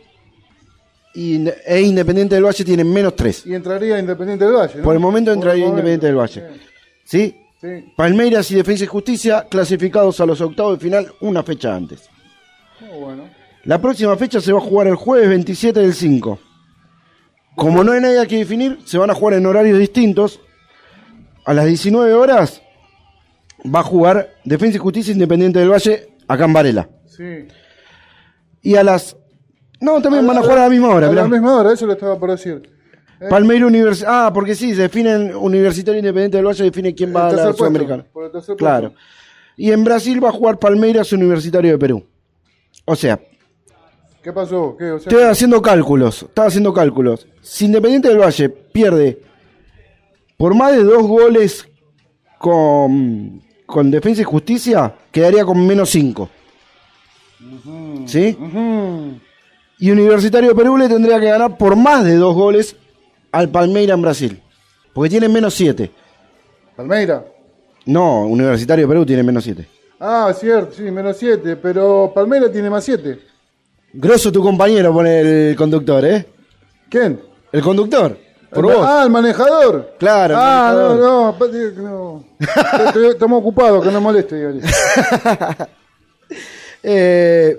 y, 1.14 1.48
e 1.66 1.80
Independiente 1.80 2.34
del 2.34 2.44
Valle 2.44 2.64
tiene 2.64 2.84
menos 2.84 3.16
3. 3.16 3.46
Y 3.46 3.54
entraría 3.54 3.98
Independiente 3.98 4.44
del 4.44 4.54
Valle. 4.54 4.76
¿no? 4.78 4.82
Por 4.84 4.94
el 4.94 5.00
momento 5.00 5.32
entraría 5.32 5.64
el 5.64 5.70
Independiente 5.70 6.06
del 6.06 6.16
Valle. 6.16 6.40
Bien. 6.40 6.60
¿Sí? 7.04 7.36
Sí. 7.60 7.92
Palmeiras 7.96 8.50
y 8.50 8.56
Defensa 8.56 8.84
y 8.84 8.86
Justicia 8.86 9.46
clasificados 9.48 10.20
a 10.20 10.26
los 10.26 10.40
octavos 10.40 10.78
de 10.78 10.82
final 10.84 11.12
una 11.20 11.42
fecha 11.42 11.74
antes. 11.74 12.08
Muy 12.80 12.98
bueno. 13.00 13.24
La 13.64 13.80
próxima 13.80 14.16
fecha 14.16 14.40
se 14.40 14.52
va 14.52 14.58
a 14.58 14.62
jugar 14.62 14.86
el 14.88 14.94
jueves 14.94 15.28
27 15.28 15.80
del 15.80 15.94
5. 15.94 16.38
Como 17.56 17.84
no 17.84 17.92
hay 17.92 18.00
nadie 18.00 18.26
que 18.26 18.38
definir, 18.38 18.78
se 18.84 18.98
van 18.98 19.10
a 19.10 19.14
jugar 19.14 19.34
en 19.34 19.46
horarios 19.46 19.78
distintos. 19.78 20.40
a 21.46 21.52
las 21.54 21.66
19 21.66 22.14
horas 22.14 22.62
va 23.64 23.80
a 23.80 23.82
jugar 23.82 24.34
Defensa 24.44 24.76
y 24.76 24.80
Justicia 24.80 25.12
Independiente 25.12 25.58
del 25.58 25.70
Valle 25.70 26.08
acá 26.26 26.44
en 26.44 26.52
Varela. 26.52 26.88
Sí. 27.06 27.46
Y 28.62 28.76
a 28.76 28.82
las... 28.82 29.16
No, 29.80 30.00
también 30.00 30.26
van 30.26 30.38
a 30.38 30.40
jugar 30.40 30.58
a 30.58 30.62
la 30.62 30.70
misma 30.70 30.88
hora. 30.88 31.06
A 31.06 31.10
mirá. 31.10 31.22
la 31.22 31.28
misma 31.28 31.56
hora, 31.56 31.72
eso 31.72 31.86
lo 31.86 31.92
estaba 31.92 32.18
por 32.18 32.30
decir. 32.30 32.70
Palmeiro 33.28 33.66
Universi 33.66 34.04
Ah, 34.06 34.30
porque 34.32 34.54
sí, 34.54 34.74
se 34.74 34.82
definen 34.82 35.34
Universitario 35.34 35.98
Independiente 35.98 36.36
del 36.38 36.46
Valle, 36.46 36.64
define 36.64 36.94
quién 36.94 37.14
va 37.14 37.28
a 37.28 37.32
la 37.32 37.52
Sudamericana. 37.52 38.04
por 38.12 38.24
el 38.24 38.56
Claro. 38.56 38.94
Y 39.56 39.70
en 39.70 39.84
Brasil 39.84 40.22
va 40.22 40.30
a 40.30 40.32
jugar 40.32 40.58
Palmeiras 40.58 41.12
Universitario 41.12 41.72
de 41.72 41.78
Perú. 41.78 42.06
O 42.86 42.96
sea, 42.96 43.20
¿Qué 44.24 44.32
pasó? 44.32 44.74
¿Qué? 44.78 44.90
O 44.90 44.98
sea, 44.98 45.10
estoy 45.10 45.24
haciendo 45.24 45.60
cálculos, 45.60 46.22
estaba 46.22 46.48
haciendo 46.48 46.72
cálculos. 46.72 47.26
Si 47.42 47.66
Independiente 47.66 48.08
del 48.08 48.18
Valle 48.18 48.48
pierde 48.48 49.20
por 50.38 50.54
más 50.54 50.72
de 50.72 50.82
dos 50.82 51.02
goles 51.02 51.68
con, 52.38 53.42
con 53.66 53.90
Defensa 53.90 54.22
y 54.22 54.24
Justicia, 54.24 54.94
quedaría 55.12 55.44
con 55.44 55.66
menos 55.66 55.90
cinco. 55.90 56.30
¿Sí? 58.06 58.34
Y 59.78 59.90
Universitario 59.90 60.48
de 60.48 60.54
Perú 60.54 60.78
le 60.78 60.88
tendría 60.88 61.20
que 61.20 61.26
ganar 61.26 61.58
por 61.58 61.76
más 61.76 62.02
de 62.02 62.16
dos 62.16 62.34
goles 62.34 62.76
al 63.30 63.50
Palmeiras 63.50 63.94
en 63.94 64.02
Brasil. 64.02 64.42
Porque 64.94 65.10
tiene 65.10 65.28
menos 65.28 65.52
siete. 65.52 65.90
Palmeira. 66.74 67.26
No, 67.84 68.24
Universitario 68.24 68.86
de 68.86 68.88
Perú 68.88 69.04
tiene 69.04 69.22
menos 69.22 69.44
siete. 69.44 69.68
Ah, 70.00 70.32
cierto, 70.34 70.72
sí, 70.72 70.82
menos 70.90 71.16
7. 71.18 71.56
Pero 71.56 72.10
Palmeira 72.14 72.50
tiene 72.50 72.70
más 72.70 72.84
7. 72.84 73.33
Grosso 73.96 74.32
tu 74.32 74.42
compañero, 74.42 74.92
pone 74.92 75.50
el 75.50 75.56
conductor, 75.56 76.04
¿eh? 76.04 76.26
¿Quién? 76.88 77.20
El 77.52 77.62
conductor. 77.62 78.18
Por 78.50 78.66
El 78.70 78.74
vos. 78.76 78.86
Ah, 78.88 79.02
el 79.04 79.10
manejador. 79.10 79.94
Claro, 79.98 80.34
Ah, 80.36 80.72
manejador. 80.74 81.00
no, 81.00 81.32
no, 81.32 81.38
que 81.74 81.80
no. 83.02 83.10
Estamos 83.10 83.38
ocupados, 83.40 83.84
que 83.84 83.90
no 83.92 84.00
moleste. 84.00 84.36
Eh, 86.86 87.58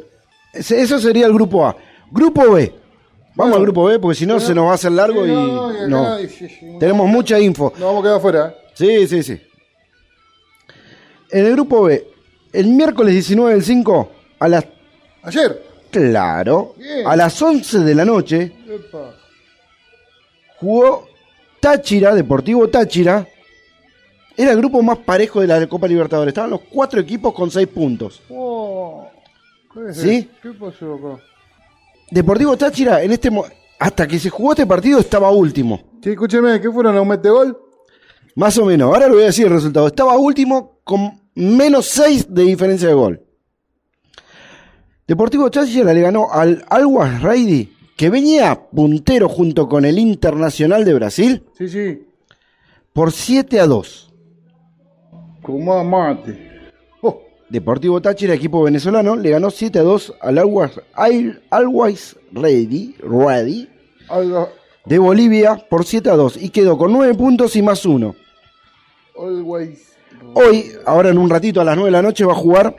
eso 0.53 0.99
sería 0.99 1.25
el 1.25 1.33
grupo 1.33 1.65
A. 1.65 1.75
Grupo 2.11 2.51
B. 2.51 2.71
Vamos 3.33 3.33
Bueno. 3.35 3.55
al 3.55 3.61
grupo 3.63 3.85
B 3.85 3.97
porque 3.99 4.15
si 4.19 4.25
no 4.27 4.39
se 4.39 4.53
nos 4.53 4.67
va 4.67 4.71
a 4.71 4.75
hacer 4.75 4.91
largo 4.91 5.25
Sí, 5.25 5.31
y 5.31 5.33
no, 5.33 5.85
y 5.85 5.89
no. 5.89 6.19
y- 6.19 6.29
sí, 6.29 6.47
sí, 6.47 6.77
Tenemos 6.79 7.07
mucha 7.07 7.39
info. 7.39 7.73
Nos 7.75 7.87
vamos 7.87 8.01
a 8.01 8.03
quedar 8.03 8.17
afuera. 8.17 8.47
¿eh? 8.55 8.67
Sí, 8.75 9.07
sí, 9.07 9.23
sí. 9.23 9.41
En 11.31 11.45
el 11.47 11.53
grupo 11.53 11.83
B, 11.85 12.07
el 12.53 12.67
miércoles 12.67 13.13
19 13.13 13.53
del 13.55 13.63
5 13.63 14.11
a 14.39 14.47
las 14.47 14.65
Ayer. 15.23 15.59
Claro, 15.99 16.75
Bien. 16.77 17.07
a 17.07 17.15
las 17.15 17.41
11 17.41 17.79
de 17.79 17.95
la 17.95 18.05
noche 18.05 18.51
Epa. 18.67 19.15
jugó 20.59 21.07
Táchira, 21.59 22.13
Deportivo 22.13 22.67
Táchira. 22.69 23.27
Era 24.37 24.51
el 24.51 24.57
grupo 24.57 24.81
más 24.83 24.97
parejo 24.99 25.39
de 25.41 25.47
la 25.47 25.65
Copa 25.67 25.87
Libertadores. 25.87 26.29
Estaban 26.31 26.51
los 26.51 26.61
cuatro 26.61 26.99
equipos 26.99 27.33
con 27.33 27.49
seis 27.49 27.67
puntos. 27.67 28.21
Oh, 28.29 29.07
¿qué 29.73 29.89
es 29.89 29.97
¿Sí? 29.97 30.29
¿Qué 30.41 30.51
pasó 30.51 30.95
acá? 30.95 31.23
Deportivo 32.11 32.57
Táchira, 32.57 33.01
en 33.01 33.13
este 33.13 33.31
hasta 33.79 34.07
que 34.07 34.19
se 34.19 34.29
jugó 34.29 34.51
este 34.51 34.65
partido, 34.65 34.99
estaba 34.99 35.31
último. 35.31 35.81
Sí, 36.03 36.11
escúcheme, 36.11 36.59
¿qué 36.61 36.69
fueron? 36.71 36.97
¿Un 36.97 37.07
metegol? 37.07 37.57
Más 38.35 38.57
o 38.57 38.65
menos. 38.65 38.93
Ahora 38.93 39.07
le 39.07 39.13
voy 39.13 39.23
a 39.23 39.27
decir 39.27 39.47
el 39.47 39.53
resultado. 39.53 39.87
Estaba 39.87 40.17
último 40.17 40.79
con 40.83 41.21
menos 41.33 41.85
6 41.87 42.33
de 42.33 42.43
diferencia 42.43 42.87
de 42.87 42.93
gol. 42.93 43.24
Deportivo 45.07 45.51
Táchira 45.51 45.93
le 45.93 46.01
ganó 46.01 46.31
al 46.31 46.65
Alwas 46.69 47.21
Reidi, 47.21 47.71
que 47.95 48.09
venía 48.09 48.59
puntero 48.71 49.29
junto 49.29 49.69
con 49.69 49.85
el 49.85 49.99
Internacional 49.99 50.83
de 50.83 50.93
Brasil, 50.95 51.43
Sí, 51.57 51.69
sí. 51.69 52.07
por 52.91 53.11
7 53.11 53.59
a 53.59 53.67
2. 53.67 54.13
Como 55.43 55.83
mate. 55.83 56.51
Oh, 57.03 57.21
Deportivo 57.49 58.01
Táchira, 58.01 58.33
equipo 58.33 58.63
venezolano, 58.63 59.15
le 59.15 59.29
ganó 59.29 59.51
7 59.51 59.77
a 59.77 59.83
2 59.83 60.15
al 60.21 60.37
Alwas, 60.39 60.81
al 60.95 61.43
Always 61.51 62.15
Ready, 62.31 62.95
Ready 62.99 63.69
de 64.85 64.99
Bolivia 64.99 65.55
por 65.69 65.85
7 65.85 66.09
a 66.09 66.15
2 66.15 66.37
y 66.41 66.49
quedó 66.49 66.77
con 66.79 66.91
9 66.93 67.13
puntos 67.13 67.55
y 67.55 67.61
más 67.61 67.85
1. 67.85 68.15
Always. 69.19 69.93
Hoy, 70.33 70.71
ahora 70.85 71.09
en 71.09 71.19
un 71.19 71.29
ratito 71.29 71.61
a 71.61 71.63
las 71.63 71.75
9 71.75 71.89
de 71.89 71.91
la 71.91 72.01
noche, 72.01 72.25
va 72.25 72.33
a 72.33 72.37
jugar 72.37 72.75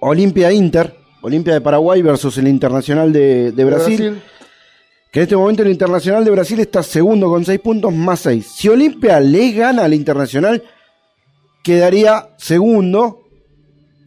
Olimpia 0.00 0.52
Inter, 0.52 0.94
Olimpia 1.24 1.54
de 1.54 1.60
Paraguay 1.62 2.02
versus 2.02 2.36
el 2.38 2.46
Internacional 2.48 3.10
de, 3.12 3.50
de 3.52 3.64
Brasil, 3.64 4.20
Que 5.10 5.20
en 5.20 5.22
este 5.22 5.36
momento 5.36 5.62
el 5.62 5.70
Internacional 5.70 6.22
de 6.24 6.30
Brasil 6.30 6.60
está 6.60 6.82
segundo 6.82 7.28
con 7.30 7.44
6 7.44 7.60
puntos 7.60 7.92
más 7.94 8.20
6. 8.20 8.46
Si 8.46 8.68
Olimpia 8.68 9.18
le 9.20 9.52
gana 9.52 9.84
al 9.84 9.94
Internacional, 9.94 10.62
quedaría 11.62 12.28
segundo. 12.36 13.22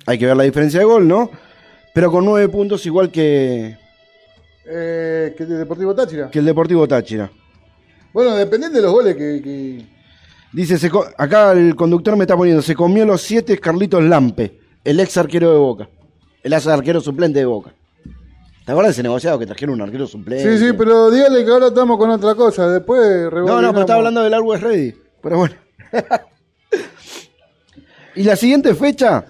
Hay 0.06 0.18
que 0.20 0.26
ver 0.28 0.38
la 0.38 0.44
diferencia 0.44 0.80
de 0.80 0.86
gol, 0.86 1.08
¿no? 1.08 1.32
Pero 1.94 2.12
con 2.12 2.24
9 2.24 2.50
puntos 2.50 2.86
igual 2.86 3.10
que, 3.10 3.76
Eh, 4.70 5.34
que 5.38 5.46
de 5.46 5.58
Deportivo 5.58 5.96
Táchira. 5.96 6.30
que 6.30 6.40
el 6.40 6.46
Deportivo 6.46 6.88
Táchira. 6.88 7.32
Bueno, 8.14 8.36
dependiendo 8.36 8.78
de 8.78 8.84
los 8.84 8.92
goles 8.94 9.16
que. 9.16 9.42
que- 9.44 9.98
Dice, 10.54 10.78
se 10.78 10.90
acá 11.18 11.52
el 11.54 11.76
conductor 11.76 12.16
me 12.16 12.24
está 12.26 12.38
poniendo, 12.38 12.62
se 12.62 12.76
comió 12.76 13.06
los 13.06 13.22
7 13.22 13.58
Carlitos 13.60 14.04
Lampe, 14.04 14.60
el 14.84 15.00
ex 15.00 15.18
arquero 15.18 15.52
de 15.52 15.58
Boca. 15.58 15.90
El 16.44 16.54
ex 16.54 16.68
arquero 16.68 17.02
suplente 17.02 17.40
de 17.40 17.46
Boca. 17.46 17.74
¿Te 18.66 18.72
acuerdas 18.72 18.90
de 18.90 19.00
ese 19.00 19.04
negociado 19.04 19.40
que 19.40 19.46
trajeron 19.46 19.76
un 19.76 19.82
arquero 19.82 20.06
suplente? 20.08 20.58
Sí, 20.58 20.66
sí, 20.66 20.74
pero 20.78 21.10
dígale 21.10 21.46
que 21.46 21.52
ahora 21.52 21.68
estamos 21.68 21.98
con 21.98 22.10
otra 22.10 22.36
cosa. 22.36 22.70
Después 22.70 23.32
No, 23.32 23.62
no, 23.62 23.70
pero 23.70 23.82
estaba 23.82 24.00
hablando 24.00 24.24
del 24.24 24.34
Always 24.34 24.62
Ready. 24.62 24.94
Pero 25.22 25.38
bueno. 25.38 25.56
y 28.16 28.24
la 28.24 28.36
siguiente 28.36 28.76
fecha 28.76 29.24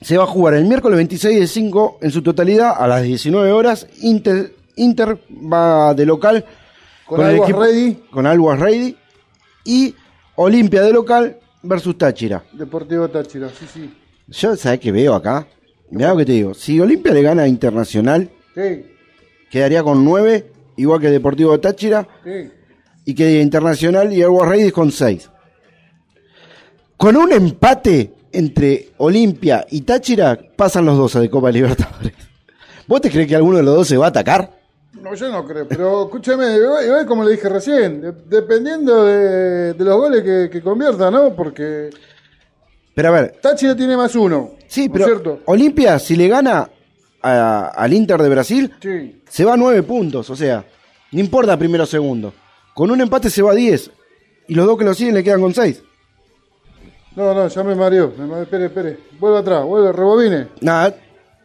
se 0.00 0.16
va 0.16 0.22
a 0.22 0.28
jugar 0.28 0.54
el 0.54 0.66
miércoles 0.66 0.96
26 0.96 1.40
de 1.40 1.46
5 1.48 1.98
en 2.00 2.10
su 2.12 2.22
totalidad 2.22 2.74
a 2.78 2.86
las 2.86 3.02
19 3.02 3.50
horas. 3.50 3.88
Inter, 4.02 4.54
Inter 4.76 5.18
va 5.52 5.92
de 5.94 6.06
local 6.06 6.44
Con 7.06 7.22
Always 7.22 7.56
Ready. 7.56 7.94
Con 8.10 8.26
Always 8.26 8.60
Ready. 8.60 8.96
Y 9.64 9.94
Olimpia 10.36 10.82
de 10.82 10.92
local 10.92 11.38
versus 11.62 11.98
Táchira. 11.98 12.44
Deportivo 12.52 13.08
Táchira, 13.08 13.48
sí, 13.48 13.66
sí. 13.72 13.94
Yo, 14.28 14.54
¿sabes 14.56 14.78
qué 14.78 14.92
veo 14.92 15.14
acá? 15.14 15.46
Mirá 15.90 16.10
lo 16.10 16.16
que 16.18 16.24
te 16.24 16.32
digo. 16.32 16.54
Si 16.54 16.78
Olimpia 16.80 17.12
le 17.12 17.22
gana 17.22 17.42
a 17.42 17.48
Internacional, 17.48 18.30
Sí, 18.54 18.84
quedaría 19.50 19.82
con 19.82 20.04
9, 20.04 20.50
igual 20.76 21.00
que 21.00 21.08
Deportivo 21.10 21.58
Táchira. 21.60 22.06
sí. 22.24 22.50
y 23.04 23.14
que 23.14 23.40
Internacional 23.40 24.12
y 24.12 24.22
Aguas 24.22 24.48
Reyes 24.48 24.72
con 24.72 24.92
6. 24.92 25.30
Con 26.96 27.16
un 27.16 27.32
empate 27.32 28.12
entre 28.32 28.90
Olimpia 28.98 29.66
y 29.70 29.80
Táchira, 29.82 30.38
pasan 30.56 30.84
los 30.84 30.96
dos 30.98 31.16
a 31.16 31.20
de 31.20 31.30
Copa 31.30 31.50
Libertadores. 31.50 32.12
¿Vos 32.86 33.00
te 33.00 33.10
crees 33.10 33.26
que 33.26 33.36
alguno 33.36 33.56
de 33.56 33.62
los 33.62 33.74
dos 33.74 33.88
se 33.88 33.96
va 33.96 34.06
a 34.06 34.08
atacar? 34.10 34.58
No, 35.00 35.14
yo 35.14 35.28
no 35.30 35.46
creo, 35.46 35.66
pero 35.66 36.04
escúchame, 36.04 36.56
igual, 36.56 37.06
como 37.06 37.24
le 37.24 37.30
dije 37.32 37.48
recién, 37.48 38.00
de- 38.00 38.12
dependiendo 38.28 39.04
de, 39.06 39.72
de 39.74 39.84
los 39.84 39.96
goles 39.96 40.22
que, 40.22 40.50
que 40.50 40.60
convierta, 40.60 41.10
¿no? 41.10 41.34
Porque 41.34 41.90
Pero 43.00 43.14
a 43.16 43.20
ver, 43.22 43.32
Táchira 43.40 43.74
tiene 43.74 43.96
más 43.96 44.14
uno. 44.14 44.50
sí, 44.68 44.86
¿no 44.88 44.92
pero 44.92 45.04
cierto? 45.06 45.38
Olimpia, 45.46 45.98
si 45.98 46.16
le 46.16 46.28
gana 46.28 46.68
a- 47.22 47.68
al 47.74 47.94
Inter 47.94 48.20
de 48.20 48.28
Brasil, 48.28 48.70
Sí. 48.78 49.22
se 49.26 49.42
va 49.42 49.54
a 49.54 49.56
9 49.56 49.82
puntos. 49.84 50.28
O 50.28 50.36
sea, 50.36 50.62
no 51.12 51.18
importa 51.18 51.56
primero 51.56 51.84
o 51.84 51.86
segundo. 51.86 52.34
Con 52.74 52.90
un 52.90 53.00
empate 53.00 53.30
se 53.30 53.40
va 53.40 53.52
a 53.52 53.54
10. 53.54 53.90
Y 54.48 54.54
los 54.54 54.66
dos 54.66 54.76
que 54.76 54.84
lo 54.84 54.92
siguen 54.92 55.14
le 55.14 55.24
quedan 55.24 55.40
con 55.40 55.54
6. 55.54 55.82
No, 57.16 57.32
no, 57.32 57.48
ya 57.48 57.64
me 57.64 57.74
mareó. 57.74 58.12
Me 58.18 58.26
mareó. 58.26 58.42
Espere, 58.42 58.66
espere. 58.66 58.98
Vuelve 59.18 59.38
atrás, 59.38 59.64
vuelve, 59.64 59.92
rebobine. 59.92 60.48
Nada, 60.60 60.94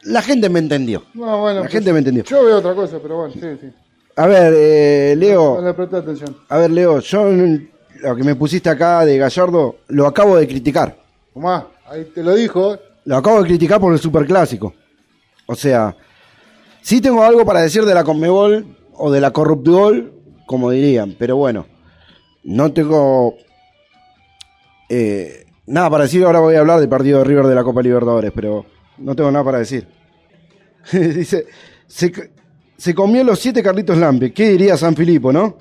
la 0.04 0.22
gente 0.22 0.50
me 0.50 0.60
entendió. 0.60 1.04
No, 1.14 1.40
bueno. 1.40 1.62
La 1.62 1.70
gente 1.70 1.94
me 1.94 2.00
entendió. 2.00 2.26
Yo 2.26 2.44
veo 2.44 2.58
otra 2.58 2.76
cosa, 2.76 2.98
pero 3.02 3.16
bueno, 3.20 3.34
sí, 3.34 3.40
sí. 3.62 3.68
A 4.18 4.28
ver, 4.28 4.54
eh, 4.58 5.16
Leo. 5.18 5.58
A 6.50 6.58
ver, 6.58 6.70
Leo, 6.72 7.00
yo 7.00 7.30
lo 7.30 8.14
que 8.18 8.24
me 8.26 8.36
pusiste 8.36 8.70
acá 8.70 9.06
de 9.06 9.18
Gallardo 9.18 9.78
lo 9.88 10.06
acabo 10.06 10.36
de 10.36 10.48
criticar. 10.50 11.05
Tomá, 11.36 11.68
ahí 11.86 12.06
te 12.06 12.24
lo 12.24 12.34
dijo. 12.34 12.78
Lo 13.04 13.18
acabo 13.18 13.42
de 13.42 13.50
criticar 13.50 13.82
por 13.82 13.92
el 13.92 14.00
superclásico. 14.00 14.74
O 15.48 15.54
sea, 15.54 15.94
sí 16.82 17.02
tengo 17.02 17.24
algo 17.24 17.46
para 17.46 17.60
decir 17.60 17.84
de 17.84 17.94
la 17.94 18.06
Conmebol 18.06 18.66
o 18.94 19.12
de 19.12 19.20
la 19.20 19.32
Corruptgol, 19.32 20.14
como 20.48 20.72
dirían, 20.72 21.14
pero 21.20 21.36
bueno, 21.36 21.66
no 22.46 22.72
tengo 22.72 23.36
eh, 24.88 25.46
nada 25.66 25.90
para 25.90 26.04
decir. 26.06 26.24
Ahora 26.24 26.40
voy 26.40 26.56
a 26.56 26.62
hablar 26.62 26.80
del 26.80 26.88
partido 26.88 27.20
de 27.20 27.26
River 27.26 27.48
de 27.48 27.56
la 27.56 27.66
Copa 27.66 27.82
Libertadores, 27.82 28.32
pero 28.34 28.66
no 29.00 29.14
tengo 29.14 29.30
nada 29.30 29.44
para 29.44 29.60
decir. 29.60 29.86
Dice, 30.94 31.48
se, 31.86 32.14
se 32.78 32.96
comió 32.96 33.26
los 33.26 33.40
siete 33.40 33.62
Carlitos 33.62 33.98
Lampe. 33.98 34.32
¿Qué 34.32 34.52
diría 34.52 34.78
San 34.78 34.96
Filipo, 34.96 35.34
no? 35.34 35.58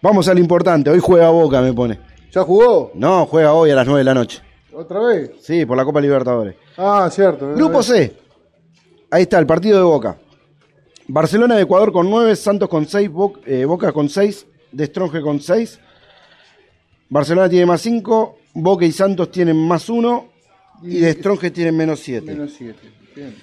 Vamos 0.00 0.28
a 0.28 0.34
lo 0.34 0.38
importante. 0.38 0.90
Hoy 0.90 1.00
juega 1.00 1.28
Boca, 1.30 1.60
me 1.60 1.72
pone. 1.72 1.98
¿Ya 2.30 2.44
jugó? 2.44 2.92
No, 2.94 3.26
juega 3.26 3.52
hoy 3.52 3.72
a 3.72 3.74
las 3.74 3.86
9 3.86 3.98
de 3.98 4.04
la 4.04 4.14
noche. 4.14 4.45
¿Otra 4.76 5.00
vez? 5.00 5.30
Sí, 5.40 5.64
por 5.64 5.76
la 5.76 5.84
Copa 5.84 6.00
Libertadores. 6.00 6.54
Ah, 6.76 7.08
cierto. 7.10 7.54
Grupo 7.54 7.82
C. 7.82 8.12
Ahí 9.10 9.22
está, 9.22 9.38
el 9.38 9.46
partido 9.46 9.78
de 9.78 9.84
Boca. 9.84 10.16
Barcelona 11.08 11.56
de 11.56 11.62
Ecuador 11.62 11.92
con 11.92 12.10
9, 12.10 12.36
Santos 12.36 12.68
con 12.68 12.86
6, 12.86 13.10
Boca 13.10 13.92
con 13.92 14.08
6, 14.08 14.46
Destronje 14.72 15.20
con 15.22 15.40
6. 15.40 15.80
Barcelona 17.08 17.48
tiene 17.48 17.64
más 17.66 17.80
5, 17.80 18.36
Boca 18.54 18.84
y 18.84 18.92
Santos 18.92 19.30
tienen 19.30 19.56
más 19.56 19.88
1 19.88 20.28
y 20.82 20.98
De 20.98 21.12
Stronge 21.12 21.50
tienen 21.50 21.76
menos 21.76 22.00
7. 22.00 22.26
Menos 22.26 22.52
7. 22.58 22.78
Bien. 23.14 23.34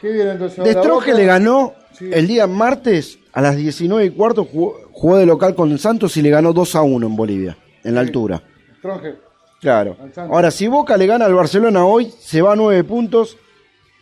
Qué 0.00 0.10
bien 0.12 0.28
entonces. 0.28 0.58
Boca- 0.88 1.12
le 1.12 1.24
ganó 1.26 1.74
Sí. 1.92 2.08
el 2.12 2.26
día 2.26 2.46
martes 2.46 3.18
a 3.32 3.42
las 3.42 3.56
19 3.56 4.06
y 4.06 4.10
cuarto, 4.10 4.44
jugó, 4.44 4.76
jugó 4.92 5.16
de 5.18 5.26
local 5.26 5.54
con 5.54 5.76
Santos 5.78 6.16
y 6.16 6.22
le 6.22 6.30
ganó 6.30 6.52
2 6.54 6.76
a 6.76 6.82
1 6.82 7.06
en 7.06 7.16
Bolivia, 7.16 7.58
en 7.84 7.94
la 7.94 8.00
Sí. 8.02 8.06
altura. 8.06 8.42
Stronge. 8.78 9.16
Claro. 9.60 9.96
Ahora, 10.16 10.50
si 10.50 10.68
Boca 10.68 10.96
le 10.96 11.06
gana 11.06 11.26
al 11.26 11.34
Barcelona 11.34 11.84
hoy, 11.84 12.12
se 12.18 12.40
va 12.42 12.52
a 12.52 12.56
9 12.56 12.82
puntos 12.84 13.36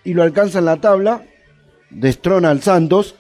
y 0.05 0.15
lo 0.15 0.23
alcanza 0.23 0.61
en 0.61 0.65
la 0.67 0.77
tabla, 0.81 1.23
destrona 1.91 2.51
al 2.51 2.63
Santos. 2.63 3.17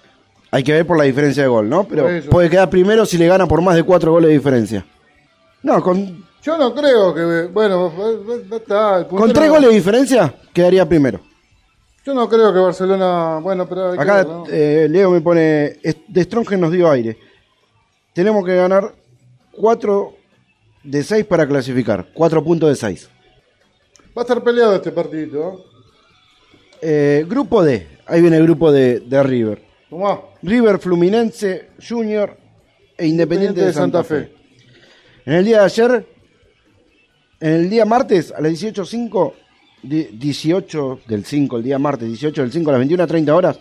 Hay 0.51 0.63
que 0.63 0.73
ver 0.73 0.87
por 0.87 0.97
la 0.97 1.05
diferencia 1.05 1.43
de 1.43 1.49
gol, 1.49 1.69
¿no? 1.69 1.85
Pero 1.85 2.09
puede 2.31 2.49
quedar 2.49 2.71
primero 2.71 3.05
si 3.05 3.19
le 3.19 3.27
gana 3.27 3.47
por 3.47 3.61
más 3.61 3.75
de 3.75 3.83
4 3.83 4.13
goles 4.13 4.29
de 4.29 4.35
diferencia. 4.35 4.87
No, 5.63 5.83
con, 5.83 6.25
Yo 6.43 6.57
no 6.57 6.75
creo 6.75 7.13
que. 7.15 7.49
Bueno, 7.53 7.93
está. 8.53 8.99
el 9.01 9.07
con 9.07 9.33
3 9.33 9.51
goles 9.51 9.69
de 9.71 9.75
diferencia 9.75 10.35
quedaría 10.53 10.89
primero. 10.89 11.21
Yo 12.07 12.15
no 12.15 12.29
creo 12.29 12.55
que 12.55 12.61
Barcelona. 12.61 13.41
Bueno, 13.43 13.69
pero. 13.69 13.91
hay 13.91 13.97
que 13.99 14.03
Acá 14.03 14.15
ver, 14.19 14.27
¿no? 14.29 14.45
eh, 14.51 14.87
Leo 14.89 15.11
me 15.11 15.21
pone, 15.21 15.77
"Es- 15.83 15.97
de 16.07 16.23
Strongen 16.23 16.61
nos 16.61 16.71
dio 16.73 16.89
aire. 16.91 17.19
Tenemos 18.15 18.45
que 18.47 18.57
ganar 18.57 18.95
4 19.53 20.15
de 20.91 21.03
6 21.03 21.25
para 21.27 21.47
clasificar. 21.47 22.07
4 22.15 22.43
puntos 22.43 22.69
de 22.71 22.75
6. 22.77 23.09
Va 24.17 24.23
a 24.23 24.25
estar 24.25 24.43
peleado 24.43 24.75
este 24.77 24.91
partido. 24.91 25.65
Eh, 26.81 27.25
grupo 27.29 27.63
D. 27.63 27.87
Ahí 28.07 28.21
viene 28.21 28.37
el 28.39 28.45
grupo 28.45 28.73
de, 28.73 29.01
de 29.01 29.23
River. 29.23 29.63
Tomá. 29.91 30.21
River, 30.43 30.79
Fluminense, 30.79 31.71
Junior 31.87 32.37
e 32.97 33.07
Independiente 33.07 33.65
de 33.65 33.73
Santa 33.73 34.03
Fe. 34.05 34.33
En 35.27 35.35
el 35.35 35.45
día 35.45 35.59
de 35.61 35.65
ayer, 35.65 36.07
en 37.41 37.53
el 37.53 37.71
día 37.71 37.85
martes 37.85 38.33
a 38.33 38.41
las 38.41 38.53
18.05, 38.53 39.33
di- 39.83 40.09
18 40.13 41.01
del 41.07 41.25
5, 41.25 41.57
el 41.59 41.63
día 41.65 41.79
martes 41.79 42.09
18 42.09 42.43
del 42.43 42.53
5 42.53 42.71
a 42.71 42.79
las 42.79 42.87
21.30 42.89 43.29
horas, 43.31 43.61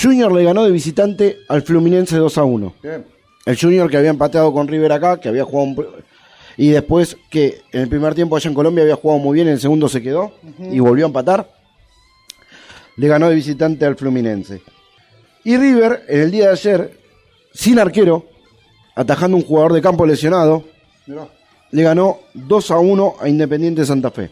Junior 0.00 0.30
le 0.32 0.44
ganó 0.44 0.64
de 0.64 0.70
visitante 0.70 1.38
al 1.48 1.62
Fluminense 1.62 2.16
2 2.16 2.38
a 2.38 2.44
1. 2.44 2.74
Bien. 2.82 3.04
El 3.44 3.58
Junior 3.58 3.90
que 3.90 3.96
había 3.96 4.10
empatado 4.10 4.52
con 4.52 4.68
River 4.68 4.92
acá, 4.92 5.18
que 5.18 5.28
había 5.28 5.44
jugado 5.44 5.68
un 5.70 5.74
y 6.56 6.70
después 6.70 7.16
que 7.30 7.62
en 7.72 7.82
el 7.82 7.88
primer 7.88 8.14
tiempo 8.14 8.36
allá 8.36 8.48
en 8.48 8.54
Colombia 8.54 8.82
había 8.82 8.96
jugado 8.96 9.20
muy 9.20 9.34
bien, 9.34 9.48
en 9.48 9.54
el 9.54 9.60
segundo 9.60 9.88
se 9.88 10.02
quedó 10.02 10.32
y 10.58 10.78
volvió 10.80 11.06
a 11.06 11.08
empatar. 11.08 11.50
Le 12.96 13.08
ganó 13.08 13.28
de 13.28 13.34
visitante 13.34 13.86
al 13.86 13.96
Fluminense. 13.96 14.60
Y 15.44 15.56
River, 15.56 16.04
en 16.08 16.20
el 16.20 16.30
día 16.30 16.46
de 16.46 16.52
ayer, 16.52 16.98
sin 17.54 17.78
arquero, 17.78 18.26
atajando 18.94 19.36
un 19.36 19.42
jugador 19.44 19.72
de 19.72 19.80
campo 19.80 20.04
lesionado, 20.04 20.64
Mirá. 21.06 21.26
le 21.70 21.82
ganó 21.82 22.18
2 22.34 22.70
a 22.72 22.78
1 22.78 23.14
a 23.20 23.28
Independiente 23.28 23.86
Santa 23.86 24.10
Fe. 24.10 24.30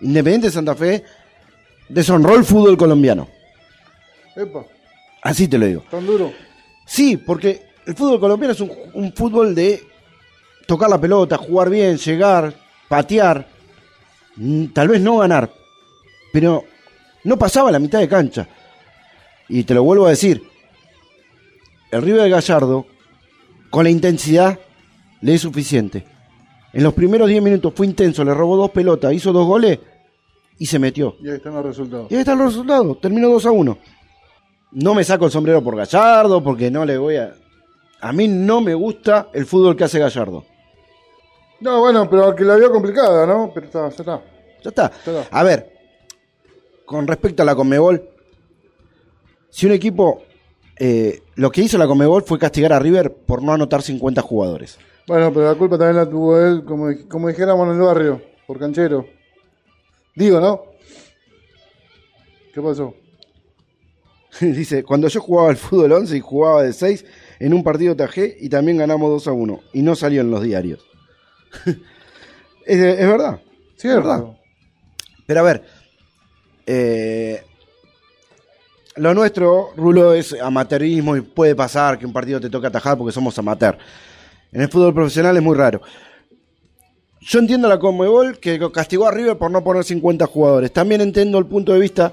Independiente 0.00 0.50
Santa 0.50 0.74
Fe 0.74 1.04
deshonró 1.88 2.34
el 2.34 2.44
fútbol 2.44 2.76
colombiano. 2.76 3.28
Epa. 4.34 4.64
Así 5.22 5.46
te 5.46 5.56
lo 5.58 5.66
digo. 5.66 5.84
Tan 5.90 6.04
duro. 6.04 6.32
Sí, 6.84 7.16
porque 7.16 7.62
el 7.86 7.94
fútbol 7.94 8.18
colombiano 8.20 8.52
es 8.52 8.60
un, 8.60 8.72
un 8.94 9.12
fútbol 9.12 9.54
de 9.54 9.82
tocar 10.66 10.90
la 10.90 11.00
pelota, 11.00 11.36
jugar 11.36 11.70
bien, 11.70 11.96
llegar, 11.96 12.54
patear, 12.88 13.48
mm, 14.36 14.66
tal 14.66 14.88
vez 14.88 15.00
no 15.00 15.18
ganar, 15.18 15.50
pero 16.32 16.64
no 17.24 17.38
pasaba 17.38 17.70
la 17.70 17.78
mitad 17.78 18.00
de 18.00 18.08
cancha. 18.08 18.48
Y 19.48 19.64
te 19.64 19.74
lo 19.74 19.82
vuelvo 19.82 20.06
a 20.06 20.10
decir, 20.10 20.42
el 21.90 22.02
River 22.02 22.22
de 22.22 22.30
Gallardo, 22.30 22.86
con 23.70 23.84
la 23.84 23.90
intensidad, 23.90 24.58
le 25.20 25.34
es 25.34 25.40
suficiente. 25.40 26.04
En 26.72 26.82
los 26.82 26.94
primeros 26.94 27.28
10 27.28 27.42
minutos 27.42 27.72
fue 27.74 27.86
intenso, 27.86 28.24
le 28.24 28.34
robó 28.34 28.56
dos 28.56 28.70
pelotas, 28.70 29.12
hizo 29.12 29.32
dos 29.32 29.46
goles 29.46 29.78
y 30.58 30.66
se 30.66 30.78
metió. 30.78 31.16
Y 31.22 31.28
ahí 31.28 31.36
están 31.36 31.54
los 31.54 31.64
resultados. 31.64 32.10
Y 32.10 32.14
ahí 32.14 32.20
están 32.20 32.38
los 32.38 32.48
resultados. 32.48 33.00
Terminó 33.00 33.28
2 33.30 33.46
a 33.46 33.50
1. 33.50 33.78
No 34.72 34.94
me 34.94 35.04
saco 35.04 35.26
el 35.26 35.30
sombrero 35.30 35.62
por 35.62 35.76
Gallardo, 35.76 36.42
porque 36.42 36.70
no 36.70 36.84
le 36.84 36.98
voy 36.98 37.16
a. 37.16 37.34
A 38.00 38.12
mí 38.12 38.28
no 38.28 38.60
me 38.60 38.74
gusta 38.74 39.28
el 39.32 39.46
fútbol 39.46 39.76
que 39.76 39.84
hace 39.84 39.98
Gallardo. 39.98 40.44
No, 41.60 41.80
bueno, 41.80 42.08
pero 42.08 42.34
que 42.34 42.44
la 42.44 42.56
vio 42.56 42.70
complicada, 42.70 43.26
¿no? 43.26 43.50
Pero 43.54 43.66
está, 43.66 43.88
ya 43.88 43.96
está. 43.96 44.22
Ya 44.62 44.68
está. 44.70 44.86
está. 44.86 45.26
A 45.30 45.42
ver, 45.42 45.72
con 46.84 47.06
respecto 47.06 47.42
a 47.42 47.46
la 47.46 47.54
Conmebol, 47.54 48.08
si 49.50 49.66
un 49.66 49.72
equipo. 49.72 50.22
eh, 50.78 51.22
lo 51.36 51.50
que 51.50 51.62
hizo 51.62 51.78
la 51.78 51.86
Conmebol 51.86 52.22
fue 52.22 52.38
castigar 52.38 52.72
a 52.72 52.78
River 52.78 53.12
por 53.12 53.42
no 53.42 53.52
anotar 53.52 53.82
50 53.82 54.20
jugadores. 54.22 54.78
Bueno, 55.06 55.32
pero 55.32 55.46
la 55.46 55.54
culpa 55.54 55.78
también 55.78 55.96
la 55.96 56.08
tuvo 56.08 56.38
él, 56.38 56.64
como, 56.64 56.88
como 57.08 57.28
dijéramos 57.28 57.68
en 57.68 57.74
el 57.76 57.80
barrio, 57.80 58.22
por 58.46 58.58
canchero. 58.58 59.06
Digo, 60.14 60.40
¿no? 60.40 60.62
¿Qué 62.52 62.60
pasó? 62.60 62.94
Dice: 64.40 64.82
Cuando 64.82 65.08
yo 65.08 65.20
jugaba 65.20 65.50
al 65.50 65.56
fútbol 65.56 65.92
11 65.92 66.16
y 66.16 66.20
jugaba 66.20 66.62
de 66.62 66.72
6, 66.72 67.04
en 67.38 67.54
un 67.54 67.62
partido 67.62 67.94
tajé 67.96 68.36
y 68.40 68.48
también 68.48 68.78
ganamos 68.78 69.10
2 69.10 69.28
a 69.28 69.32
1. 69.32 69.60
Y 69.74 69.82
no 69.82 69.94
salió 69.94 70.20
en 70.20 70.30
los 70.30 70.42
diarios. 70.42 70.84
es, 72.66 72.78
es 72.78 73.06
verdad. 73.06 73.40
Cierto. 73.76 74.08
¿Verdad? 74.08 74.24
Pero 75.26 75.40
a 75.40 75.42
ver, 75.42 75.64
eh, 76.66 77.42
lo 78.96 79.12
nuestro, 79.12 79.70
Rulo, 79.76 80.14
es 80.14 80.32
amateurismo 80.32 81.16
y 81.16 81.20
puede 81.20 81.54
pasar 81.54 81.98
que 81.98 82.06
un 82.06 82.12
partido 82.12 82.40
te 82.40 82.48
toque 82.48 82.68
atajar 82.68 82.96
porque 82.96 83.12
somos 83.12 83.38
amateur. 83.38 83.76
En 84.52 84.62
el 84.62 84.68
fútbol 84.68 84.94
profesional 84.94 85.36
es 85.36 85.42
muy 85.42 85.56
raro. 85.56 85.82
Yo 87.20 87.40
entiendo 87.40 87.68
la 87.68 87.78
Conmebol 87.78 88.38
que 88.38 88.58
castigó 88.72 89.06
a 89.06 89.10
River 89.10 89.36
por 89.36 89.50
no 89.50 89.62
poner 89.62 89.84
50 89.84 90.26
jugadores. 90.26 90.72
También 90.72 91.00
entiendo 91.00 91.38
el 91.38 91.46
punto 91.46 91.72
de 91.72 91.80
vista, 91.80 92.12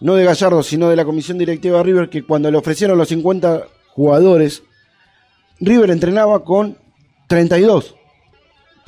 no 0.00 0.14
de 0.14 0.24
Gallardo, 0.24 0.62
sino 0.62 0.88
de 0.90 0.96
la 0.96 1.04
comisión 1.04 1.38
directiva 1.38 1.78
de 1.78 1.84
River, 1.84 2.10
que 2.10 2.22
cuando 2.22 2.50
le 2.50 2.58
ofrecieron 2.58 2.98
los 2.98 3.08
50 3.08 3.64
jugadores, 3.88 4.62
River 5.60 5.90
entrenaba 5.90 6.44
con 6.44 6.76
32. 7.26 7.96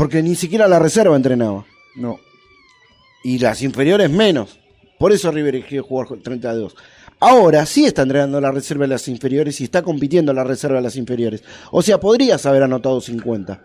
Porque 0.03 0.21
ni 0.21 0.35
siquiera 0.35 0.67
la 0.67 0.81
reserva 0.81 1.15
entrenaba 1.15 1.65
No. 1.95 2.19
y 3.23 3.39
las 3.39 3.63
inferiores 3.63 4.11
menos. 4.11 4.59
Por 4.99 5.13
eso 5.13 5.31
River 5.31 5.55
eligió 5.55 5.85
jugar 5.85 6.09
con 6.09 6.21
32. 6.21 6.75
Ahora 7.21 7.65
sí 7.67 7.85
está 7.85 8.03
entrenando 8.03 8.41
la 8.41 8.51
reserva 8.51 8.83
de 8.83 8.89
las 8.89 9.07
inferiores 9.07 9.61
y 9.61 9.65
está 9.65 9.81
compitiendo 9.83 10.33
la 10.33 10.43
reserva 10.43 10.79
de 10.79 10.83
las 10.83 10.97
inferiores. 10.97 11.45
O 11.71 11.83
sea, 11.83 12.01
podrías 12.01 12.45
haber 12.47 12.65
anotado 12.65 13.01
50. 13.01 13.63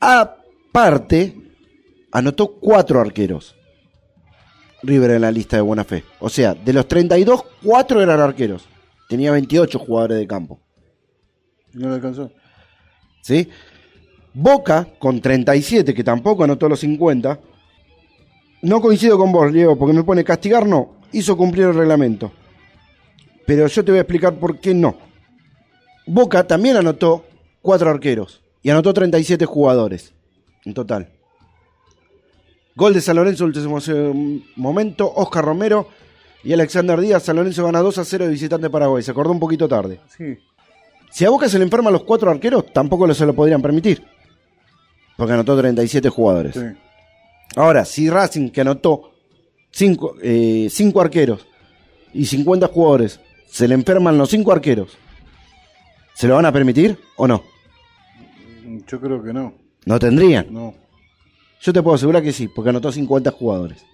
Aparte, 0.00 1.36
anotó 2.10 2.58
cuatro 2.58 3.00
arqueros. 3.00 3.54
River 4.82 5.12
en 5.12 5.20
la 5.20 5.30
lista 5.30 5.54
de 5.58 5.62
buena 5.62 5.84
fe. 5.84 6.02
O 6.18 6.28
sea, 6.28 6.54
de 6.54 6.72
los 6.72 6.88
32, 6.88 7.40
cuatro 7.62 8.02
eran 8.02 8.18
arqueros. 8.18 8.64
Tenía 9.08 9.30
28 9.30 9.78
jugadores 9.78 10.18
de 10.18 10.26
campo. 10.26 10.60
No 11.72 11.88
le 11.88 11.94
alcanzó. 11.94 12.32
¿Sí? 13.22 13.48
Boca, 14.34 14.88
con 14.98 15.20
37, 15.20 15.92
que 15.94 16.04
tampoco 16.04 16.44
anotó 16.44 16.68
los 16.68 16.80
50. 16.80 17.38
No 18.62 18.80
coincido 18.80 19.18
con 19.18 19.32
vos, 19.32 19.52
Diego, 19.52 19.76
porque 19.76 19.92
me 19.94 20.04
pone 20.04 20.24
castigar, 20.24 20.66
no. 20.66 20.96
Hizo 21.12 21.36
cumplir 21.36 21.66
el 21.66 21.74
reglamento. 21.74 22.32
Pero 23.46 23.66
yo 23.66 23.84
te 23.84 23.90
voy 23.92 23.98
a 23.98 24.02
explicar 24.02 24.34
por 24.34 24.58
qué 24.60 24.72
no. 24.72 24.96
Boca 26.06 26.46
también 26.46 26.76
anotó 26.76 27.24
cuatro 27.60 27.90
arqueros 27.90 28.40
y 28.62 28.70
anotó 28.70 28.94
37 28.94 29.44
jugadores 29.46 30.14
en 30.64 30.74
total. 30.74 31.10
Gol 32.74 32.94
de 32.94 33.00
San 33.00 33.16
Lorenzo, 33.16 33.44
último 33.44 33.80
se- 33.80 34.12
momento. 34.56 35.12
Oscar 35.14 35.44
Romero 35.44 35.88
y 36.42 36.52
Alexander 36.52 36.98
Díaz. 37.00 37.24
San 37.24 37.36
Lorenzo 37.36 37.64
gana 37.64 37.80
2 37.80 37.98
a 37.98 38.04
0 38.04 38.24
de 38.24 38.30
visitante 38.30 38.70
Paraguay. 38.70 39.02
Se 39.02 39.10
acordó 39.10 39.32
un 39.32 39.40
poquito 39.40 39.68
tarde. 39.68 40.00
Sí. 40.16 40.38
Si 41.10 41.24
a 41.26 41.30
Boca 41.30 41.48
se 41.48 41.58
le 41.58 41.64
enferman 41.64 41.92
los 41.92 42.04
cuatro 42.04 42.30
arqueros, 42.30 42.72
tampoco 42.72 43.12
se 43.12 43.26
lo 43.26 43.34
podrían 43.34 43.60
permitir. 43.60 44.02
Porque 45.16 45.32
anotó 45.32 45.56
37 45.56 46.08
jugadores. 46.08 46.54
Sí. 46.54 46.80
Ahora, 47.56 47.84
si 47.84 48.08
Racing, 48.08 48.50
que 48.50 48.62
anotó 48.62 49.12
5 49.70 51.00
arqueros 51.00 51.46
y 52.12 52.26
50 52.26 52.68
jugadores, 52.68 53.20
se 53.48 53.68
le 53.68 53.74
enferman 53.74 54.18
los 54.18 54.30
5 54.30 54.52
arqueros, 54.52 54.96
¿se 56.14 56.26
lo 56.26 56.36
van 56.36 56.46
a 56.46 56.52
permitir 56.52 56.98
o 57.16 57.26
no? 57.26 57.42
Yo 58.86 59.00
creo 59.00 59.22
que 59.22 59.32
no. 59.32 59.54
No 59.84 59.98
tendrían. 59.98 60.46
No. 60.50 60.74
Yo 61.60 61.72
te 61.72 61.82
puedo 61.82 61.94
asegurar 61.94 62.22
que 62.22 62.32
sí, 62.32 62.48
porque 62.48 62.70
anotó 62.70 62.90
50 62.90 63.30
jugadores. 63.32 63.84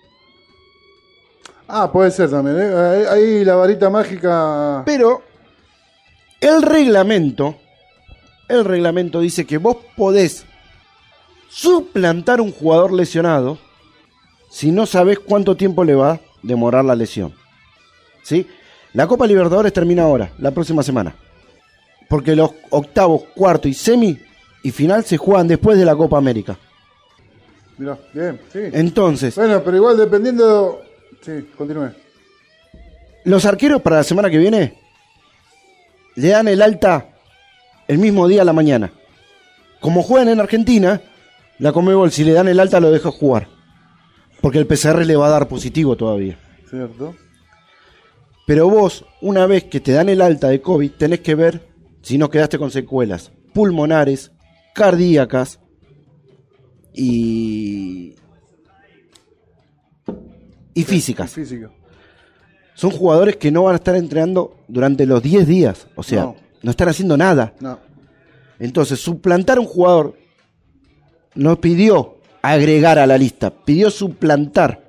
Ah, 1.66 1.90
puede 1.92 2.10
ser 2.10 2.30
también. 2.30 2.56
¿eh? 2.58 3.06
Ahí 3.10 3.44
la 3.44 3.56
varita 3.56 3.90
mágica. 3.90 4.82
Pero 4.86 5.22
el 6.40 6.62
reglamento, 6.62 7.56
el 8.48 8.64
reglamento 8.64 9.20
dice 9.20 9.44
que 9.44 9.58
vos 9.58 9.76
podés 9.96 10.46
suplantar 11.48 12.40
un 12.40 12.52
jugador 12.52 12.92
lesionado 12.92 13.58
si 14.50 14.70
no 14.70 14.86
sabés 14.86 15.18
cuánto 15.18 15.56
tiempo 15.56 15.84
le 15.84 15.94
va 15.94 16.12
a 16.12 16.20
demorar 16.42 16.84
la 16.84 16.94
lesión. 16.94 17.34
¿Sí? 18.22 18.46
La 18.94 19.06
Copa 19.06 19.26
Libertadores 19.26 19.72
termina 19.72 20.02
ahora, 20.04 20.30
la 20.38 20.50
próxima 20.50 20.82
semana. 20.82 21.14
Porque 22.08 22.34
los 22.34 22.52
octavos, 22.70 23.22
cuarto 23.34 23.68
y 23.68 23.74
semi 23.74 24.18
y 24.62 24.70
final 24.70 25.04
se 25.04 25.18
juegan 25.18 25.46
después 25.48 25.78
de 25.78 25.84
la 25.84 25.94
Copa 25.94 26.16
América. 26.18 26.58
Mirá, 27.76 27.98
bien, 28.12 28.40
sí. 28.52 28.58
Entonces, 28.72 29.36
Bueno, 29.36 29.62
pero 29.62 29.76
igual 29.76 29.96
dependiendo. 29.96 30.82
Sí, 31.20 31.48
continúe. 31.56 31.90
los 33.24 33.44
arqueros 33.44 33.82
para 33.82 33.96
la 33.96 34.04
semana 34.04 34.30
que 34.30 34.38
viene 34.38 34.74
le 36.14 36.28
dan 36.28 36.48
el 36.48 36.62
alta 36.62 37.06
el 37.86 37.98
mismo 37.98 38.26
día 38.26 38.42
a 38.42 38.44
la 38.44 38.52
mañana. 38.52 38.90
Como 39.80 40.02
juegan 40.02 40.28
en 40.28 40.40
Argentina, 40.40 41.00
la 41.58 41.72
Comebol 41.72 42.10
si 42.10 42.24
le 42.24 42.32
dan 42.32 42.48
el 42.48 42.60
alta 42.60 42.80
lo 42.80 42.90
deja 42.90 43.10
jugar. 43.10 43.48
Porque 44.40 44.58
el 44.58 44.66
PCR 44.66 45.04
le 45.04 45.16
va 45.16 45.26
a 45.26 45.30
dar 45.30 45.48
positivo 45.48 45.96
todavía. 45.96 46.38
Cierto. 46.70 47.14
Pero 48.46 48.68
vos, 48.68 49.04
una 49.20 49.46
vez 49.46 49.64
que 49.64 49.80
te 49.80 49.92
dan 49.92 50.08
el 50.08 50.20
alta 50.22 50.48
de 50.48 50.60
COVID, 50.62 50.92
tenés 50.92 51.20
que 51.20 51.34
ver 51.34 51.68
si 52.02 52.16
no 52.18 52.30
quedaste 52.30 52.58
con 52.58 52.70
secuelas 52.70 53.32
pulmonares, 53.52 54.30
cardíacas 54.74 55.58
y, 56.94 58.14
y 60.74 60.82
físicas. 60.84 61.32
Físico. 61.32 61.70
Son 62.74 62.90
jugadores 62.90 63.36
que 63.36 63.50
no 63.50 63.64
van 63.64 63.74
a 63.74 63.76
estar 63.78 63.96
entrenando 63.96 64.56
durante 64.68 65.04
los 65.06 65.22
10 65.22 65.46
días. 65.46 65.88
O 65.96 66.02
sea, 66.02 66.22
No. 66.22 66.36
no, 66.62 66.70
están 66.70 66.88
haciendo 66.88 67.16
nada. 67.16 67.54
No. 67.60 67.78
Entonces, 68.60 69.00
suplantar 69.00 69.58
a 69.58 69.60
un 69.60 69.66
jugador 69.66 70.14
no 71.38 71.60
pidió 71.60 72.16
agregar 72.42 72.98
a 72.98 73.06
la 73.06 73.16
lista, 73.16 73.50
pidió 73.50 73.90
suplantar 73.90 74.82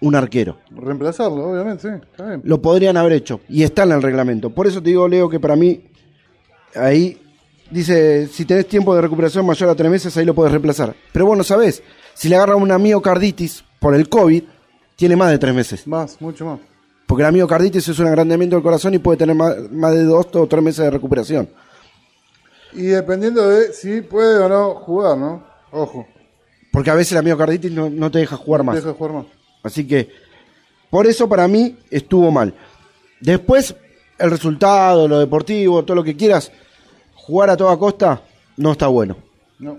un 0.00 0.14
arquero. 0.14 0.58
Reemplazarlo, 0.70 1.50
obviamente, 1.50 1.82
sí. 1.82 2.06
Está 2.10 2.28
bien. 2.28 2.42
Lo 2.44 2.62
podrían 2.62 2.96
haber 2.96 3.14
hecho 3.14 3.40
y 3.48 3.64
está 3.64 3.82
en 3.82 3.92
el 3.92 4.02
reglamento. 4.02 4.50
Por 4.50 4.68
eso 4.68 4.80
te 4.80 4.90
digo, 4.90 5.08
Leo, 5.08 5.28
que 5.28 5.40
para 5.40 5.56
mí 5.56 5.82
ahí 6.76 7.20
dice, 7.68 8.28
si 8.28 8.44
tenés 8.44 8.68
tiempo 8.68 8.94
de 8.94 9.00
recuperación 9.00 9.44
mayor 9.44 9.70
a 9.70 9.74
tres 9.74 9.90
meses, 9.90 10.16
ahí 10.16 10.24
lo 10.24 10.34
podés 10.34 10.52
reemplazar. 10.52 10.94
Pero 11.12 11.26
vos 11.26 11.36
no 11.36 11.42
sabés, 11.42 11.82
si 12.14 12.28
le 12.28 12.36
agarra 12.36 12.54
una 12.54 12.78
miocarditis 12.78 13.64
por 13.80 13.96
el 13.96 14.08
COVID, 14.08 14.44
tiene 14.94 15.16
más 15.16 15.32
de 15.32 15.38
tres 15.38 15.54
meses. 15.54 15.84
Más, 15.86 16.20
mucho 16.20 16.46
más. 16.46 16.60
Porque 17.06 17.24
la 17.24 17.32
miocarditis 17.32 17.88
es 17.88 17.98
un 17.98 18.06
agrandamiento 18.06 18.54
del 18.54 18.62
corazón 18.62 18.94
y 18.94 18.98
puede 18.98 19.18
tener 19.18 19.34
más, 19.34 19.56
más 19.72 19.94
de 19.94 20.04
dos 20.04 20.28
o 20.32 20.46
tres 20.46 20.62
meses 20.62 20.84
de 20.84 20.90
recuperación. 20.92 21.48
Y 22.74 22.82
dependiendo 22.82 23.48
de 23.48 23.72
si 23.72 24.00
puede 24.00 24.38
o 24.38 24.48
no 24.48 24.74
jugar, 24.74 25.16
¿no? 25.16 25.44
Ojo. 25.70 26.06
Porque 26.72 26.90
a 26.90 26.94
veces 26.94 27.12
la 27.12 27.22
miocarditis 27.22 27.70
no, 27.70 27.88
no 27.88 28.10
te 28.10 28.18
deja 28.18 28.36
jugar 28.36 28.64
más. 28.64 28.76
Deja 28.76 28.88
de 28.88 28.94
jugar 28.94 29.12
más. 29.12 29.26
Así 29.62 29.86
que, 29.86 30.10
por 30.90 31.06
eso 31.06 31.28
para 31.28 31.46
mí 31.48 31.76
estuvo 31.90 32.30
mal. 32.30 32.54
Después, 33.20 33.74
el 34.18 34.30
resultado, 34.30 35.08
lo 35.08 35.18
deportivo, 35.18 35.84
todo 35.84 35.94
lo 35.94 36.04
que 36.04 36.16
quieras, 36.16 36.50
jugar 37.14 37.50
a 37.50 37.56
toda 37.56 37.76
costa, 37.78 38.20
no 38.56 38.72
está 38.72 38.88
bueno. 38.88 39.16
No. 39.58 39.78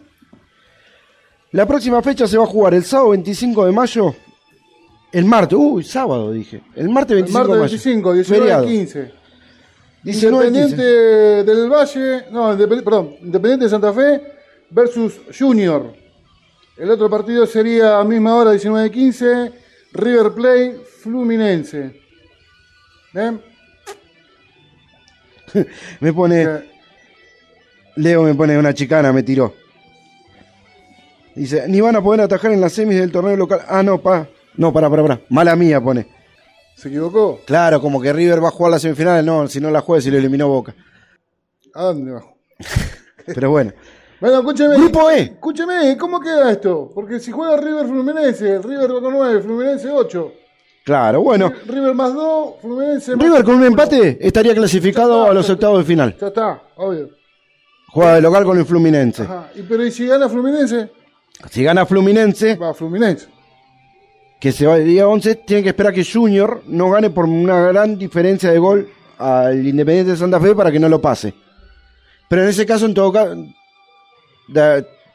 La 1.52 1.66
próxima 1.66 2.02
fecha 2.02 2.28
se 2.28 2.38
va 2.38 2.44
a 2.44 2.48
jugar 2.48 2.74
el 2.74 2.84
sábado 2.84 3.12
25 3.12 3.66
de 3.66 3.72
mayo. 3.72 4.16
El 5.12 5.26
martes, 5.26 5.58
uy, 5.58 5.84
sábado 5.84 6.32
dije. 6.32 6.62
El 6.76 6.90
martes 6.90 7.12
El 7.12 7.24
25 7.24 7.40
martes 7.40 7.56
de 7.56 7.62
mayo. 7.62 7.72
25, 7.72 8.14
19 8.14 8.42
Feriado. 8.42 8.66
15. 8.66 9.12
19 10.06 10.48
Independiente 10.48 10.76
15. 10.76 11.44
del 11.44 11.70
Valle, 11.70 12.26
no, 12.32 12.54
Independ- 12.54 12.84
perdón, 12.84 13.16
Independiente 13.22 13.66
de 13.66 13.70
Santa 13.72 13.92
Fe 13.94 14.22
versus 14.70 15.20
Junior. 15.38 15.94
El 16.78 16.92
otro 16.92 17.10
partido 17.10 17.46
sería 17.48 17.98
a 18.00 18.04
misma 18.04 18.36
hora, 18.36 18.54
19-15, 18.54 19.52
River 19.94 20.32
Plate, 20.34 20.78
Fluminense. 21.02 22.02
¿Ven? 23.14 23.42
Me 26.02 26.14
pone, 26.14 26.44
Eh, 26.44 26.70
Leo 27.96 28.24
me 28.24 28.36
pone 28.36 28.58
una 28.58 28.74
chicana, 28.74 29.14
me 29.14 29.24
tiró. 29.24 29.54
Dice, 31.34 31.66
ni 31.68 31.80
van 31.82 31.96
a 31.96 32.04
poder 32.04 32.22
atajar 32.22 32.52
en 32.52 32.60
las 32.62 32.74
semis 32.74 33.00
del 33.00 33.12
torneo 33.12 33.38
local. 33.38 33.62
Ah, 33.68 33.82
no, 33.82 34.02
pa. 34.02 34.28
No, 34.58 34.72
para, 34.74 34.90
para, 34.90 35.02
para. 35.02 35.22
Mala 35.30 35.56
mía, 35.56 35.80
pone. 35.82 36.06
¿Se 36.76 36.90
equivocó? 36.90 37.40
Claro, 37.46 37.82
como 37.82 38.02
que 38.02 38.12
River 38.12 38.44
va 38.44 38.50
a 38.50 38.52
jugar 38.52 38.72
las 38.72 38.82
semifinales. 38.82 39.24
No, 39.24 39.48
si 39.48 39.60
no 39.60 39.72
la 39.72 39.82
juega, 39.82 40.02
si 40.02 40.12
lo 40.12 40.18
eliminó 40.18 40.48
Boca. 40.48 40.76
¿A 41.74 41.84
dónde 41.84 42.12
va? 42.12 42.24
Pero 43.26 43.50
bueno. 43.50 43.72
Bueno, 44.20 44.40
escúcheme. 44.40 44.76
Grupo 44.76 45.10
E. 45.10 45.20
Escúcheme, 45.22 45.98
¿cómo 45.98 46.20
queda 46.20 46.52
esto? 46.52 46.92
Porque 46.94 47.20
si 47.20 47.32
juega 47.32 47.58
River 47.58 47.86
Fluminense, 47.86 48.60
River 48.60 48.96
va 48.96 49.02
con 49.02 49.14
9, 49.14 49.42
Fluminense 49.42 49.90
8. 49.90 50.34
Claro, 50.86 51.22
bueno. 51.22 51.52
River 51.66 51.94
más 51.94 52.14
2, 52.14 52.56
Fluminense 52.62 53.16
más 53.16 53.26
River 53.26 53.44
con 53.44 53.56
un 53.56 53.64
empate 53.66 54.18
estaría 54.22 54.54
clasificado 54.54 55.26
a 55.26 55.34
los 55.34 55.50
octavos 55.50 55.80
de 55.80 55.86
final. 55.86 56.16
Ya 56.20 56.28
está, 56.28 56.62
obvio. 56.76 57.10
Juega 57.90 58.16
de 58.16 58.22
local 58.22 58.46
con 58.46 58.58
el 58.58 58.66
Fluminense. 58.66 59.24
Ajá. 59.24 59.50
¿Y 59.56 59.62
pero 59.64 59.86
y 59.86 59.92
si 59.92 60.06
gana 60.06 60.30
Fluminense? 60.30 60.92
Si 61.50 61.64
gana 61.64 61.86
Fluminense, 61.86 62.56
Va 62.56 62.74
Fluminense. 62.74 63.28
Que 64.46 64.52
se 64.52 64.68
va 64.68 64.78
el 64.78 64.86
día 64.86 65.08
11, 65.08 65.38
tiene 65.38 65.64
que 65.64 65.70
esperar 65.70 65.92
que 65.92 66.06
Junior 66.06 66.62
no 66.68 66.92
gane 66.92 67.10
por 67.10 67.26
una 67.26 67.62
gran 67.62 67.98
diferencia 67.98 68.52
de 68.52 68.60
gol 68.60 68.88
al 69.18 69.66
Independiente 69.66 70.12
de 70.12 70.18
Santa 70.18 70.40
Fe 70.40 70.54
para 70.54 70.72
que 70.72 70.80
no 70.80 70.88
lo 70.88 71.02
pase. 71.02 71.34
Pero 72.30 72.44
en 72.44 72.50
ese 72.50 72.64
caso, 72.64 72.86
en 72.86 72.94
todo 72.94 73.12
caso, 73.12 73.36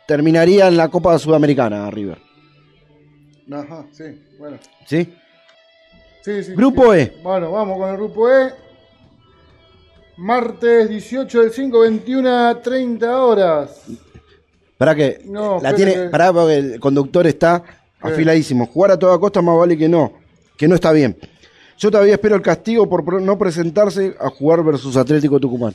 terminaría 0.08 0.66
en 0.66 0.76
la 0.76 0.88
Copa 0.88 1.16
Sudamericana 1.16 1.86
a 1.86 1.92
River. 1.92 2.18
Ajá, 3.52 3.86
sí, 3.92 4.20
bueno. 4.36 4.58
¿Sí? 4.84 5.14
Sí, 6.24 6.42
sí, 6.42 6.52
Grupo 6.56 6.92
sí. 6.92 6.98
E. 7.02 7.12
Bueno, 7.22 7.52
vamos 7.52 7.78
con 7.78 7.88
el 7.88 7.96
grupo 7.98 8.28
E. 8.28 8.52
Martes 10.16 10.88
18 10.88 11.40
del 11.42 11.52
5, 11.52 11.80
21 11.82 12.48
a 12.48 12.60
30 12.60 13.22
horas. 13.22 13.82
Para 14.76 14.92
que 14.96 15.20
No, 15.24 15.60
la 15.62 15.72
tiene, 15.72 15.94
que- 15.94 16.00
pará, 16.08 16.32
porque 16.32 16.56
el 16.56 16.80
conductor 16.80 17.28
está 17.28 17.62
afiladísimo. 18.00 18.66
Jugar 18.66 18.92
a 18.92 18.98
toda 18.98 19.18
costa 19.18 19.42
más 19.42 19.56
vale 19.56 19.76
que 19.76 19.88
no, 19.88 20.12
que 20.56 20.68
no 20.68 20.74
está 20.74 20.92
bien. 20.92 21.16
Yo 21.78 21.90
todavía 21.90 22.14
espero 22.14 22.36
el 22.36 22.42
castigo 22.42 22.88
por 22.88 23.22
no 23.22 23.38
presentarse 23.38 24.14
a 24.20 24.28
jugar 24.28 24.62
versus 24.62 24.96
Atlético 24.96 25.40
Tucumán. 25.40 25.74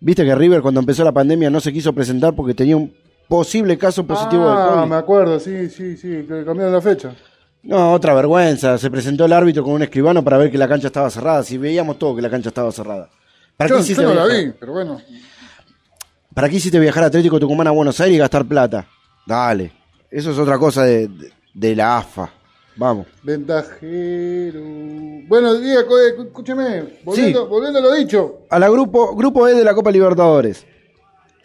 Viste 0.00 0.24
que 0.24 0.34
River 0.34 0.60
cuando 0.60 0.80
empezó 0.80 1.04
la 1.04 1.12
pandemia 1.12 1.50
no 1.50 1.60
se 1.60 1.72
quiso 1.72 1.92
presentar 1.92 2.34
porque 2.34 2.52
tenía 2.52 2.76
un 2.76 2.92
posible 3.28 3.78
caso 3.78 4.04
positivo 4.06 4.44
de 4.44 4.52
ah, 4.52 4.70
COVID. 4.74 4.90
me 4.90 4.96
acuerdo, 4.96 5.40
sí, 5.40 5.68
sí, 5.70 5.96
sí, 5.96 6.24
que 6.28 6.44
cambiaron 6.44 6.72
la 6.72 6.80
fecha. 6.80 7.14
No, 7.62 7.92
otra 7.92 8.14
vergüenza. 8.14 8.78
Se 8.78 8.90
presentó 8.90 9.24
el 9.24 9.32
árbitro 9.32 9.64
con 9.64 9.72
un 9.74 9.82
escribano 9.82 10.22
para 10.22 10.38
ver 10.38 10.50
que 10.50 10.58
la 10.58 10.68
cancha 10.68 10.88
estaba 10.88 11.10
cerrada. 11.10 11.42
Si 11.42 11.58
veíamos 11.58 11.98
todo 11.98 12.14
que 12.14 12.22
la 12.22 12.30
cancha 12.30 12.48
estaba 12.48 12.70
cerrada. 12.70 13.08
¿Para 13.56 13.70
Yo, 13.70 13.76
qué 13.78 13.94
yo 13.94 14.02
no 14.02 14.14
la 14.14 14.26
vi, 14.26 14.52
pero 14.58 14.72
bueno. 14.72 15.00
¿Para 16.34 16.48
qué 16.48 16.56
hiciste 16.56 16.78
viajar 16.78 17.04
a 17.04 17.06
Atlético 17.06 17.40
Tucumán 17.40 17.66
a 17.66 17.70
Buenos 17.70 17.98
Aires 18.00 18.16
y 18.16 18.18
gastar 18.18 18.44
plata? 18.44 18.86
Dale. 19.26 19.72
Eso 20.10 20.30
es 20.30 20.38
otra 20.38 20.58
cosa 20.58 20.84
de, 20.84 21.08
de- 21.08 21.32
de 21.56 21.74
la 21.74 21.98
AFA. 21.98 22.30
Vamos. 22.76 23.06
Ventajero. 23.22 24.60
Bueno, 25.26 25.54
Diego, 25.54 25.98
eh, 25.98 26.14
escúcheme, 26.26 26.84
volviendo, 27.02 27.42
Sí. 27.44 27.48
volviendo 27.48 27.78
a 27.78 27.82
lo 27.82 27.94
dicho. 27.94 28.40
A 28.50 28.58
la 28.58 28.68
grupo, 28.68 29.16
grupo 29.16 29.48
E 29.48 29.54
de 29.54 29.64
la 29.64 29.74
Copa 29.74 29.90
Libertadores. 29.90 30.66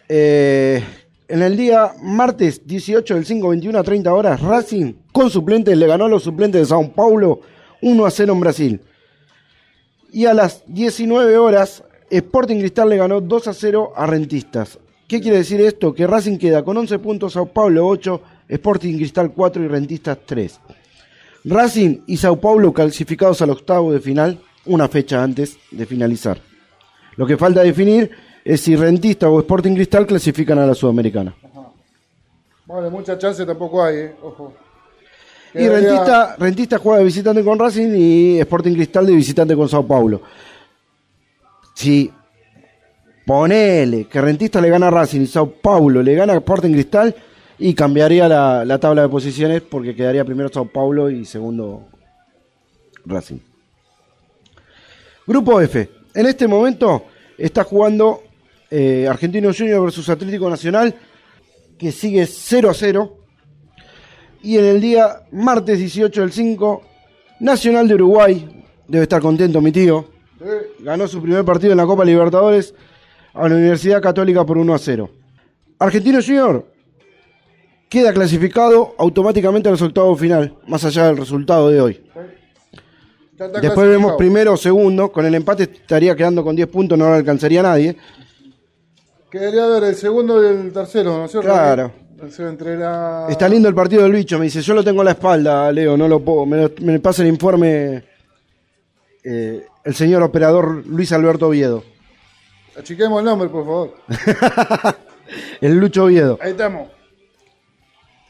Eh, 0.08 0.84
en 1.28 1.40
el 1.42 1.56
día 1.56 1.92
martes 2.02 2.66
18 2.66 3.14
del 3.14 3.24
5, 3.24 3.48
21 3.48 3.78
a 3.78 3.82
30 3.82 4.12
horas, 4.12 4.42
Racing 4.42 4.92
con 5.10 5.30
suplentes 5.30 5.76
le 5.78 5.86
ganó 5.86 6.04
a 6.04 6.08
los 6.08 6.22
suplentes 6.22 6.60
de 6.60 6.66
Sao 6.66 6.92
Paulo 6.92 7.40
1 7.80 8.04
a 8.04 8.10
0 8.10 8.34
en 8.34 8.40
Brasil. 8.40 8.80
Y 10.12 10.26
a 10.26 10.34
las 10.34 10.62
19 10.66 11.38
horas, 11.38 11.82
Sporting 12.10 12.58
Cristal 12.58 12.90
le 12.90 12.98
ganó 12.98 13.22
2 13.22 13.48
a 13.48 13.54
0 13.54 13.92
a 13.96 14.04
Rentistas. 14.06 14.78
¿Qué 15.08 15.22
quiere 15.22 15.38
decir 15.38 15.62
esto? 15.62 15.94
Que 15.94 16.06
Racing 16.06 16.36
queda 16.36 16.62
con 16.62 16.76
11 16.76 16.98
puntos, 16.98 17.32
Sao 17.32 17.46
Paulo 17.46 17.86
8, 17.86 18.20
Sporting 18.52 18.96
Cristal 18.96 19.32
4 19.32 19.64
y 19.64 19.68
Rentistas 19.68 20.18
3. 20.26 20.60
Racing 21.44 22.02
y 22.06 22.16
Sao 22.18 22.38
Paulo 22.38 22.72
clasificados 22.72 23.40
al 23.42 23.50
octavo 23.50 23.92
de 23.92 24.00
final 24.00 24.38
una 24.66 24.88
fecha 24.88 25.22
antes 25.22 25.56
de 25.70 25.86
finalizar. 25.86 26.38
Lo 27.16 27.26
que 27.26 27.36
falta 27.36 27.62
definir 27.62 28.10
es 28.44 28.60
si 28.60 28.76
Rentista 28.76 29.28
o 29.28 29.40
Sporting 29.40 29.74
Cristal 29.74 30.06
clasifican 30.06 30.58
a 30.58 30.66
la 30.66 30.74
Sudamericana. 30.74 31.34
Bueno, 32.66 32.90
mucha 32.90 33.18
chance 33.18 33.44
tampoco 33.44 33.82
hay, 33.82 33.96
eh. 33.96 34.14
ojo. 34.22 34.52
Y 35.54 35.68
Rentista, 35.68 36.36
Rentista 36.38 36.78
juega 36.78 36.98
de 36.98 37.04
visitante 37.04 37.44
con 37.44 37.58
Racing 37.58 37.94
y 37.94 38.40
Sporting 38.40 38.74
Cristal 38.74 39.06
de 39.06 39.14
visitante 39.14 39.56
con 39.56 39.68
Sao 39.68 39.86
Paulo. 39.86 40.22
Si 41.74 42.10
ponele 43.26 44.06
que 44.06 44.20
Rentista 44.20 44.60
le 44.60 44.70
gana 44.70 44.88
a 44.88 44.90
Racing 44.90 45.22
y 45.22 45.26
Sao 45.26 45.50
Paulo 45.50 46.02
le 46.02 46.14
gana 46.14 46.34
a 46.34 46.36
Sporting 46.36 46.72
Cristal 46.72 47.14
y 47.58 47.74
cambiaría 47.74 48.28
la, 48.28 48.64
la 48.64 48.78
tabla 48.78 49.02
de 49.02 49.08
posiciones 49.08 49.62
porque 49.62 49.94
quedaría 49.94 50.24
primero 50.24 50.48
Sao 50.48 50.66
Paulo 50.66 51.10
y 51.10 51.24
segundo 51.24 51.86
Racing. 53.04 53.38
Grupo 55.26 55.60
F. 55.60 55.88
En 56.14 56.26
este 56.26 56.46
momento 56.46 57.04
está 57.38 57.64
jugando 57.64 58.22
eh, 58.70 59.06
Argentino 59.08 59.52
Junior 59.56 59.82
versus 59.82 60.08
Atlético 60.08 60.48
Nacional 60.48 60.94
que 61.78 61.92
sigue 61.92 62.26
0 62.26 62.70
a 62.70 62.74
0. 62.74 63.16
Y 64.42 64.58
en 64.58 64.64
el 64.64 64.80
día 64.80 65.22
martes 65.30 65.78
18 65.78 66.20
del 66.20 66.32
5, 66.32 66.82
Nacional 67.40 67.86
de 67.86 67.94
Uruguay, 67.94 68.64
debe 68.88 69.02
estar 69.02 69.20
contento 69.20 69.60
mi 69.60 69.72
tío, 69.72 70.08
ganó 70.80 71.06
su 71.06 71.22
primer 71.22 71.44
partido 71.44 71.72
en 71.72 71.78
la 71.78 71.86
Copa 71.86 72.04
Libertadores 72.04 72.74
a 73.34 73.48
la 73.48 73.54
Universidad 73.54 74.02
Católica 74.02 74.44
por 74.44 74.58
1 74.58 74.74
a 74.74 74.78
0. 74.78 75.10
Argentino 75.78 76.20
Junior 76.20 76.71
queda 77.92 78.10
clasificado 78.14 78.94
automáticamente 78.96 79.68
al 79.68 79.74
resultado 79.74 80.16
final, 80.16 80.54
más 80.66 80.82
allá 80.86 81.08
del 81.08 81.18
resultado 81.18 81.68
de 81.68 81.78
hoy. 81.78 82.02
Después 83.60 83.86
vemos 83.86 84.14
primero 84.16 84.54
o 84.54 84.56
segundo, 84.56 85.12
con 85.12 85.26
el 85.26 85.34
empate 85.34 85.64
estaría 85.64 86.16
quedando 86.16 86.42
con 86.42 86.56
10 86.56 86.68
puntos, 86.68 86.96
no 86.96 87.10
le 87.10 87.16
alcanzaría 87.16 87.60
a 87.60 87.64
nadie. 87.64 87.94
Quedaría 89.30 89.66
ver 89.66 89.84
el 89.84 89.94
segundo 89.94 90.42
y 90.42 90.46
el 90.46 90.72
tercero, 90.72 91.18
¿no 91.18 91.24
es 91.26 91.30
cierto? 91.32 91.48
Claro. 91.48 91.92
Entre 92.38 92.78
la... 92.78 93.26
Está 93.28 93.46
lindo 93.46 93.68
el 93.68 93.74
partido 93.74 94.04
del 94.04 94.12
bicho, 94.12 94.38
me 94.38 94.46
dice, 94.46 94.62
yo 94.62 94.72
lo 94.74 94.82
tengo 94.82 95.02
a 95.02 95.04
la 95.04 95.10
espalda, 95.10 95.70
Leo, 95.70 95.94
no 95.98 96.08
lo 96.08 96.20
puedo. 96.20 96.46
Me, 96.46 96.56
lo- 96.62 96.70
me 96.80 96.98
pasa 96.98 97.20
el 97.22 97.28
informe 97.28 98.04
eh, 99.22 99.66
el 99.84 99.94
señor 99.94 100.22
operador 100.22 100.86
Luis 100.86 101.12
Alberto 101.12 101.48
Oviedo. 101.48 101.82
Achiquemos 102.78 103.18
el 103.18 103.24
nombre, 103.26 103.48
por 103.50 103.64
favor. 103.64 103.94
El 105.60 105.76
Lucho 105.78 106.04
Oviedo. 106.04 106.38
Ahí 106.40 106.52
estamos. 106.52 106.88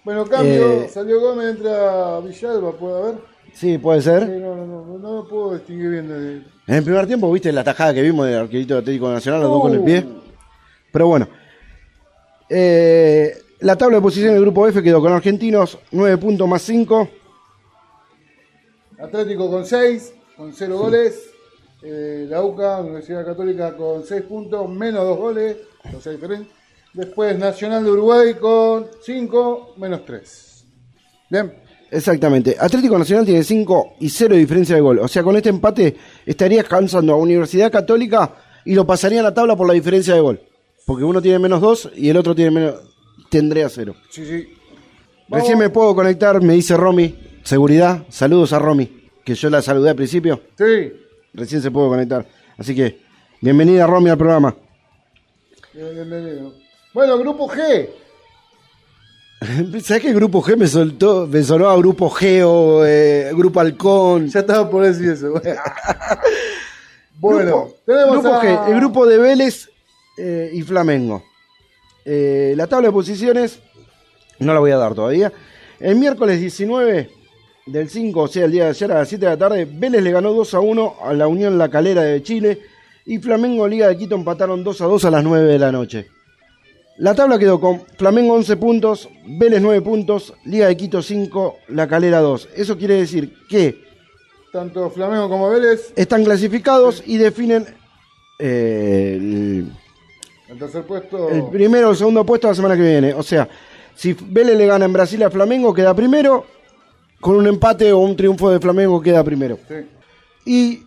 Bueno, 0.04 0.24
cambio. 0.26 0.82
Eh. 0.82 0.88
Salió 0.88 1.20
Gómez, 1.20 1.56
entra 1.56 2.20
Villalba, 2.20 2.72
¿puede 2.72 2.98
haber? 3.02 3.14
Sí, 3.52 3.78
puede 3.78 4.00
Sí, 4.00 4.06
ser. 4.08 4.28
no, 4.28 4.56
no, 4.56 4.66
no, 4.66 4.98
no 4.98 5.14
lo 5.16 5.28
puedo 5.28 5.54
distinguir 5.54 5.90
bien 5.90 6.08
de... 6.08 6.42
En 6.66 6.74
el 6.74 6.84
primer 6.84 7.06
tiempo, 7.06 7.30
viste 7.30 7.52
la 7.52 7.62
tajada 7.62 7.92
que 7.94 8.02
vimos 8.02 8.26
del 8.26 8.38
arquerito 8.40 8.78
Atlético 8.78 9.10
Nacional, 9.10 9.42
los 9.42 9.50
dos 9.50 9.62
con 9.62 9.74
el 9.74 9.82
pie. 9.82 10.00
Uh. 10.00 10.22
Pero 10.92 11.06
bueno. 11.08 11.28
Eh, 12.48 13.36
la 13.60 13.76
tabla 13.76 13.96
de 13.96 14.02
posición 14.02 14.32
del 14.34 14.42
grupo 14.42 14.66
F 14.66 14.82
quedó 14.82 15.00
con 15.00 15.12
Argentinos 15.12 15.78
9 15.90 16.16
puntos 16.18 16.48
más 16.48 16.62
5. 16.62 17.08
Atlético 18.98 19.50
con 19.50 19.66
6, 19.66 20.14
con 20.36 20.52
0 20.52 20.78
goles. 20.78 21.30
Eh, 21.82 22.26
la 22.28 22.42
UCA, 22.42 22.80
Universidad 22.80 23.24
Católica, 23.24 23.76
con 23.76 24.04
6 24.04 24.22
puntos, 24.22 24.68
menos 24.68 25.04
2 25.04 25.18
goles. 25.18 25.56
O 25.96 26.00
sea, 26.00 26.12
diferente. 26.12 26.50
Después 26.94 27.38
Nacional 27.38 27.84
de 27.84 27.90
Uruguay 27.90 28.34
con 28.34 28.86
5, 29.02 29.74
menos 29.78 30.04
3. 30.04 30.64
Bien. 31.30 31.54
Exactamente. 31.90 32.56
Atlético 32.58 32.98
Nacional 32.98 33.24
tiene 33.24 33.42
5 33.42 33.94
y 34.00 34.08
0 34.08 34.34
de 34.34 34.40
diferencia 34.40 34.74
de 34.74 34.80
gol. 34.80 34.98
O 34.98 35.08
sea, 35.08 35.22
con 35.22 35.36
este 35.36 35.48
empate 35.48 35.96
estaría 36.24 36.60
alcanzando 36.60 37.12
a 37.12 37.16
Universidad 37.16 37.70
Católica 37.70 38.34
y 38.64 38.74
lo 38.74 38.86
pasaría 38.86 39.20
a 39.20 39.22
la 39.22 39.34
tabla 39.34 39.56
por 39.56 39.66
la 39.66 39.74
diferencia 39.74 40.14
de 40.14 40.20
gol. 40.20 40.40
Porque 40.86 41.04
uno 41.04 41.22
tiene 41.22 41.38
menos 41.38 41.60
2 41.60 41.92
y 41.96 42.08
el 42.08 42.16
otro 42.16 42.34
tiene 42.34 42.50
menos. 42.50 42.74
Tendría 43.30 43.68
0. 43.68 43.94
Sí, 44.10 44.26
sí. 44.26 44.48
Recién 45.28 45.58
me 45.58 45.70
puedo 45.70 45.94
conectar, 45.94 46.42
me 46.42 46.54
dice 46.54 46.76
Romy. 46.76 47.14
Seguridad. 47.42 48.04
Saludos 48.10 48.52
a 48.52 48.58
Romy. 48.58 49.08
Que 49.24 49.34
yo 49.34 49.48
la 49.48 49.62
saludé 49.62 49.90
al 49.90 49.96
principio. 49.96 50.42
Sí. 50.58 50.92
Recién 51.32 51.62
se 51.62 51.70
pudo 51.70 51.88
conectar. 51.88 52.26
Así 52.58 52.74
que, 52.74 53.00
bienvenida 53.40 53.86
Romy 53.86 54.10
al 54.10 54.18
programa. 54.18 54.54
Bien, 55.72 55.94
Bienvenido. 55.94 56.61
Bueno, 56.94 57.18
grupo 57.18 57.48
G. 57.48 57.88
¿Sabes 59.82 60.02
que 60.02 60.12
grupo 60.12 60.42
G 60.42 60.56
me 60.56 60.66
soltó? 60.68 61.26
Me 61.26 61.42
sonó 61.42 61.68
a 61.68 61.76
grupo 61.76 62.08
Geo, 62.10 62.84
eh, 62.86 63.30
grupo 63.34 63.60
Halcón. 63.60 64.28
Ya 64.28 64.40
estaba 64.40 64.68
por 64.70 64.84
decir 64.84 65.10
eso. 65.10 65.32
bueno, 67.18 67.40
Grupo- 67.66 67.76
tenemos 67.86 68.22
grupo 68.22 68.34
a- 68.36 68.42
G, 68.42 68.68
el 68.70 68.76
grupo 68.76 69.06
de 69.06 69.18
Vélez 69.18 69.68
eh, 70.18 70.50
y 70.52 70.62
Flamengo. 70.62 71.22
Eh, 72.04 72.54
la 72.56 72.66
tabla 72.66 72.88
de 72.88 72.92
posiciones 72.92 73.58
no 74.38 74.52
la 74.52 74.60
voy 74.60 74.70
a 74.70 74.76
dar 74.76 74.94
todavía. 74.94 75.32
El 75.80 75.96
miércoles 75.96 76.38
19 76.40 77.10
del 77.66 77.88
5, 77.88 78.20
o 78.20 78.28
sea, 78.28 78.44
el 78.44 78.52
día 78.52 78.64
de 78.64 78.70
ayer 78.70 78.92
a 78.92 78.96
las 78.98 79.08
7 79.08 79.24
de 79.24 79.30
la 79.32 79.38
tarde, 79.38 79.64
Vélez 79.70 80.02
le 80.02 80.10
ganó 80.12 80.32
2 80.32 80.54
a 80.54 80.60
1 80.60 80.94
a 81.04 81.12
la 81.14 81.26
Unión 81.26 81.58
La 81.58 81.68
Calera 81.68 82.02
de 82.02 82.22
Chile 82.22 82.60
y 83.06 83.18
Flamengo 83.18 83.66
Liga 83.66 83.88
de 83.88 83.96
Quito 83.96 84.14
empataron 84.14 84.62
2 84.62 84.80
a 84.82 84.86
2 84.86 85.04
a 85.06 85.10
las 85.10 85.24
9 85.24 85.48
de 85.48 85.58
la 85.58 85.72
noche. 85.72 86.06
La 86.98 87.14
tabla 87.14 87.38
quedó 87.38 87.58
con 87.58 87.80
Flamengo 87.96 88.34
11 88.34 88.56
puntos, 88.56 89.08
Vélez 89.26 89.60
9 89.60 89.80
puntos, 89.82 90.34
Liga 90.44 90.68
de 90.68 90.76
Quito 90.76 91.02
5, 91.02 91.56
La 91.68 91.88
Calera 91.88 92.20
2. 92.20 92.50
Eso 92.54 92.76
quiere 92.76 92.94
decir 92.94 93.34
que 93.48 93.82
tanto 94.52 94.90
Flamengo 94.90 95.28
como 95.30 95.48
Vélez, 95.48 95.92
están 95.96 96.24
clasificados 96.24 97.02
y 97.06 97.16
definen 97.16 97.66
eh, 98.38 99.14
el, 99.16 99.72
el 100.48 100.58
tercer 100.58 100.84
puesto. 100.84 101.30
el 101.30 101.44
primero 101.46 101.88
o 101.88 101.90
el 101.92 101.96
segundo 101.96 102.26
puesto 102.26 102.48
la 102.48 102.54
semana 102.54 102.76
que 102.76 102.82
viene. 102.82 103.14
O 103.14 103.22
sea, 103.22 103.48
si 103.94 104.12
Vélez 104.12 104.56
le 104.58 104.66
gana 104.66 104.84
en 104.84 104.92
Brasil 104.92 105.22
a 105.22 105.30
Flamengo, 105.30 105.72
queda 105.72 105.94
primero. 105.94 106.44
Con 107.20 107.36
un 107.36 107.46
empate 107.46 107.92
o 107.92 107.98
un 107.98 108.16
triunfo 108.16 108.50
de 108.50 108.58
Flamengo, 108.58 109.00
queda 109.00 109.22
primero. 109.22 109.56
Sí. 109.68 109.74
Y 110.44 110.82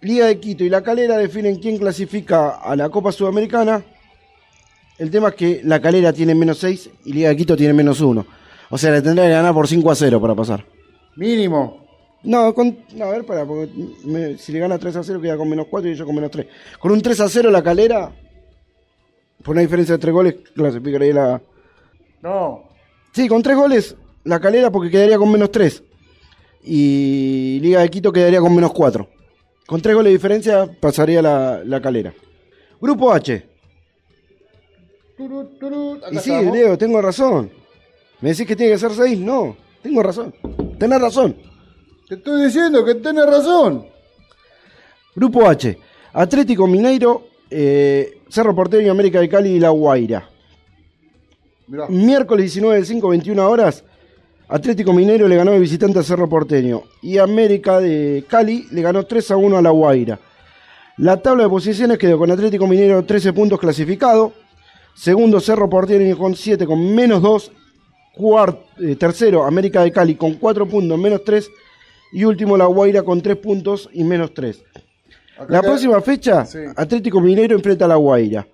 Liga 0.00 0.26
de 0.26 0.38
Quito 0.38 0.64
y 0.64 0.70
La 0.70 0.82
Calera 0.82 1.18
definen 1.18 1.58
quién 1.58 1.78
clasifica 1.78 2.50
a 2.56 2.74
la 2.76 2.88
Copa 2.88 3.12
Sudamericana. 3.12 3.84
El 5.00 5.10
tema 5.10 5.28
es 5.30 5.34
que 5.34 5.60
La 5.64 5.80
Calera 5.80 6.12
tiene 6.12 6.34
menos 6.34 6.58
6 6.58 6.90
y 7.06 7.12
Liga 7.14 7.30
de 7.30 7.36
Quito 7.36 7.56
tiene 7.56 7.72
menos 7.72 8.00
1. 8.00 8.24
O 8.70 8.78
sea, 8.78 8.90
le 8.92 9.02
tendría 9.02 9.24
que 9.24 9.30
ganar 9.32 9.54
por 9.54 9.66
5 9.66 9.90
a 9.90 9.94
0 9.96 10.20
para 10.20 10.34
pasar. 10.34 10.64
Mínimo. 11.16 11.86
No, 12.22 12.54
con, 12.54 12.78
no, 12.94 13.06
a 13.06 13.10
ver, 13.10 13.24
para, 13.24 13.46
porque 13.46 13.72
me- 14.04 14.36
si 14.36 14.52
le 14.52 14.58
gana 14.58 14.78
3 14.78 14.94
a 14.96 15.02
0 15.02 15.20
queda 15.20 15.36
con 15.38 15.48
menos 15.48 15.66
4 15.70 15.90
y 15.90 15.94
yo 15.94 16.04
con 16.04 16.14
menos 16.14 16.30
3. 16.30 16.46
Con 16.78 16.92
un 16.92 17.00
3 17.00 17.18
a 17.20 17.28
0 17.30 17.50
la 17.50 17.62
calera, 17.62 18.12
por 19.42 19.52
una 19.54 19.62
diferencia 19.62 19.94
de 19.94 19.98
3 20.00 20.12
goles, 20.14 20.34
clasificaría 20.54 21.14
la... 21.14 21.42
No. 22.22 22.64
Sí, 23.12 23.26
con 23.26 23.42
3 23.42 23.56
goles 23.56 23.96
la 24.24 24.38
calera 24.38 24.70
porque 24.70 24.90
quedaría 24.90 25.16
con 25.16 25.32
menos 25.32 25.50
3. 25.50 25.82
Y 26.62 27.58
Liga 27.62 27.80
de 27.80 27.88
Quito 27.88 28.12
quedaría 28.12 28.40
con 28.40 28.54
menos 28.54 28.72
4. 28.74 29.08
Con 29.66 29.80
3 29.80 29.94
goles 29.96 30.10
de 30.10 30.16
diferencia 30.18 30.70
pasaría 30.78 31.22
la, 31.22 31.62
la 31.64 31.80
calera. 31.80 32.12
Grupo 32.78 33.10
H. 33.12 33.48
Turut, 35.20 35.58
turut. 35.58 36.02
Acá 36.02 36.12
Y 36.12 36.18
sí, 36.18 36.30
estamos. 36.30 36.56
Leo, 36.56 36.78
tengo 36.78 37.02
razón. 37.02 37.50
¿Me 38.22 38.30
decís 38.30 38.46
que 38.46 38.56
tiene 38.56 38.72
que 38.72 38.78
ser 38.78 38.92
6? 38.92 39.18
No, 39.18 39.54
tengo 39.82 40.02
razón. 40.02 40.34
Tenés 40.78 40.98
razón. 40.98 41.36
Te 42.08 42.14
estoy 42.14 42.46
diciendo 42.46 42.82
que 42.82 42.94
tenés 42.94 43.26
razón. 43.26 43.84
Grupo 45.14 45.46
H. 45.46 45.78
Atlético 46.14 46.66
Mineiro, 46.66 47.26
eh, 47.50 48.22
Cerro 48.30 48.54
Porteño, 48.54 48.90
América 48.90 49.20
de 49.20 49.28
Cali 49.28 49.50
y 49.50 49.60
La 49.60 49.68
Guaira. 49.68 50.26
Mirá. 51.66 51.86
Miércoles 51.88 52.44
19 52.44 52.76
del 52.76 52.86
5, 52.86 53.08
21 53.10 53.50
horas. 53.50 53.84
Atlético 54.48 54.94
Mineiro 54.94 55.28
le 55.28 55.36
ganó 55.36 55.50
de 55.50 55.58
visitante 55.58 55.98
a 55.98 56.02
Cerro 56.02 56.30
Porteño. 56.30 56.84
Y 57.02 57.18
América 57.18 57.78
de 57.78 58.24
Cali 58.26 58.68
le 58.70 58.80
ganó 58.80 59.04
3 59.04 59.32
a 59.32 59.36
1 59.36 59.58
a 59.58 59.60
La 59.60 59.70
Guaira. 59.70 60.18
La 60.96 61.18
tabla 61.18 61.42
de 61.42 61.50
posiciones 61.50 61.98
quedó 61.98 62.18
con 62.18 62.30
Atlético 62.30 62.66
Mineiro 62.66 63.04
13 63.04 63.34
puntos 63.34 63.60
clasificado. 63.60 64.32
Segundo 64.94 65.40
Cerro 65.40 65.68
Porteño 65.68 66.16
con 66.18 66.34
7 66.34 66.66
con 66.66 66.94
menos 66.94 67.22
2. 67.22 67.52
Cuart- 68.16 68.58
eh, 68.80 68.96
tercero 68.96 69.44
América 69.44 69.82
de 69.82 69.92
Cali 69.92 70.14
con 70.14 70.34
4 70.34 70.66
puntos 70.66 70.98
menos 70.98 71.24
3. 71.24 71.50
Y 72.12 72.24
último 72.24 72.56
La 72.56 72.66
Guaira 72.66 73.02
con 73.02 73.20
3 73.22 73.36
puntos 73.36 73.88
y 73.92 74.04
menos 74.04 74.34
3. 74.34 74.62
Acá 75.38 75.46
La 75.52 75.62
próxima 75.62 76.00
fecha, 76.02 76.44
Sí. 76.44 76.58
Atlético 76.76 77.20
Mineiro 77.20 77.54
enfrenta 77.56 77.84
a 77.84 77.88
La 77.88 77.94
Guaira. 77.96 78.46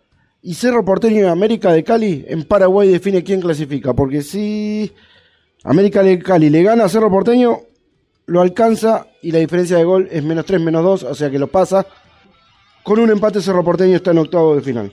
Y 0.43 0.55
Cerro 0.55 0.85
Porteño 0.85 1.21
y 1.23 1.25
América 1.29 1.73
de 1.73 1.83
Cali 1.83 2.25
en 2.29 2.45
Paraguay 2.45 2.89
define 2.89 3.25
quién 3.25 3.41
clasifica. 3.41 3.95
Porque 3.95 4.23
si 4.23 4.93
América 5.65 6.03
de 6.03 6.19
Cali 6.21 6.51
le 6.51 6.63
gana 6.63 6.85
a 6.85 6.89
Cerro 6.89 7.11
Porteño, 7.11 7.61
lo 8.27 8.41
alcanza 8.41 9.09
y 9.23 9.33
la 9.33 9.39
diferencia 9.41 9.77
de 9.79 9.85
gol 9.85 10.09
es 10.13 10.23
menos 10.23 10.45
3, 10.45 10.61
menos 10.61 10.85
2, 10.85 11.03
o 11.05 11.15
sea 11.15 11.31
que 11.31 11.39
lo 11.39 11.49
pasa. 11.49 11.87
Con 12.85 13.01
un 13.01 13.11
empate 13.11 13.41
Cerro 13.41 13.65
Porteño 13.65 13.97
está 13.97 14.13
en 14.13 14.19
octavo 14.19 14.55
de 14.55 14.61
final. 14.63 14.93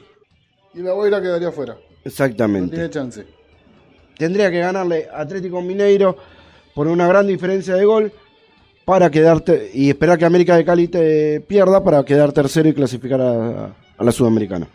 Y 0.73 0.81
la 0.81 0.93
Guaira 0.93 1.21
quedaría 1.21 1.51
fuera. 1.51 1.73
No 1.73 1.79
Exactamente. 2.03 2.75
tiene 2.75 2.89
chance. 2.89 3.25
Tendría 4.17 4.51
que 4.51 4.59
ganarle 4.59 5.07
Atlético 5.13 5.61
Mineiro 5.61 6.15
por 6.73 6.87
una 6.87 7.07
gran 7.07 7.27
diferencia 7.27 7.75
de 7.75 7.85
gol 7.85 8.11
para 8.85 9.09
quedarte 9.09 9.71
y 9.73 9.89
esperar 9.89 10.17
que 10.17 10.25
América 10.25 10.55
de 10.57 10.65
Cali 10.65 10.87
te 10.87 11.39
pierda 11.41 11.83
para 11.83 12.03
quedar 12.03 12.31
tercero 12.33 12.67
y 12.69 12.73
clasificar 12.73 13.21
a, 13.21 13.65
a 13.97 14.03
la 14.03 14.11
Sudamericana. 14.11 14.67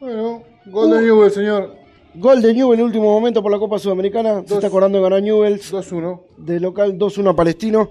Bueno, 0.00 0.42
gol 0.66 0.90
de 0.90 1.02
Newell, 1.02 1.30
señor. 1.30 1.74
Gol 2.16 2.42
de 2.42 2.54
Newell 2.54 2.78
en 2.80 2.86
último 2.86 3.04
momento 3.12 3.42
por 3.42 3.50
la 3.52 3.58
Copa 3.58 3.78
Sudamericana. 3.78 4.42
Se 4.46 4.54
está 4.54 4.66
acordando 4.66 4.98
de 4.98 5.04
ganar 5.04 5.22
Newell's 5.22 5.72
2-1. 5.72 6.20
de 6.38 6.60
local 6.60 6.98
2-1 6.98 7.30
a 7.30 7.36
Palestino. 7.36 7.90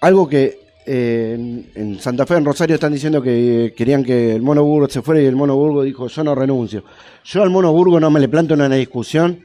Algo 0.00 0.28
que 0.28 0.58
eh, 0.88 1.34
en, 1.34 1.70
en 1.74 2.00
Santa 2.00 2.24
Fe, 2.26 2.36
en 2.36 2.44
Rosario, 2.44 2.74
están 2.74 2.92
diciendo 2.92 3.20
que 3.22 3.74
querían 3.76 4.02
que 4.02 4.34
el 4.34 4.42
Mono 4.42 4.64
Burgo 4.64 4.88
se 4.88 5.02
fuera 5.02 5.20
y 5.20 5.26
el 5.26 5.36
Mono 5.36 5.54
Burgo 5.54 5.82
dijo: 5.82 6.08
Yo 6.08 6.24
no 6.24 6.34
renuncio. 6.34 6.82
Yo 7.24 7.42
al 7.42 7.50
Mono 7.50 7.72
Burgo 7.72 8.00
no 8.00 8.10
me 8.10 8.18
le 8.20 8.28
planto 8.28 8.54
en 8.54 8.62
una 8.62 8.74
discusión 8.74 9.40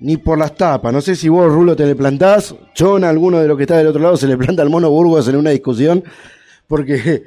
ni 0.00 0.18
por 0.18 0.38
las 0.38 0.54
tapas. 0.54 0.92
No 0.92 1.00
sé 1.00 1.16
si 1.16 1.28
vos, 1.30 1.50
Rulo, 1.50 1.74
te 1.74 1.86
le 1.86 1.96
plantás. 1.96 2.54
Yo, 2.74 2.98
en 2.98 3.04
alguno 3.04 3.40
de 3.40 3.48
los 3.48 3.56
que 3.56 3.62
está 3.62 3.78
del 3.78 3.86
otro 3.86 4.02
lado, 4.02 4.16
se 4.16 4.26
le 4.26 4.36
planta 4.36 4.62
al 4.62 4.68
Mono 4.70 4.90
Burgos 4.90 5.26
en 5.28 5.36
una 5.36 5.50
discusión. 5.50 6.04
Porque 6.68 7.22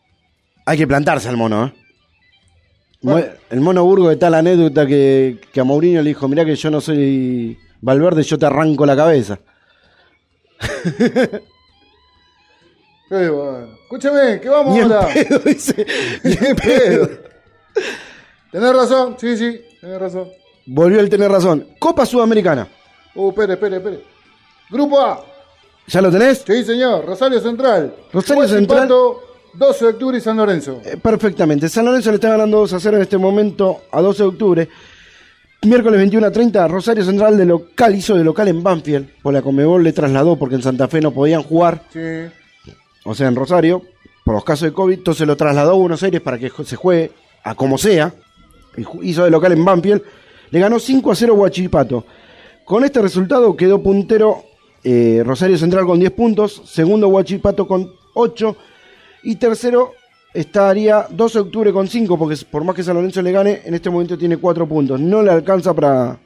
hay 0.66 0.78
que 0.78 0.86
plantarse 0.86 1.28
al 1.28 1.36
mono, 1.36 1.66
¿eh? 1.66 1.72
Mu- 3.00 3.22
El 3.50 3.60
mono 3.60 3.84
Burgo 3.84 4.10
está 4.10 4.28
la 4.30 4.38
anécdota 4.38 4.86
que, 4.86 5.38
que 5.52 5.60
a 5.60 5.64
Mourinho 5.64 6.02
le 6.02 6.08
dijo, 6.10 6.28
mirá 6.28 6.44
que 6.44 6.54
yo 6.56 6.70
no 6.70 6.80
soy 6.80 7.56
Valverde, 7.80 8.22
yo 8.22 8.38
te 8.38 8.46
arranco 8.46 8.84
la 8.86 8.96
cabeza. 8.96 9.38
Qué 13.08 13.28
bueno. 13.28 13.68
Escúchame, 13.82 14.40
que 14.40 14.48
vamos 14.48 14.74
Ni 14.74 14.80
en 14.80 14.92
ahora. 14.92 15.08
pedo, 15.12 15.38
dice. 15.44 15.86
Ni 16.24 16.32
en 16.32 16.56
pedo. 16.56 17.08
Tenés 18.50 18.74
razón, 18.74 19.16
sí, 19.18 19.36
sí, 19.36 19.60
tenés 19.80 19.98
razón. 20.00 20.28
Volvió 20.66 21.00
el 21.00 21.08
tener 21.08 21.30
razón. 21.30 21.66
Copa 21.78 22.04
Sudamericana. 22.04 22.68
Uh, 23.14 23.30
espere, 23.30 23.54
espere, 23.54 23.76
espere. 23.76 24.00
Grupo 24.70 25.00
A. 25.00 25.24
¿Ya 25.86 26.02
lo 26.02 26.10
tenés? 26.10 26.44
Sí, 26.46 26.62
señor. 26.64 27.06
Rosario 27.06 27.40
Central. 27.40 27.94
Rosario 28.12 28.42
Huachipato, 28.42 28.58
Central. 28.58 28.88
12 29.54 29.84
de 29.86 29.90
octubre 29.90 30.18
y 30.18 30.20
San 30.20 30.36
Lorenzo. 30.36 30.80
Eh, 30.84 30.98
perfectamente. 30.98 31.68
San 31.70 31.86
Lorenzo 31.86 32.10
le 32.10 32.16
está 32.16 32.28
ganando 32.28 32.58
2 32.58 32.72
a 32.74 32.80
0 32.80 32.96
en 32.98 33.02
este 33.02 33.16
momento 33.16 33.80
a 33.90 34.00
12 34.02 34.22
de 34.22 34.28
octubre. 34.28 34.68
Miércoles 35.62 35.98
21 35.98 36.26
a 36.26 36.30
30, 36.30 36.68
Rosario 36.68 37.02
Central 37.04 37.36
de 37.36 37.46
local 37.46 37.94
hizo 37.94 38.14
de 38.14 38.22
local 38.22 38.46
en 38.48 38.62
Banfield. 38.62 39.08
Por 39.22 39.32
la 39.32 39.42
Comebol 39.42 39.82
le 39.82 39.92
trasladó 39.92 40.36
porque 40.36 40.54
en 40.56 40.62
Santa 40.62 40.86
Fe 40.86 41.00
no 41.00 41.10
podían 41.12 41.42
jugar. 41.42 41.82
Sí. 41.92 42.26
O 43.04 43.14
sea, 43.14 43.28
en 43.28 43.36
Rosario, 43.36 43.82
por 44.24 44.34
los 44.34 44.44
casos 44.44 44.68
de 44.68 44.72
COVID, 44.72 44.98
entonces 44.98 45.26
lo 45.26 45.36
trasladó 45.36 45.70
a 45.70 45.74
Buenos 45.74 46.02
Aires 46.02 46.20
para 46.20 46.38
que 46.38 46.50
se 46.64 46.76
juegue 46.76 47.12
a 47.42 47.54
como 47.54 47.78
sea, 47.78 48.12
hizo 49.02 49.24
de 49.24 49.30
local 49.30 49.52
en 49.52 49.64
Banfield, 49.64 50.02
le 50.50 50.60
ganó 50.60 50.78
5 50.78 51.10
a 51.10 51.14
0 51.14 51.34
Huachipato. 51.34 52.04
Con 52.64 52.84
este 52.84 53.00
resultado 53.00 53.56
quedó 53.56 53.82
puntero 53.82 54.44
eh, 54.84 55.22
Rosario 55.24 55.56
Central 55.56 55.86
con 55.86 55.98
10 55.98 56.12
puntos, 56.12 56.62
segundo 56.66 57.08
Huachipato 57.08 57.66
con 57.66 57.90
8, 58.14 58.56
y 59.22 59.36
tercero 59.36 59.92
estaría 60.34 61.06
12 61.10 61.38
de 61.38 61.42
octubre 61.42 61.72
con 61.72 61.88
5, 61.88 62.18
porque 62.18 62.36
por 62.50 62.64
más 62.64 62.76
que 62.76 62.82
San 62.82 62.96
Lorenzo 62.96 63.22
le 63.22 63.32
gane, 63.32 63.62
en 63.64 63.74
este 63.74 63.90
momento 63.90 64.18
tiene 64.18 64.36
4 64.36 64.68
puntos. 64.68 65.00
No 65.00 65.22
le 65.22 65.30
alcanza 65.30 65.74
para, 65.74 66.18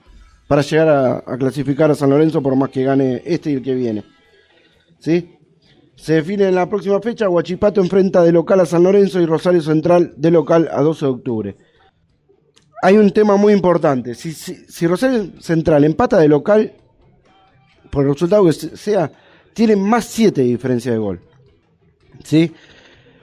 para 0.49 0.62
llegar 0.62 0.89
a, 0.89 1.16
a 1.18 1.39
clasificar 1.39 1.91
a 1.91 1.95
San 1.95 2.11
Lorenzo, 2.11 2.43
por 2.43 2.57
más 2.57 2.70
que 2.70 2.83
gane 2.83 3.23
este 3.25 3.51
y 3.51 3.55
el 3.55 3.62
que 3.62 3.75
viene. 3.75 4.05
¿Sí? 4.99 5.32
Se 6.03 6.14
define 6.14 6.48
en 6.48 6.57
la 6.57 6.68
próxima 6.68 7.00
fecha, 7.00 7.28
Huachipato 7.28 7.80
enfrenta 7.80 8.24
de 8.24 8.32
local 8.32 8.59
a 8.59 8.66
San 8.66 8.82
Lorenzo 8.82 9.20
y 9.20 9.26
Rosario 9.26 9.61
Central 9.62 10.12
de 10.16 10.32
local 10.32 10.68
a 10.72 10.80
12 10.82 11.05
de 11.07 11.11
octubre. 11.12 11.57
Hay 12.82 12.96
un 12.98 13.12
tema 13.12 13.36
muy 13.36 13.53
importante. 13.53 14.16
Si, 14.16 14.32
si, 14.32 14.57
si 14.68 14.88
Rosario 14.88 15.30
Central 15.40 15.84
empata 15.84 16.18
de 16.18 16.26
local, 16.26 16.72
por 17.88 18.03
el 18.05 18.14
resultado 18.14 18.44
que 18.44 18.53
se- 18.53 18.76
sea, 18.76 19.12
tiene 19.55 19.76
más 19.76 20.07
7 20.07 20.40
de 20.40 20.48
diferencia 20.48 20.90
de 20.90 20.98
gol. 20.98 21.20
¿Sí? 22.24 22.53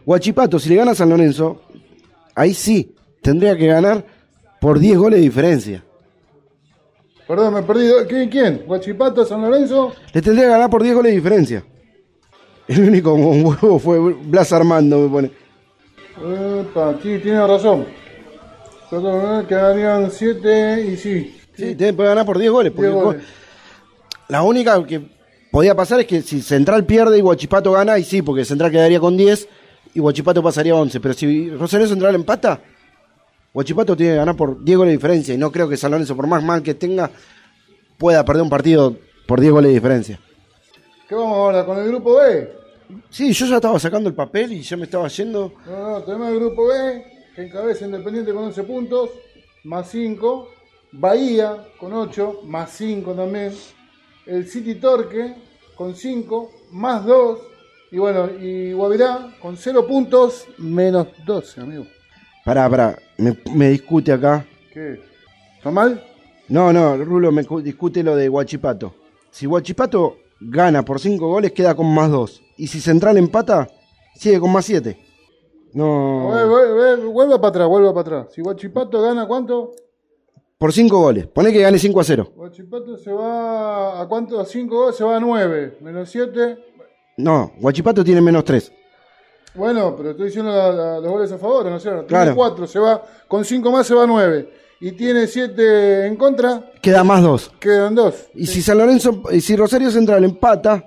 Huachipato, 0.05 0.57
si 0.57 0.69
le 0.69 0.75
gana 0.77 0.91
a 0.91 0.95
San 0.95 1.09
Lorenzo, 1.09 1.61
ahí 2.33 2.53
sí, 2.53 2.95
tendría 3.21 3.57
que 3.57 3.67
ganar 3.67 4.05
por 4.61 4.79
10 4.79 4.97
goles 4.97 5.19
de 5.19 5.23
diferencia. 5.25 5.83
Perdón, 7.27 7.55
me 7.55 7.59
he 7.59 7.63
perdido. 7.63 8.07
¿Quién? 8.07 8.29
¿Quién? 8.29 8.63
¿Guachipato, 8.65 9.25
San 9.25 9.41
Lorenzo? 9.41 9.91
Le 10.13 10.21
tendría 10.21 10.45
que 10.45 10.51
ganar 10.51 10.69
por 10.69 10.81
10 10.81 10.95
goles 10.95 11.11
de 11.11 11.15
diferencia. 11.17 11.65
El 12.69 12.81
único 12.87 13.13
con 13.13 13.43
huevo 13.43 13.79
fue 13.79 13.97
Blas 13.99 14.53
Armando, 14.53 14.99
me 14.99 15.09
pone. 15.09 15.31
Epa, 16.61 16.93
sí, 17.01 17.17
tiene 17.17 17.47
razón. 17.47 17.83
Perdón, 18.91 19.47
quedarían 19.47 20.11
7 20.11 20.85
y 20.87 20.95
sí. 20.95 21.35
Sí, 21.57 21.73
te 21.73 21.91
puede 21.93 22.09
ganar 22.09 22.27
por 22.27 22.37
10 22.37 22.51
goles. 22.51 22.71
porque 22.71 22.91
10 22.91 23.03
goles. 23.03 23.23
La 24.27 24.43
única 24.43 24.85
que 24.85 25.01
podía 25.51 25.73
pasar 25.73 26.01
es 26.01 26.05
que 26.05 26.21
si 26.21 26.43
Central 26.43 26.85
pierde 26.85 27.17
y 27.17 27.23
Huachipato 27.23 27.71
gana, 27.71 27.97
y 27.97 28.03
sí, 28.03 28.21
porque 28.21 28.45
Central 28.45 28.69
quedaría 28.69 28.99
con 28.99 29.17
10 29.17 29.47
y 29.95 29.99
Huachipato 29.99 30.43
pasaría 30.43 30.73
a 30.73 30.75
11. 30.75 30.99
Pero 30.99 31.15
si 31.15 31.49
Rosario 31.49 31.87
Central 31.87 32.13
empata, 32.13 32.61
Huachipato 33.51 33.97
tiene 33.97 34.11
que 34.11 34.17
ganar 34.17 34.35
por 34.35 34.63
10 34.63 34.77
goles 34.77 34.91
de 34.91 34.97
diferencia. 34.97 35.33
Y 35.33 35.39
no 35.39 35.51
creo 35.51 35.67
que 35.67 35.75
San 35.75 35.89
Lorenzo, 35.89 36.15
por 36.15 36.27
más 36.27 36.43
mal 36.43 36.61
que 36.61 36.75
tenga, 36.75 37.09
pueda 37.97 38.23
perder 38.23 38.43
un 38.43 38.49
partido 38.51 38.95
por 39.25 39.41
10 39.41 39.53
goles 39.53 39.69
de 39.69 39.73
diferencia. 39.73 40.19
¿Qué 41.07 41.15
vamos 41.15 41.35
ahora? 41.35 41.65
¿Con 41.65 41.79
el 41.79 41.87
grupo 41.87 42.17
B? 42.17 42.58
Sí, 43.09 43.31
yo 43.33 43.45
ya 43.45 43.55
estaba 43.57 43.79
sacando 43.79 44.09
el 44.09 44.15
papel 44.15 44.53
y 44.53 44.61
ya 44.61 44.77
me 44.77 44.83
estaba 44.85 45.07
yendo. 45.07 45.53
No, 45.65 45.89
no, 45.91 46.03
tenemos 46.03 46.29
el 46.29 46.39
grupo 46.39 46.67
B, 46.67 47.03
que 47.35 47.43
encabeza 47.43 47.85
Independiente 47.85 48.33
con 48.33 48.45
11 48.45 48.63
puntos, 48.63 49.09
más 49.63 49.89
5. 49.89 50.49
Bahía 50.91 51.67
con 51.79 51.93
8, 51.93 52.41
más 52.45 52.71
5 52.71 53.13
también. 53.13 53.53
El 54.25 54.47
City 54.47 54.75
Torque 54.75 55.35
con 55.75 55.95
5, 55.95 56.51
más 56.71 57.05
2. 57.05 57.39
Y 57.91 57.97
bueno, 57.99 58.29
y 58.39 58.73
Guavirá 58.73 59.35
con 59.41 59.55
0 59.57 59.85
puntos, 59.87 60.45
menos 60.57 61.07
12, 61.25 61.61
amigo. 61.61 61.85
Pará, 62.43 62.67
pará, 62.69 62.97
me, 63.17 63.37
me 63.53 63.69
discute 63.69 64.11
acá. 64.11 64.45
¿Qué? 64.73 64.99
¿Está 65.57 65.69
mal? 65.71 66.03
No, 66.47 66.73
no, 66.73 66.97
Rulo 66.97 67.31
me 67.31 67.45
cu- 67.45 67.61
discute 67.61 68.01
lo 68.01 68.15
de 68.15 68.29
Huachipato. 68.29 68.95
Si 69.29 69.45
Huachipato 69.45 70.17
gana 70.39 70.83
por 70.83 70.99
5 70.99 71.27
goles, 71.27 71.51
queda 71.51 71.75
con 71.75 71.93
más 71.93 72.09
2. 72.09 72.41
Y 72.59 72.67
si 72.67 72.81
Central 72.81 73.17
empata, 73.17 73.67
sigue 74.15 74.39
con 74.39 74.51
más 74.51 74.65
7. 74.65 74.97
No. 75.73 76.23
Vuelve, 76.27 76.73
vuelve, 76.73 77.05
vuelva 77.05 77.37
para 77.39 77.49
atrás, 77.49 77.67
vuelva 77.67 77.93
para 77.93 78.01
atrás. 78.17 78.33
Si 78.33 78.41
Guachipato 78.41 79.01
gana, 79.01 79.27
¿cuánto? 79.27 79.71
Por 80.57 80.73
5 80.73 80.99
goles. 80.99 81.27
Poné 81.27 81.53
que 81.53 81.61
gane 81.61 81.79
5 81.79 81.99
a 81.99 82.03
0. 82.03 82.31
Guachipato 82.35 82.97
se 82.97 83.11
va 83.13 84.01
a 84.01 84.07
cuánto? 84.07 84.39
A 84.41 84.45
5 84.45 84.91
se 84.91 85.03
va 85.03 85.15
a 85.15 85.19
9, 85.19 85.77
menos 85.81 86.09
7. 86.09 86.57
No, 87.17 87.53
Huachipato 87.61 88.03
tiene 88.03 88.19
menos 88.21 88.43
3. 88.43 88.71
Bueno, 89.55 89.95
pero 89.95 90.11
estoy 90.11 90.27
diciendo 90.27 90.51
la- 90.51 90.71
la- 90.71 90.99
los 90.99 91.11
goles 91.11 91.31
a 91.31 91.37
favor, 91.37 91.65
¿no 91.65 91.77
es 91.77 91.81
cierto? 91.83 92.05
Claro. 92.07 92.25
Tiene 92.25 92.35
4, 92.35 92.67
se 92.67 92.79
va, 92.79 93.01
con 93.27 93.45
5 93.45 93.71
más 93.71 93.87
se 93.87 93.93
va 93.95 94.03
a 94.03 94.07
9. 94.07 94.49
Y 94.81 94.91
tiene 94.93 95.27
7 95.27 96.07
en 96.07 96.15
contra, 96.17 96.71
Queda 96.81 97.03
más 97.03 97.21
2. 97.23 97.51
quedan 97.59 97.95
2. 97.95 98.27
Y 98.35 98.45
si 98.47 98.61
San 98.61 98.77
Lorenzo, 98.77 99.21
y 99.31 99.41
si 99.41 99.55
Rosario 99.55 99.89
Central 99.91 100.23
empata, 100.23 100.83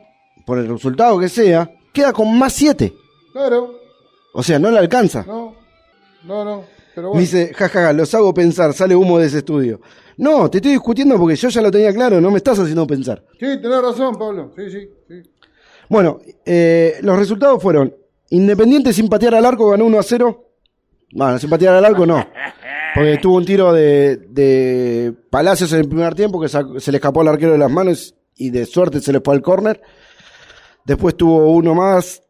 por 0.47 0.59
el 0.59 0.69
resultado 0.69 1.19
que 1.19 1.29
sea, 1.29 1.71
queda 1.93 2.13
con 2.13 2.37
más 2.39 2.53
7. 2.55 2.93
Claro, 3.33 3.75
O 4.35 4.43
sea, 4.43 4.59
no 4.59 4.71
le 4.71 4.79
alcanza. 4.79 5.25
no, 5.27 5.55
no, 6.25 6.45
no. 6.45 6.65
Pero 6.95 7.09
Me 7.09 7.13
bueno, 7.13 7.21
dice, 7.23 7.53
jajaja, 7.55 7.93
los 7.95 8.15
hago 8.15 8.35
pensar, 8.35 8.75
sale 8.75 8.95
humo 8.95 9.19
de 9.19 9.27
ese 9.27 9.39
estudio. 9.39 9.81
No, 10.19 10.51
te 10.51 10.59
estoy 10.59 10.73
discutiendo 10.73 11.17
porque 11.19 11.37
yo 11.37 11.49
ya 11.49 11.63
lo 11.63 11.71
tenía 11.71 11.91
claro, 11.93 12.21
no 12.21 12.31
me 12.31 12.37
estás 12.37 12.59
haciendo 12.59 12.87
pensar. 12.87 13.25
sí, 13.41 13.47
tenés 13.63 13.81
razón, 13.81 14.15
Pablo. 14.17 14.53
Sí, 14.55 14.71
sí, 14.71 14.89
sí. 15.09 15.31
Bueno, 15.89 16.21
eh, 16.45 16.99
los 17.01 17.19
resultados 17.19 17.63
fueron: 17.63 17.95
Independiente 18.29 18.93
sin 18.93 19.09
patear 19.09 19.35
al 19.35 19.47
arco 19.47 19.71
ganó 19.71 19.87
1 19.87 19.99
a 19.99 20.03
0. 20.03 20.45
Bueno, 21.13 21.39
sin 21.39 21.49
patear 21.49 21.75
al 21.77 21.85
arco 21.87 22.05
no. 22.05 22.27
Porque 22.95 23.17
tuvo 23.19 23.37
un 23.39 23.47
tiro 23.47 23.73
de, 23.73 24.17
de 24.29 25.15
Palacios 25.31 25.73
en 25.73 25.81
el 25.81 25.89
primer 25.89 26.15
tiempo 26.15 26.39
que 26.41 26.49
se 26.49 26.93
le 26.93 26.99
escapó 26.99 27.23
al 27.23 27.29
arquero 27.29 27.53
de 27.53 27.59
las 27.59 27.71
manos 27.71 28.15
y 28.37 28.51
de 28.51 28.67
suerte 28.67 29.01
se 29.01 29.13
le 29.15 29.21
fue 29.21 29.35
al 29.35 29.41
córner. 29.43 29.81
Después 30.85 31.17
tuvo 31.17 31.53
uno 31.53 31.75
más 31.75 32.23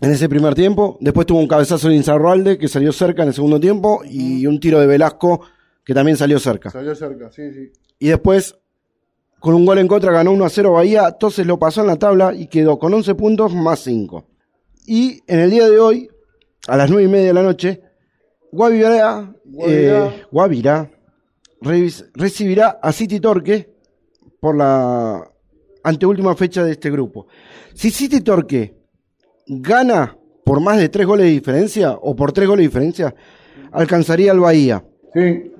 en 0.00 0.10
ese 0.10 0.28
primer 0.28 0.54
tiempo. 0.54 0.96
Después 1.00 1.26
tuvo 1.26 1.40
un 1.40 1.48
cabezazo 1.48 1.88
de 1.88 1.96
Inzarralde 1.96 2.58
que 2.58 2.68
salió 2.68 2.92
cerca 2.92 3.22
en 3.22 3.28
el 3.28 3.34
segundo 3.34 3.60
tiempo 3.60 4.02
y 4.04 4.46
un 4.46 4.60
tiro 4.60 4.80
de 4.80 4.86
Velasco 4.86 5.42
que 5.84 5.94
también 5.94 6.16
salió 6.16 6.38
cerca. 6.38 6.70
Salió 6.70 6.94
cerca, 6.94 7.30
sí, 7.30 7.52
sí. 7.52 7.72
Y 7.98 8.08
después, 8.08 8.56
con 9.40 9.54
un 9.54 9.64
gol 9.66 9.78
en 9.78 9.88
contra, 9.88 10.12
ganó 10.12 10.32
1 10.32 10.44
a 10.44 10.48
0 10.48 10.72
Bahía. 10.72 11.08
Entonces 11.08 11.46
lo 11.46 11.58
pasó 11.58 11.80
en 11.80 11.86
la 11.88 11.96
tabla 11.96 12.34
y 12.34 12.46
quedó 12.46 12.78
con 12.78 12.92
11 12.94 13.14
puntos 13.14 13.54
más 13.54 13.80
5. 13.80 14.24
Y 14.86 15.22
en 15.26 15.40
el 15.40 15.50
día 15.50 15.68
de 15.68 15.78
hoy, 15.78 16.08
a 16.66 16.76
las 16.76 16.90
9 16.90 17.04
y 17.04 17.08
media 17.08 17.26
de 17.28 17.34
la 17.34 17.42
noche, 17.42 17.82
Guavirá, 18.52 19.34
Guavirá. 19.44 20.06
eh, 20.06 20.22
Guavirá 20.30 20.90
recibirá 22.14 22.78
a 22.82 22.92
City 22.92 23.20
Torque 23.20 23.74
por 24.40 24.56
la 24.56 25.30
anteúltima 25.88 26.34
fecha 26.34 26.64
de 26.64 26.72
este 26.72 26.90
grupo. 26.90 27.26
Si 27.74 27.90
City 27.90 28.20
Torque 28.20 28.74
gana 29.46 30.16
por 30.44 30.60
más 30.60 30.78
de 30.78 30.88
3 30.88 31.06
goles 31.06 31.26
de 31.26 31.32
diferencia 31.32 31.92
o 31.92 32.14
por 32.16 32.32
3 32.32 32.48
goles 32.48 32.64
de 32.64 32.68
diferencia, 32.68 33.14
alcanzaría 33.72 34.30
al 34.32 34.40
Bahía. 34.40 34.84
Sí, 35.14 35.52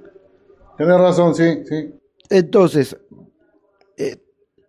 tenés 0.76 0.98
razón, 0.98 1.34
sí, 1.34 1.62
sí. 1.68 1.90
Entonces, 2.30 2.96
eh, 3.96 4.16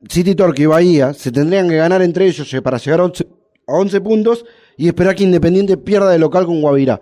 City 0.08 0.36
Torque 0.36 0.64
y 0.64 0.66
Bahía 0.66 1.14
se 1.14 1.32
tendrían 1.32 1.68
que 1.70 1.76
ganar 1.78 2.02
entre 2.02 2.26
ellos 2.28 2.54
eh, 2.54 2.62
para 2.62 2.78
llegar 2.78 3.02
a 3.02 3.06
11, 3.06 3.28
a 3.68 3.74
11 3.74 4.02
puntos 4.02 4.46
y 4.78 4.88
esperar 4.88 5.16
que 5.16 5.24
Independiente 5.24 5.78
pierda 5.78 6.10
de 6.12 6.20
local 6.20 6.46
con 6.46 6.62
Guavirá. 6.62 7.00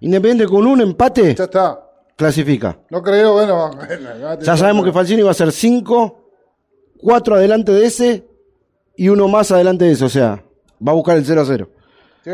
Independiente 0.00 0.46
con 0.46 0.66
un 0.66 0.80
empate 0.82 1.34
Ya 1.34 1.44
está. 1.44 1.80
clasifica. 2.16 2.78
No 2.90 3.02
creo, 3.02 3.32
bueno, 3.32 3.70
bueno, 3.76 4.40
Ya 4.40 4.56
sabemos 4.56 4.84
que 4.84 4.92
Falcini 4.92 5.22
va 5.22 5.30
a 5.30 5.34
ser 5.34 5.50
5, 5.52 6.23
4 6.98 7.36
adelante 7.36 7.72
de 7.72 7.86
ese 7.86 8.24
y 8.96 9.08
uno 9.08 9.28
más 9.28 9.50
adelante 9.50 9.84
de 9.84 9.92
ese. 9.92 10.04
O 10.04 10.08
sea, 10.08 10.44
va 10.86 10.92
a 10.92 10.94
buscar 10.94 11.16
el 11.16 11.24
0 11.24 11.40
a 11.40 11.44
0. 11.44 11.70
Sí, 12.24 12.30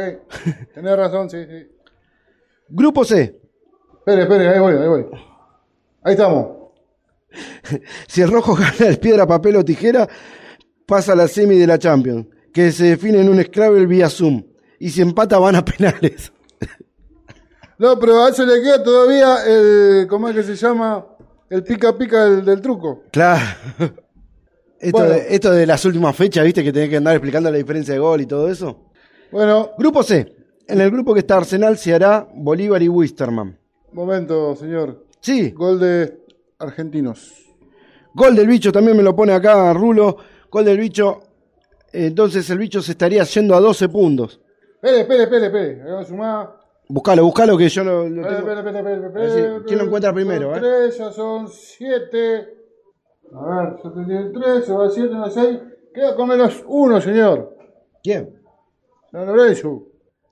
tenés 0.75 0.97
razón, 0.97 1.29
sí, 1.29 1.39
sí. 1.45 1.69
Grupo 2.69 3.05
C. 3.05 3.41
Espere, 3.99 4.23
espere, 4.23 4.49
ahí 4.49 4.61
voy, 4.61 4.75
ahí 4.75 4.89
voy. 4.89 5.07
Ahí 6.03 6.13
estamos. 6.13 6.59
Si 8.09 8.23
el 8.23 8.31
rojo 8.31 8.55
gana 8.55 8.89
el 8.89 8.99
piedra, 8.99 9.27
papel 9.27 9.57
o 9.57 9.65
tijera, 9.65 10.09
pasa 10.87 11.13
a 11.13 11.17
la 11.17 11.29
semi 11.29 11.57
de 11.57 11.67
la 11.67 11.79
Champions, 11.79 12.27
que 12.53 12.73
se 12.73 12.87
define 12.87 13.21
en 13.21 13.29
un 13.29 13.43
Scrabble 13.43 13.87
vía 13.87 14.09
Zoom. 14.09 14.43
Y 14.81 14.91
si 14.91 15.01
empata, 15.03 15.39
van 15.39 15.57
a 15.57 15.65
penales. 15.65 16.33
No, 17.79 17.99
pero 17.99 18.25
a 18.25 18.29
eso 18.31 18.45
le 18.45 18.61
queda 18.61 18.83
todavía 18.83 19.45
el. 19.47 20.07
¿Cómo 20.09 20.29
es 20.29 20.35
que 20.37 20.43
se 20.43 20.55
llama? 20.55 21.07
El 21.49 21.63
pica 21.65 21.97
pica 21.97 22.25
del, 22.25 22.45
del 22.45 22.61
truco. 22.61 23.05
Claro. 23.11 23.43
Esto, 24.81 24.99
Bueno. 24.99 25.13
de, 25.15 25.35
esto 25.35 25.51
de 25.53 25.67
las 25.67 25.85
últimas 25.85 26.17
fechas, 26.17 26.45
viste, 26.45 26.65
que 26.65 26.73
tenés 26.73 26.89
que 26.89 26.97
andar 26.97 27.15
explicando 27.15 27.51
la 27.51 27.59
diferencia 27.59 27.93
de 27.95 28.01
gol 28.01 28.21
y 28.23 28.27
todo 28.27 28.49
eso. 28.51 28.87
Bueno, 29.31 29.71
Grupo 29.79 30.03
C. 30.03 30.35
En 30.67 30.81
el 30.81 30.91
grupo 30.91 31.13
que 31.13 31.21
está 31.21 31.37
Arsenal 31.37 31.77
se 31.77 31.93
hará 31.95 32.27
Bolívar 32.35 32.83
y 32.83 32.89
Wisterman. 32.89 33.59
Momento, 33.93 34.55
señor. 34.57 35.05
Sí, 35.21 35.51
Gol 35.51 35.79
de 35.81 36.19
argentinos. 36.59 37.33
gol 38.15 38.35
del 38.37 38.47
bicho 38.47 38.71
también 38.73 38.97
me 38.97 39.03
lo 39.03 39.15
pone 39.15 39.33
acá 39.33 39.73
Rulo. 39.73 40.17
Gol 40.51 40.65
del 40.65 40.79
bicho. 40.79 41.21
Entonces 41.93 42.49
el 42.51 42.59
bicho 42.59 42.81
se 42.83 42.93
estaría 42.93 43.25
yendo 43.25 43.55
a 43.57 43.61
12 43.61 43.89
puntos. 43.89 44.41
Espere, 44.77 45.01
espere, 45.01 45.23
espere, 45.25 45.47
espere. 45.47 45.85
Vamos 45.85 46.07
a 46.07 46.09
sumar. 46.09 46.61
Buscalo, 46.89 47.25
buscalo 47.25 47.57
que 47.59 47.69
yo 47.69 47.85
lo, 47.85 48.09
lo 48.09 48.23
tengo. 48.23 48.39
espere, 48.39 48.59
espere, 48.61 48.79
espere, 48.95 49.07
espere, 49.07 49.65
¿quién 49.67 49.79
lo 49.79 49.85
encuentra 49.85 50.13
primero, 50.13 50.55
Son 50.55 50.57
eh? 50.57 50.61
tres, 50.61 50.99
ya 50.99 51.13
son 51.13 51.49
siete. 51.49 52.60
A 53.35 53.45
ver, 53.45 53.77
yo 53.83 53.93
tenía 53.93 54.21
el 54.21 54.33
tres, 54.33 54.65
se 54.67 54.73
va 54.73 54.87
a 54.87 54.91
siete, 54.91 55.15
no 55.15 55.31
seis. 55.31 55.59
Queda 55.95 56.15
con 56.17 56.29
menos 56.29 56.63
uno, 56.67 57.01
señor. 57.01 57.57
¿Quién? 58.03 58.41
San 59.11 59.27
Lorenzo. 59.27 59.87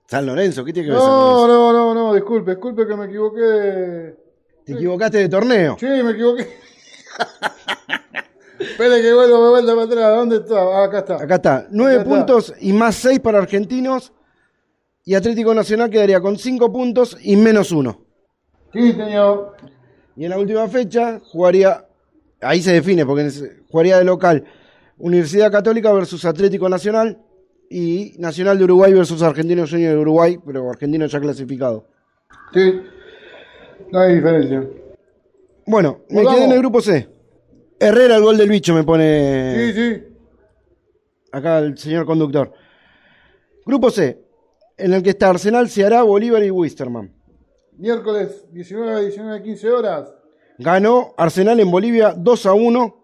San 0.07 0.25
Lorenzo, 0.25 0.63
¿qué 0.65 0.73
tiene 0.73 0.87
que 0.89 0.93
ver 0.93 1.01
San 1.01 1.09
No, 1.09 1.47
Lorenzo? 1.47 1.73
no, 1.73 1.73
no, 1.73 1.93
no, 1.93 2.13
disculpe, 2.13 2.51
disculpe 2.51 2.87
que 2.87 2.95
me 2.95 3.05
equivoqué 3.05 3.41
de. 3.41 4.17
Te 4.65 4.73
equivocaste 4.73 5.17
de 5.19 5.29
torneo. 5.29 5.77
Sí, 5.79 5.85
me 5.87 6.11
equivoqué. 6.11 6.47
Espere 8.59 9.01
que 9.01 9.13
vuelvo, 9.13 9.41
me 9.41 9.49
vuelvo 9.49 9.67
para 9.75 9.83
atrás. 9.85 10.15
¿Dónde 10.17 10.35
está? 10.37 10.59
Ah, 10.61 10.83
acá 10.85 10.99
está. 10.99 11.15
Acá 11.15 11.35
está, 11.35 11.67
9 11.71 11.93
Acá 11.93 12.01
está. 12.03 12.15
puntos 12.15 12.53
y 12.59 12.73
más 12.73 12.95
6 12.95 13.19
para 13.21 13.37
Argentinos. 13.39 14.11
Y 15.05 15.15
Atlético 15.15 15.53
Nacional 15.53 15.89
quedaría 15.89 16.19
con 16.21 16.37
5 16.37 16.71
puntos 16.71 17.17
y 17.21 17.35
menos 17.37 17.71
1. 17.71 18.01
Sí, 18.73 18.91
señor. 18.93 19.55
Y 20.15 20.25
en 20.25 20.29
la 20.31 20.37
última 20.37 20.67
fecha 20.67 21.19
jugaría, 21.31 21.85
ahí 22.41 22.61
se 22.61 22.73
define, 22.73 23.05
porque 23.05 23.29
jugaría 23.69 23.97
de 23.97 24.05
local 24.05 24.43
Universidad 24.97 25.51
Católica 25.51 25.91
versus 25.93 26.25
Atlético 26.25 26.67
Nacional 26.69 27.17
y 27.69 28.13
Nacional 28.17 28.57
de 28.57 28.63
Uruguay 28.65 28.93
versus 28.93 29.21
Argentinos 29.21 29.69
Juniors 29.69 29.93
de 29.95 29.99
Uruguay, 30.01 30.37
pero 30.45 30.69
Argentino 30.69 31.05
ya 31.05 31.19
clasificado. 31.19 31.85
Sí. 32.53 32.81
No 33.91 33.99
hay 33.99 34.15
diferencia. 34.15 34.67
Bueno, 35.65 36.01
me 36.09 36.15
Volvamos. 36.17 36.35
quedé 36.35 36.45
en 36.45 36.51
el 36.51 36.59
grupo 36.59 36.81
C. 36.81 37.07
Herrera, 37.79 38.15
el 38.17 38.23
gol 38.23 38.37
del 38.37 38.49
bicho, 38.49 38.73
me 38.73 38.83
pone 38.83 39.55
Sí, 39.55 39.73
sí. 39.73 40.03
acá 41.31 41.59
el 41.59 41.77
señor 41.77 42.05
conductor. 42.05 42.51
Grupo 43.65 43.89
C, 43.91 44.19
en 44.77 44.93
el 44.93 45.03
que 45.03 45.11
está 45.11 45.29
Arsenal, 45.29 45.69
Ceará, 45.69 46.01
Bolívar 46.03 46.43
y 46.43 46.49
Wisterman. 46.51 47.13
Miércoles 47.77 48.45
19, 48.51 49.01
19, 49.05 49.43
15 49.43 49.69
horas. 49.71 50.13
Ganó 50.59 51.13
Arsenal 51.17 51.59
en 51.59 51.71
Bolivia 51.71 52.13
2 52.15 52.45
a 52.45 52.53
1 52.53 52.95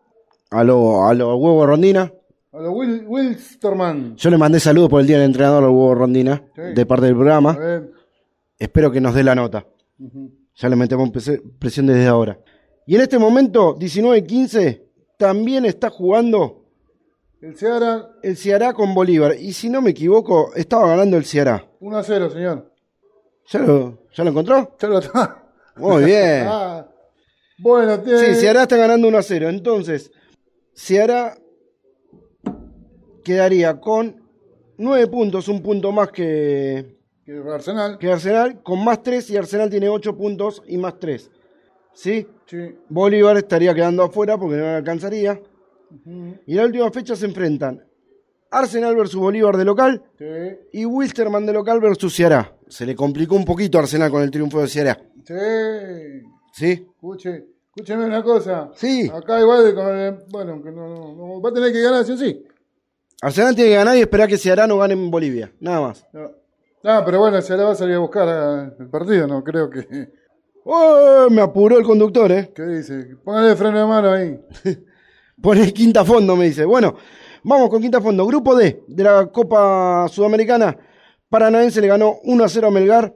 a 0.51 0.63
lo, 0.63 1.05
a 1.07 1.13
lo 1.13 1.35
huevo 1.37 1.65
Rondina. 1.65 2.11
A 2.53 2.59
los 2.59 2.73
Will, 2.73 3.03
Wilsterman. 3.07 4.15
Yo 4.17 4.29
le 4.29 4.37
mandé 4.37 4.59
saludos 4.59 4.89
por 4.89 5.01
el 5.01 5.07
día 5.07 5.17
del 5.17 5.25
entrenador 5.27 5.63
al 5.63 5.69
huevo 5.69 5.95
Rondina, 5.95 6.43
Sí. 6.55 6.61
de 6.75 6.85
parte 6.85 7.05
del 7.07 7.15
programa. 7.15 7.57
Espero 8.59 8.91
que 8.91 9.01
nos 9.01 9.13
dé 9.15 9.23
la 9.23 9.35
nota. 9.35 9.65
Ya 10.55 10.69
le 10.69 10.75
metemos 10.75 11.09
presión 11.59 11.87
desde 11.87 12.07
ahora. 12.07 12.39
Y 12.85 12.95
en 12.95 13.01
este 13.01 13.17
momento, 13.19 13.75
19-15, 13.77 14.83
también 15.17 15.65
está 15.65 15.89
jugando 15.89 16.65
El 17.41 17.55
Ceará 17.57 18.09
el 18.21 18.37
Ceará 18.37 18.73
con 18.73 18.93
Bolívar. 18.93 19.35
Y 19.39 19.53
si 19.53 19.69
no 19.69 19.81
me 19.81 19.91
equivoco, 19.91 20.51
estaba 20.55 20.87
ganando 20.89 21.17
el 21.17 21.25
Ceará. 21.25 21.65
1 21.79 21.97
a 21.97 22.03
0, 22.03 22.29
señor. 22.29 22.71
¿Ya 23.49 23.59
lo, 23.59 23.99
ya 24.13 24.23
lo 24.23 24.29
encontró? 24.31 24.75
Ya 24.79 24.87
lo 24.87 24.99
está. 24.99 25.43
Muy 25.77 26.03
bien. 26.05 26.47
Ah. 26.47 26.74
Bueno, 27.57 27.99
tiene. 28.01 28.19
Sí, 28.19 28.35
Ceará 28.41 28.63
está 28.63 28.77
ganando 28.77 29.07
1 29.07 29.17
a 29.17 29.23
0. 29.23 29.49
Entonces, 29.49 30.11
Ceará 30.73 31.37
quedaría 33.23 33.79
con 33.79 34.21
9 34.77 35.07
puntos, 35.07 35.47
un 35.47 35.61
punto 35.61 35.91
más 35.91 36.09
que, 36.11 36.97
que 37.25 37.37
Arsenal. 37.53 37.97
que 37.97 38.11
Arsenal, 38.11 38.61
con 38.61 38.83
más 38.83 39.01
3 39.03 39.29
y 39.31 39.37
Arsenal 39.37 39.69
tiene 39.69 39.89
8 39.89 40.15
puntos 40.17 40.61
y 40.67 40.77
más 40.77 40.99
3. 40.99 41.31
¿Sí? 41.93 42.27
Sí. 42.45 42.75
Bolívar 42.89 43.37
estaría 43.37 43.73
quedando 43.73 44.03
afuera 44.03 44.37
porque 44.37 44.57
no 44.57 44.63
le 44.63 44.69
alcanzaría. 44.75 45.39
Y 46.45 46.51
en 46.51 46.57
la 46.57 46.65
última 46.65 46.91
fecha 46.91 47.15
se 47.15 47.25
enfrentan 47.25 47.81
Arsenal 48.51 48.95
versus 48.95 49.19
Bolívar 49.19 49.55
de 49.55 49.63
local 49.63 50.03
Sí. 50.17 50.25
y 50.73 50.85
Wilsterman 50.85 51.45
de 51.45 51.53
local 51.53 51.79
versus 51.79 52.13
Ceará. 52.15 52.53
Se 52.67 52.85
le 52.85 52.95
complicó 52.95 53.35
un 53.35 53.45
poquito 53.45 53.77
a 53.77 53.81
Arsenal 53.81 54.11
con 54.11 54.21
el 54.23 54.29
triunfo 54.31 54.59
de 54.61 54.67
Ceará. 54.67 54.99
Sí. 55.25 55.33
¿Sí? 56.55 56.87
Escuche. 56.95 57.45
Escúcheme 57.75 58.05
una 58.05 58.23
cosa. 58.23 58.71
Sí. 58.75 59.11
Acá 59.13 59.41
igual 59.41 59.75
con 59.75 59.87
el- 59.97 60.19
Bueno, 60.29 60.63
que 60.63 60.71
no, 60.71 60.87
no, 60.87 61.13
no, 61.13 61.41
va 61.41 61.49
a 61.49 61.53
tener 61.53 61.73
que 61.73 61.81
ganar 61.81 62.05
sí 62.05 62.13
o 62.13 62.17
sí. 62.17 62.43
Arsenal 63.21 63.55
tiene 63.55 63.71
que 63.71 63.75
ganar 63.75 63.97
y 63.97 64.01
esperar 64.01 64.29
que 64.29 64.37
Ceará 64.37 64.65
no 64.65 64.77
gane 64.77 64.93
en 64.93 65.11
Bolivia. 65.11 65.51
Nada 65.59 65.81
más. 65.81 66.07
No. 66.13 66.31
Ah, 66.85 67.01
pero 67.05 67.19
bueno, 67.19 67.37
la 67.41 67.63
va 67.63 67.71
a 67.71 67.75
salir 67.75 67.95
a 67.95 67.99
buscar 67.99 68.29
a- 68.29 68.73
el 68.79 68.87
partido, 68.89 69.27
no 69.27 69.43
creo 69.43 69.69
que. 69.69 69.85
¡Oh! 70.63 71.27
Me 71.29 71.41
apuró 71.41 71.77
el 71.77 71.83
conductor, 71.83 72.31
¿eh? 72.31 72.51
¿Qué 72.55 72.63
dice? 72.63 73.17
Póngale 73.23 73.55
freno 73.55 73.79
de 73.79 73.85
mano 73.85 74.11
ahí. 74.11 74.39
Pone 75.41 75.73
quinta 75.73 76.05
fondo, 76.05 76.35
me 76.37 76.45
dice. 76.45 76.63
Bueno, 76.63 76.95
vamos 77.43 77.69
con 77.69 77.81
quinta 77.81 77.99
fondo. 77.99 78.25
Grupo 78.25 78.55
D 78.55 78.83
de 78.87 79.03
la 79.03 79.25
Copa 79.27 80.07
Sudamericana. 80.09 80.77
Paranaense 81.27 81.81
le 81.81 81.87
ganó 81.87 82.19
1 82.23 82.43
a 82.43 82.47
0 82.47 82.67
a 82.67 82.71
Melgar 82.71 83.13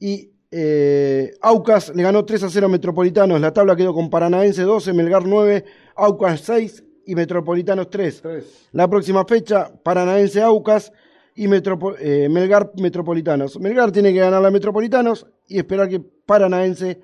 y 0.00 0.32
eh, 0.50 1.32
Aucas 1.40 1.92
le 1.94 2.02
ganó 2.02 2.24
3 2.24 2.42
a 2.44 2.50
0 2.50 2.66
a 2.66 2.68
Metropolitanos. 2.68 3.40
La 3.40 3.52
tabla 3.52 3.76
quedó 3.76 3.94
con 3.94 4.10
Paranaense 4.10 4.62
12, 4.62 4.92
Melgar 4.92 5.26
9, 5.26 5.64
Aucas 5.96 6.40
6 6.40 6.84
y 7.06 7.14
Metropolitanos 7.14 7.88
3. 7.90 8.20
Tres. 8.22 8.68
La 8.72 8.88
próxima 8.88 9.24
fecha, 9.24 9.72
Paranaense 9.82 10.42
Aucas 10.42 10.92
y 11.34 11.46
Metropo- 11.46 11.96
eh, 11.98 12.28
Melgar 12.28 12.72
Metropolitanos. 12.76 13.58
Melgar 13.60 13.92
tiene 13.92 14.12
que 14.12 14.18
ganar 14.20 14.44
a 14.44 14.50
Metropolitanos 14.50 15.26
y 15.46 15.58
esperar 15.58 15.88
que 15.88 16.00
Paranaense 16.00 17.00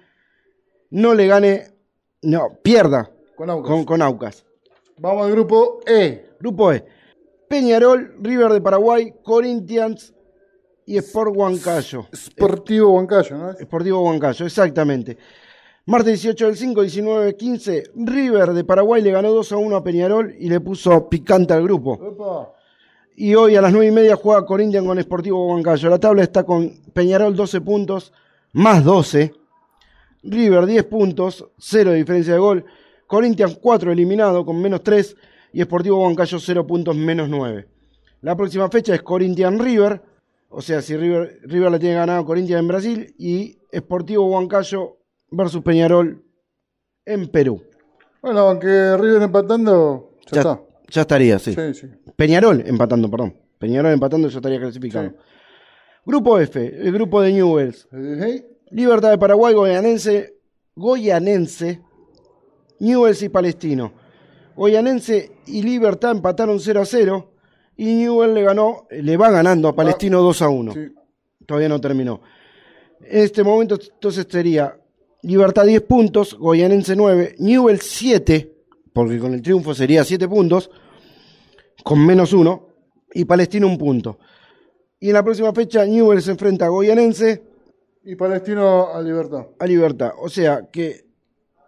no 0.90 1.14
le 1.14 1.26
gane, 1.26 1.64
no, 2.22 2.58
pierda 2.62 3.10
Con 3.36 3.50
Aucas. 3.50 3.70
con, 3.70 3.84
con 3.84 4.02
Aucas. 4.02 4.44
Vamos 4.98 5.26
al 5.26 5.32
grupo 5.32 5.80
E. 5.86 6.26
Grupo 6.40 6.72
E. 6.72 6.84
Peñarol, 7.48 8.16
River 8.20 8.52
de 8.52 8.60
Paraguay, 8.60 9.12
Corinthians 9.22 10.12
y 10.86 10.96
Sport 10.98 11.32
Huancayo. 11.34 12.06
Sportivo 12.14 12.92
Huancayo, 12.92 13.36
¿no? 13.36 13.52
Sportivo 13.54 14.00
Huancayo, 14.02 14.46
exactamente. 14.46 15.18
Martes 15.84 16.22
18 16.22 16.46
del 16.46 16.56
5, 16.56 16.82
19, 16.82 17.36
15. 17.36 17.82
River 17.96 18.52
de 18.52 18.64
Paraguay 18.64 19.02
le 19.02 19.10
ganó 19.10 19.32
2 19.32 19.52
a 19.52 19.56
1 19.56 19.76
a 19.76 19.84
Peñarol 19.84 20.34
y 20.38 20.48
le 20.48 20.60
puso 20.60 21.08
picante 21.08 21.54
al 21.54 21.62
grupo. 21.62 21.92
Opa. 21.92 22.52
Y 23.16 23.34
hoy 23.34 23.56
a 23.56 23.62
las 23.62 23.72
9 23.72 23.86
y 23.86 23.90
media 23.90 24.16
juega 24.16 24.44
Corinthians 24.44 24.86
con 24.86 25.00
Sportivo 25.00 25.48
Huancayo. 25.48 25.88
La 25.88 25.98
tabla 25.98 26.22
está 26.22 26.44
con 26.44 26.70
Peñarol 26.92 27.34
12 27.34 27.60
puntos, 27.62 28.12
más 28.52 28.84
12. 28.84 29.32
River 30.22 30.66
10 30.66 30.84
puntos, 30.84 31.46
0 31.58 31.92
de 31.92 31.96
diferencia 31.96 32.32
de 32.34 32.38
gol. 32.38 32.64
Corinthians 33.06 33.58
4 33.60 33.92
eliminado 33.92 34.44
con 34.44 34.60
menos 34.60 34.82
3. 34.82 35.16
Y 35.52 35.62
Sportivo 35.62 36.02
Huancayo 36.02 36.38
0 36.38 36.66
puntos, 36.66 36.94
menos 36.96 37.28
9. 37.28 37.66
La 38.22 38.36
próxima 38.36 38.68
fecha 38.68 38.94
es 38.94 39.02
Corinthians 39.02 39.60
River. 39.60 40.02
O 40.48 40.62
sea, 40.62 40.80
si 40.80 40.96
River, 40.96 41.40
River 41.42 41.72
le 41.72 41.78
tiene 41.78 41.96
ganado 41.96 42.24
Corinthians 42.24 42.60
en 42.60 42.68
Brasil. 42.68 43.14
Y 43.18 43.58
Sportivo 43.74 44.26
Huancayo 44.26 44.98
versus 45.30 45.62
Peñarol 45.62 46.24
en 47.04 47.28
Perú. 47.28 47.62
Bueno, 48.22 48.40
aunque 48.40 48.96
River 48.96 49.22
empatando, 49.22 50.12
ya, 50.30 50.40
está. 50.40 50.60
ya 50.88 51.00
estaría, 51.02 51.38
sí. 51.38 51.54
Sí, 51.54 51.74
sí. 51.74 51.86
Peñarol 52.16 52.62
empatando, 52.66 53.10
perdón. 53.10 53.36
Peñarol 53.58 53.92
empatando 53.92 54.28
ya 54.28 54.38
estaría 54.38 54.58
clasificado. 54.58 55.10
Sí. 55.10 55.14
Grupo 56.04 56.38
F, 56.38 56.64
el 56.64 56.92
grupo 56.92 57.20
de 57.20 57.32
Newells. 57.32 57.88
Libertad 58.70 59.10
de 59.10 59.18
Paraguay, 59.18 59.54
Goyanense, 59.54 60.36
Goyanense, 60.74 61.80
Newells 62.78 63.22
y 63.22 63.28
Palestino. 63.28 63.92
Goyanense 64.56 65.32
y 65.46 65.62
Libertad 65.62 66.12
empataron 66.12 66.60
0 66.60 66.80
a 66.80 66.84
0 66.84 67.32
y 67.76 67.94
Newell 67.94 68.34
le 68.34 68.42
ganó, 68.42 68.86
le 68.90 69.16
va 69.16 69.30
ganando 69.30 69.68
a 69.68 69.76
Palestino 69.76 70.22
2 70.22 70.42
a 70.42 70.48
1. 70.48 70.72
sí. 70.72 70.80
Todavía 71.46 71.68
no 71.68 71.80
terminó. 71.80 72.22
En 73.00 73.20
este 73.22 73.44
momento 73.44 73.78
entonces 73.80 74.26
sería 74.28 74.76
Libertad 75.22 75.64
10 75.64 75.82
puntos, 75.82 76.34
Goyanense 76.34 76.96
9, 76.96 77.36
Newell 77.38 77.80
7, 77.80 78.52
porque 78.92 79.18
con 79.20 79.32
el 79.32 79.42
triunfo 79.42 79.72
sería 79.72 80.02
7 80.02 80.26
puntos, 80.26 80.70
con 81.84 82.04
menos 82.04 82.32
1, 82.32 82.68
y 83.14 83.24
Palestino 83.24 83.68
un 83.68 83.78
punto. 83.78 84.18
Y 84.98 85.08
en 85.08 85.14
la 85.14 85.22
próxima 85.22 85.52
fecha 85.52 85.84
Newell 85.84 86.20
se 86.20 86.32
enfrenta 86.32 86.66
a 86.66 86.68
Goyanense 86.68 87.44
Y 88.02 88.16
Palestino 88.16 88.92
a 88.92 89.00
Libertad. 89.00 89.46
a 89.58 89.66
Libertad. 89.66 90.10
O 90.20 90.28
sea 90.28 90.68
que 90.72 91.04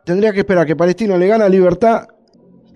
tendría 0.05 0.33
que 0.33 0.41
esperar 0.41 0.67
que 0.67 0.75
Palestino 0.75 1.17
le 1.17 1.29
gane 1.29 1.45
a 1.45 1.49
Libertad, 1.49 2.09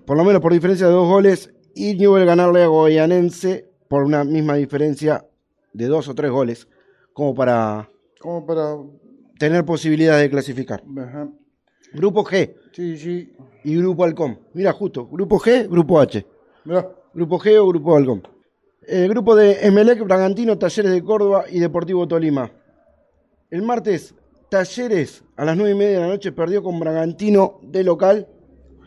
por 0.06 0.16
lo 0.16 0.24
menos 0.24 0.40
por 0.40 0.52
diferencia 0.52 0.86
de 0.86 0.92
dos 0.92 1.08
goles, 1.08 1.52
y 1.74 1.94
Newell 1.94 2.26
ganarle 2.26 2.62
a 2.62 2.66
Goyanense 2.68 3.68
por 3.88 4.02
una 4.04 4.24
misma 4.24 4.54
diferencia 4.56 5.26
de 5.72 5.86
dos 5.86 6.08
o 6.08 6.14
tres 6.14 6.30
goles, 6.30 6.68
como 7.12 7.34
para 7.34 7.88
Como 8.20 8.44
para. 8.46 8.76
tener 9.38 9.64
posibilidades 9.64 10.22
de 10.22 10.30
clasificar. 10.30 10.82
Ajá. 10.98 11.28
Grupo 11.94 12.24
G 12.24 12.54
Sí, 12.72 12.96
sí. 12.96 13.32
y 13.64 13.76
Grupo 13.76 14.04
Halcón. 14.04 14.38
Mira, 14.54 14.72
justo, 14.72 15.06
Grupo 15.08 15.38
G, 15.38 15.68
Grupo 15.68 16.00
H. 16.00 16.24
Mirá. 16.64 16.88
Grupo 17.12 17.38
G 17.38 17.56
o 17.58 17.66
Grupo 17.68 17.96
Halcón. 17.96 18.22
El 18.86 19.08
grupo 19.10 19.36
de 19.36 19.66
Emelec, 19.66 20.02
Bragantino, 20.02 20.58
Talleres 20.58 20.90
de 20.92 21.02
Córdoba 21.04 21.44
y 21.50 21.60
Deportivo 21.60 22.08
Tolima. 22.08 22.50
El 23.50 23.62
martes 23.62 24.14
Talleres 24.48 25.22
a 25.36 25.44
las 25.44 25.56
9 25.56 25.70
y 25.72 25.74
media 25.74 25.94
de 25.96 26.00
la 26.00 26.08
noche 26.08 26.32
perdió 26.32 26.62
con 26.62 26.80
Bragantino 26.80 27.60
de 27.62 27.84
local 27.84 28.26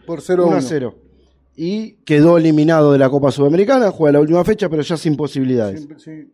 Por 0.05 0.21
0 0.21 0.47
1 0.47 0.55
a 0.57 0.61
0. 0.61 0.95
Y 1.55 1.93
quedó 2.03 2.37
eliminado 2.37 2.91
de 2.91 2.99
la 2.99 3.09
Copa 3.09 3.31
Sudamericana, 3.31 3.91
juega 3.91 4.13
la 4.13 4.19
última 4.19 4.43
fecha, 4.43 4.67
pero 4.69 4.81
ya 4.81 4.97
sin 4.97 5.15
posibilidades. 5.15 5.87
Sí, 5.97 6.29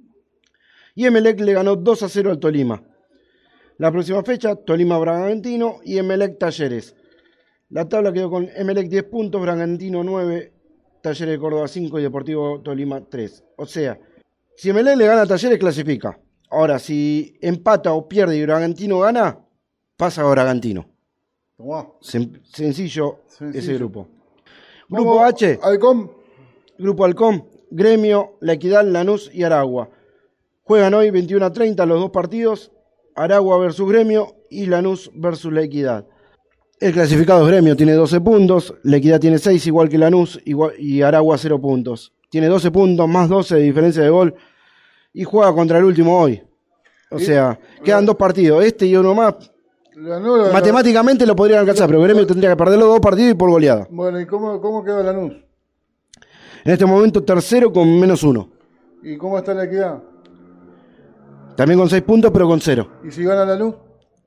Y 0.96 1.06
Emelec 1.06 1.40
le 1.42 1.54
ganó 1.54 1.76
2 1.76 2.04
a 2.04 2.10
0 2.10 2.32
al 2.32 2.40
Tolima. 2.40 2.82
La 3.78 3.92
próxima 3.92 4.24
fecha, 4.24 4.56
Tolima 4.56 4.98
Bragantino 4.98 5.78
y 5.84 5.98
Emelec 5.98 6.38
Talleres. 6.40 6.96
La 7.70 7.88
tabla 7.88 8.12
quedó 8.12 8.30
con 8.30 8.50
Emelec 8.56 8.90
10 8.90 9.04
puntos, 9.06 9.42
Bragantino 9.42 10.04
9, 10.04 10.52
Talleres 11.02 11.34
de 11.36 11.40
Córdoba 11.40 11.68
5 11.68 12.00
y 12.00 12.04
Deportivo 12.04 12.62
Tolima 12.62 13.02
3. 13.08 13.44
O 13.58 13.66
sea, 13.66 14.00
si 14.56 14.70
Emelec 14.70 14.98
le 14.98 15.06
gana 15.06 15.22
a 15.22 15.26
Talleres, 15.28 15.58
clasifica. 15.60 16.20
Ahora, 16.50 16.80
si 16.80 17.38
empata 17.42 17.94
o 17.94 18.08
pierde 18.10 18.38
y 18.38 18.42
Bragantino 18.44 19.00
gana, 19.00 19.40
pasa 19.96 20.22
a 20.24 20.30
Bragantino. 20.32 20.86
Sen- 22.02 22.42
sencillo, 22.44 23.20
ese 23.54 23.74
grupo. 23.76 24.10
Grupo 24.92 25.24
H, 25.24 25.60
Halcón. 25.64 26.12
Grupo 26.78 27.06
Halcón, 27.06 27.46
Gremio, 27.70 28.38
La 28.42 28.54
Equidad, 28.54 28.84
Lanús 28.86 29.30
y 29.34 29.44
Aragua. 29.44 29.90
Juegan 30.64 30.94
hoy 30.94 31.10
21 31.12 31.46
a 31.46 31.52
30 31.54 31.86
los 31.86 32.00
dos 32.00 32.10
partidos, 32.12 32.72
Aragua 33.16 33.58
versus 33.60 33.88
Gremio 33.90 34.36
y 34.50 34.66
Lanús 34.66 35.12
versus 35.14 35.52
La 35.54 35.62
Equidad. 35.62 36.06
El 36.80 36.94
clasificado 36.94 37.44
es 37.44 37.48
Gremio, 37.48 37.76
tiene 37.76 37.94
12 37.94 38.20
puntos, 38.22 38.74
La 38.84 38.98
Equidad 38.98 39.20
tiene 39.20 39.38
6 39.38 39.66
igual 39.68 39.90
que 39.90 39.98
Lanús 40.00 40.40
igual- 40.46 40.74
y 40.80 41.02
Aragua 41.04 41.38
0 41.38 41.60
puntos. 41.62 42.14
Tiene 42.30 42.48
12 42.48 42.72
puntos 42.72 43.08
más 43.08 43.30
12 43.30 43.56
de 43.56 43.62
diferencia 43.62 44.02
de 44.02 44.10
gol 44.10 44.34
y 45.14 45.24
juega 45.24 45.54
contra 45.54 45.78
el 45.78 45.84
último 45.86 46.20
hoy. 46.20 46.42
O 47.12 47.20
sea, 47.20 47.60
quedan 47.84 48.06
dos 48.06 48.16
partidos, 48.16 48.64
este 48.64 48.86
y 48.88 48.96
uno 48.96 49.14
más. 49.14 49.51
Matemáticamente 50.52 51.26
lo 51.26 51.36
podrían 51.36 51.60
alcanzar, 51.60 51.88
pero 51.88 52.02
Gremio 52.02 52.26
tendría 52.26 52.50
que 52.50 52.56
perder 52.56 52.80
los 52.80 52.88
dos 52.88 53.00
partidos 53.00 53.32
y 53.32 53.36
por 53.36 53.50
goleada. 53.50 53.88
Bueno, 53.90 54.20
¿y 54.20 54.26
cómo, 54.26 54.60
cómo 54.60 54.84
quedó 54.84 55.04
Lanús? 55.04 55.34
En 56.64 56.74
este 56.74 56.86
momento 56.86 57.24
tercero 57.24 57.72
con 57.72 58.00
menos 58.00 58.24
uno. 58.24 58.50
¿Y 59.04 59.18
cómo 59.18 59.38
está 59.38 59.54
la 59.54 59.66
equidad? 59.66 60.02
También 61.56 61.80
con 61.80 61.90
6 61.90 62.02
puntos, 62.04 62.32
pero 62.32 62.48
con 62.48 62.60
0. 62.60 62.88
¿Y 63.04 63.12
si 63.12 63.24
gana 63.24 63.46
Lanús? 63.46 63.76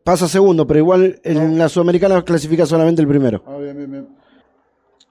Pasa 0.04 0.28
segundo, 0.28 0.66
pero 0.66 0.80
igual 0.80 1.20
en 1.24 1.58
la 1.58 1.68
Sudamericana 1.68 2.22
clasifica 2.22 2.66
solamente 2.66 3.00
el 3.00 3.08
primero. 3.08 3.42
Ah, 3.46 3.56
bien, 3.56 3.76
bien, 3.76 3.90
bien. 3.90 4.08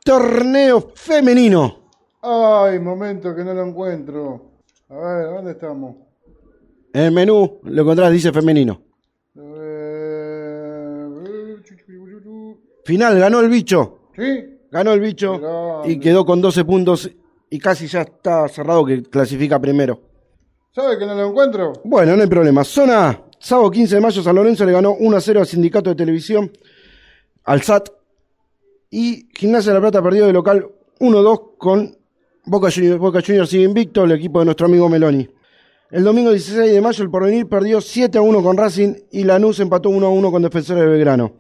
Torneo 0.04 0.92
femenino. 0.96 1.80
Ay, 2.22 2.80
momento 2.80 3.36
que 3.36 3.44
no 3.44 3.54
lo 3.54 3.66
encuentro. 3.66 4.52
A 4.90 4.96
ver, 4.96 5.26
¿dónde 5.34 5.52
estamos? 5.52 5.96
En 6.94 7.02
el 7.02 7.12
menú 7.12 7.60
lo 7.64 7.82
encontrás, 7.82 8.12
dice 8.12 8.32
femenino. 8.32 8.82
Final, 12.86 13.18
ganó 13.20 13.40
el 13.40 13.50
bicho. 13.50 14.10
¿Sí? 14.16 14.46
Ganó 14.72 14.94
el 14.94 15.00
bicho 15.00 15.40
Grande. 15.40 15.92
y 15.92 16.00
quedó 16.00 16.26
con 16.26 16.42
12 16.42 16.66
puntos 16.66 17.10
y 17.50 17.60
casi 17.60 17.88
ya 17.88 18.02
está 18.02 18.48
cerrado 18.48 18.84
que 18.86 19.04
clasifica 19.04 19.60
primero. 19.60 20.02
¿Sabe 20.72 20.98
que 20.98 21.06
no 21.06 21.14
lo 21.14 21.28
encuentro? 21.28 21.74
Bueno, 21.84 22.16
no 22.16 22.24
hay 22.24 22.28
problema. 22.28 22.64
Zona 22.64 23.22
sábado 23.44 23.70
15 23.70 23.96
de 23.96 24.02
mayo, 24.02 24.24
San 24.24 24.36
Lorenzo 24.36 24.66
le 24.66 24.72
ganó 24.72 24.94
1 24.94 25.18
a 25.18 25.22
0 25.22 25.40
al 25.42 25.46
Sindicato 25.46 25.90
de 25.90 25.96
Televisión, 25.96 26.52
al 27.44 27.62
SAT. 27.62 27.90
Y 28.90 29.28
Gimnasia 29.36 29.72
de 29.72 29.80
la 29.80 29.82
Plata 29.82 30.02
perdió 30.02 30.26
de 30.26 30.34
local 30.34 30.68
1-2 31.00 31.58
con 31.58 31.98
Boca 32.46 32.70
Juniors. 32.72 33.00
Boca 33.00 33.22
Juniors 33.26 33.50
sigue 33.50 33.64
invicto, 33.64 34.04
el 34.04 34.14
equipo 34.14 34.40
de 34.40 34.46
nuestro 34.46 34.68
amigo 34.68 34.88
Meloni. 34.88 35.28
El 35.92 36.04
domingo 36.04 36.32
16 36.32 36.72
de 36.72 36.82
mayo, 36.82 37.04
el 37.04 37.12
Porvenir 37.12 37.48
perdió 37.48 37.82
7 37.82 38.18
a 38.18 38.22
1 38.22 38.42
con 38.42 38.58
Racing 38.58 38.96
y 39.12 39.24
Lanús 39.26 39.60
empató 39.60 39.90
1 39.90 40.08
a 40.08 40.10
1 40.10 40.32
con 40.32 40.42
Defensores 40.42 40.84
de 40.84 40.90
Belgrano. 40.90 41.34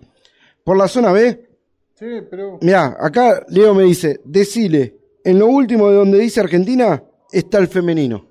Por 0.63 0.77
la 0.77 0.87
zona 0.87 1.11
B, 1.11 1.49
Sí, 1.95 2.05
pero. 2.29 2.57
mirá, 2.61 2.95
acá 2.99 3.45
Leo 3.49 3.73
me 3.73 3.83
dice, 3.83 4.21
decile, 4.23 4.97
en 5.23 5.39
lo 5.39 5.47
último 5.47 5.89
de 5.89 5.95
donde 5.95 6.19
dice 6.19 6.39
Argentina, 6.41 7.03
está 7.31 7.57
el 7.59 7.67
femenino. 7.67 8.25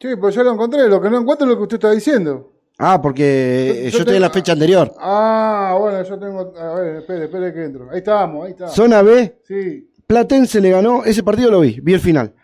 Sí, 0.00 0.08
pues 0.20 0.34
ya 0.34 0.42
lo 0.42 0.52
encontré. 0.52 0.88
Lo 0.88 1.00
que 1.00 1.08
no 1.10 1.20
encuentro 1.20 1.46
es 1.46 1.50
lo 1.52 1.56
que 1.56 1.62
usted 1.62 1.76
está 1.76 1.90
diciendo. 1.92 2.52
Ah, 2.78 3.00
porque 3.00 3.68
Yo- 3.68 3.84
yo, 3.84 3.90
yo 3.90 3.98
estoy 4.00 4.16
en 4.16 4.22
la 4.22 4.30
fecha 4.30 4.52
anterior. 4.52 4.92
Ah, 4.98 5.76
bueno, 5.78 6.02
yo 6.02 6.18
tengo. 6.18 6.52
A 6.58 6.74
ver, 6.74 6.96
espere, 6.96 7.24
espere 7.24 7.52
que 7.52 7.64
entro. 7.64 7.88
Ahí 7.90 7.98
estamos, 7.98 8.44
ahí 8.46 8.52
está. 8.52 8.68
Zona 8.68 9.02
B, 9.02 9.38
Sí. 9.46 9.88
Platense 10.06 10.60
le 10.60 10.70
ganó, 10.70 11.04
ese 11.04 11.22
partido 11.22 11.50
lo 11.50 11.60
vi, 11.60 11.78
vi 11.80 11.94
el 11.94 12.00
final. 12.00 12.34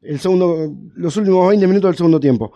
El 0.00 0.20
segundo, 0.20 0.72
los 0.94 1.16
últimos 1.16 1.48
20 1.48 1.66
minutos 1.66 1.90
del 1.90 1.96
segundo 1.96 2.20
tiempo. 2.20 2.52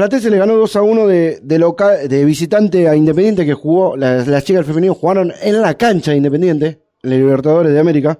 Platense 0.00 0.30
le 0.30 0.38
ganó 0.38 0.56
2 0.56 0.76
a 0.76 0.80
1 0.82 1.06
de, 1.06 1.58
local, 1.58 2.08
de 2.08 2.24
visitante 2.24 2.88
a 2.88 2.96
Independiente 2.96 3.44
que 3.44 3.52
jugó, 3.52 3.98
las, 3.98 4.24
chicas 4.44 4.60
del 4.60 4.64
femenino 4.64 4.94
jugaron 4.94 5.30
en 5.42 5.60
la 5.60 5.74
cancha 5.74 6.12
de 6.12 6.16
Independiente, 6.16 6.80
en 7.02 7.10
la 7.10 7.16
Libertadores 7.16 7.70
de 7.70 7.78
América. 7.78 8.18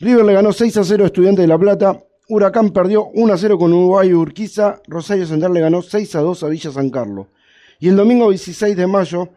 River 0.00 0.24
le 0.24 0.32
ganó 0.32 0.52
6 0.52 0.76
a 0.76 0.82
0 0.82 1.04
a 1.04 1.06
Estudiantes 1.06 1.44
de 1.44 1.46
La 1.46 1.56
Plata. 1.56 2.00
Huracán 2.28 2.70
perdió 2.70 3.10
1 3.14 3.32
a 3.32 3.38
0 3.38 3.58
con 3.58 3.72
Uruguay 3.72 4.08
y 4.08 4.12
Urquiza. 4.12 4.80
Rosario 4.88 5.24
Central 5.24 5.54
le 5.54 5.60
ganó 5.60 5.82
6 5.82 6.16
a 6.16 6.20
2 6.20 6.42
a 6.42 6.48
Villa 6.48 6.72
San 6.72 6.90
Carlos. 6.90 7.28
Y 7.78 7.90
el 7.90 7.94
domingo 7.94 8.30
16 8.30 8.76
de 8.76 8.86
mayo, 8.88 9.28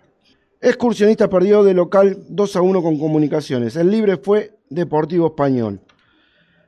Excursionista 0.60 1.30
perdió 1.30 1.64
de 1.64 1.76
local 1.76 2.24
2 2.28 2.56
a 2.56 2.62
1 2.64 2.82
con 2.82 2.98
Comunicaciones. 2.98 3.76
El 3.76 3.92
libre 3.92 4.18
fue 4.18 4.58
Deportivo 4.68 5.28
Español. 5.28 5.80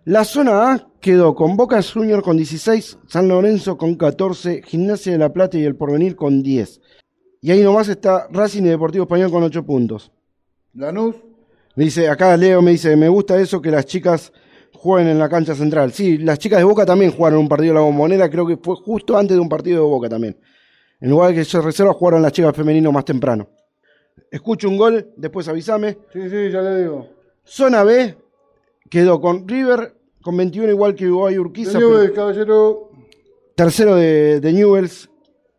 La 0.06 0.24
zona 0.24 0.72
A 0.72 0.88
quedó 1.04 1.36
con 1.36 1.58
Boca 1.58 1.82
Juniors 1.84 2.24
con 2.24 2.38
16, 2.38 2.98
San 3.08 3.28
Lorenzo 3.28 3.78
con 3.78 3.96
14, 3.96 4.62
Gimnasia 4.64 5.12
de 5.12 5.18
la 5.18 5.34
Plata 5.34 5.58
y 5.58 5.66
el 5.66 5.76
Porvenir 5.76 6.16
con 6.16 6.42
10. 6.42 6.80
Y 7.42 7.52
ahí 7.52 7.62
nomás 7.62 7.90
está 7.90 8.28
Racing 8.32 8.64
y 8.64 8.70
Deportivo 8.70 9.04
Español 9.04 9.30
con 9.30 9.44
8 9.44 9.66
puntos. 9.66 10.12
Lanús. 10.74 11.18
Me 11.76 11.84
dice, 11.84 12.08
acá 12.08 12.38
Leo 12.38 12.62
me 12.62 12.72
dice, 12.72 12.96
me 12.96 13.10
gusta 13.10 13.38
eso 13.38 13.62
que 13.62 13.70
las 13.70 13.86
chicas 13.86 14.32
jueguen 14.72 15.10
en 15.10 15.20
la 15.20 15.28
cancha 15.28 15.54
central. 15.54 15.92
Sí, 15.92 16.18
las 16.20 16.40
chicas 16.40 16.60
de 16.60 16.64
Boca 16.64 16.86
también 16.86 17.12
jugaron 17.12 17.40
un 17.40 17.50
partido 17.50 17.74
de 17.74 17.80
la 17.80 17.86
bombonera, 17.86 18.30
creo 18.30 18.48
que 18.48 18.56
fue 18.56 18.76
justo 18.78 19.18
antes 19.18 19.36
de 19.36 19.42
un 19.42 19.50
partido 19.50 19.84
de 19.84 19.90
Boca 19.90 20.08
también. 20.08 20.38
En 21.02 21.10
lugar 21.10 21.30
de 21.30 21.36
que 21.36 21.44
se 21.44 21.60
reserva, 21.60 21.94
jugaron 21.94 22.22
las 22.22 22.32
chicas 22.32 22.56
femeninos 22.56 22.94
más 22.94 23.04
temprano. 23.04 23.50
Escucho 24.32 24.70
un 24.70 24.78
gol, 24.78 25.12
después 25.18 25.50
avísame. 25.50 25.98
Sí, 26.14 26.30
sí, 26.30 26.50
ya 26.50 26.62
le 26.62 26.80
digo. 26.80 27.10
Zona 27.44 27.84
B 27.84 28.16
quedó 28.90 29.20
con 29.20 29.46
River 29.46 29.98
con 30.24 30.36
21 30.38 30.70
igual 30.72 30.96
que 30.96 31.06
Uruguay 31.08 31.38
Urquiza, 31.38 31.78
pero 31.80 32.14
caballero. 32.14 32.90
tercero 33.56 33.96
de, 33.96 34.40
de 34.40 34.54
Newells 34.54 35.10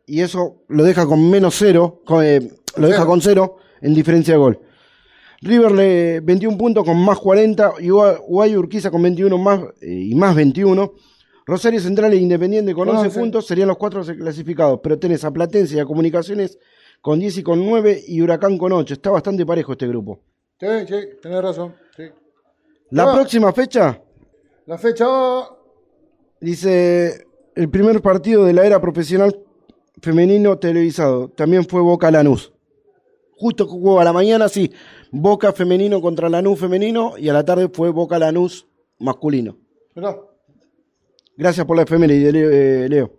y 0.07 0.21
eso 0.23 0.63
lo 0.69 0.83
deja 0.85 1.07
con 1.07 1.31
menos 1.31 1.55
cero, 1.57 2.03
con, 2.05 2.25
eh, 2.25 2.41
lo 2.77 2.89
deja 2.89 3.07
con 3.07 3.21
cero 3.21 3.57
en 3.81 3.95
diferencia 3.95 4.35
de 4.35 4.39
gol. 4.39 4.61
River 5.43 5.73
le 5.73 6.21
21 6.21 6.57
puntos 6.57 6.85
con 6.85 6.97
más 7.05 7.19
40 7.19 7.75
y 7.81 7.91
Uruguay 7.91 8.57
Urquiza 8.57 8.91
con 8.91 9.03
21 9.03 9.37
más 9.39 9.61
eh, 9.83 9.93
y 10.11 10.15
más 10.15 10.35
21. 10.35 10.93
Rosario 11.47 11.79
Central 11.79 12.11
e 12.15 12.17
Independiente 12.17 12.73
con 12.73 12.89
11 12.89 13.03
11. 13.09 13.21
puntos 13.21 13.47
serían 13.47 13.69
los 13.69 13.77
cuatro 13.77 14.03
clasificados, 14.03 14.81
pero 14.83 14.99
tenés 14.99 15.23
a 15.25 15.31
Platense 15.31 15.77
y 15.77 15.79
a 15.79 15.85
Comunicaciones 15.85 16.59
con 17.03 17.19
10 17.21 17.37
y 17.39 17.43
con 17.43 17.63
9 17.67 18.03
y 18.09 18.23
Huracán 18.23 18.57
con 18.57 18.73
8. 18.73 18.95
Está 18.95 19.11
bastante 19.11 19.45
parejo 19.45 19.73
este 19.73 19.87
grupo. 19.87 20.21
Sí, 20.59 20.67
sí, 20.89 20.95
tenés 21.21 21.43
razón. 21.43 21.75
Sí. 21.95 22.05
La 22.91 23.11
Ah. 23.11 23.15
próxima 23.15 23.53
fecha 23.53 24.01
La 24.67 24.79
fecha 24.79 25.07
va. 25.07 25.57
Dice, 26.41 27.27
el 27.55 27.69
primer 27.71 28.01
partido 28.03 28.45
de 28.45 28.53
la 28.53 28.67
era 28.67 28.81
profesional 28.81 29.39
femenino 30.01 30.59
televisado. 30.59 31.29
También 31.29 31.65
fue 31.67 31.81
Boca 31.81 32.11
Lanús. 32.11 32.53
Justo 33.37 33.67
jugó 33.67 34.01
a 34.01 34.05
la 34.05 34.13
mañana, 34.13 34.49
sí. 34.49 34.73
Boca 35.11 35.53
femenino 35.53 36.01
contra 36.01 36.29
Lanús 36.29 36.59
femenino 36.59 37.15
y 37.19 37.29
a 37.29 37.33
la 37.33 37.45
tarde 37.45 37.69
fue 37.69 37.91
Boca 37.91 38.19
Lanús 38.19 38.67
masculino. 38.99 39.57
Gracias 41.37 41.67
por 41.67 41.77
la 41.77 41.83
efeméride, 41.83 42.33
Leo. 42.33 42.51
eh, 42.51 42.89
Leo. 42.89 43.13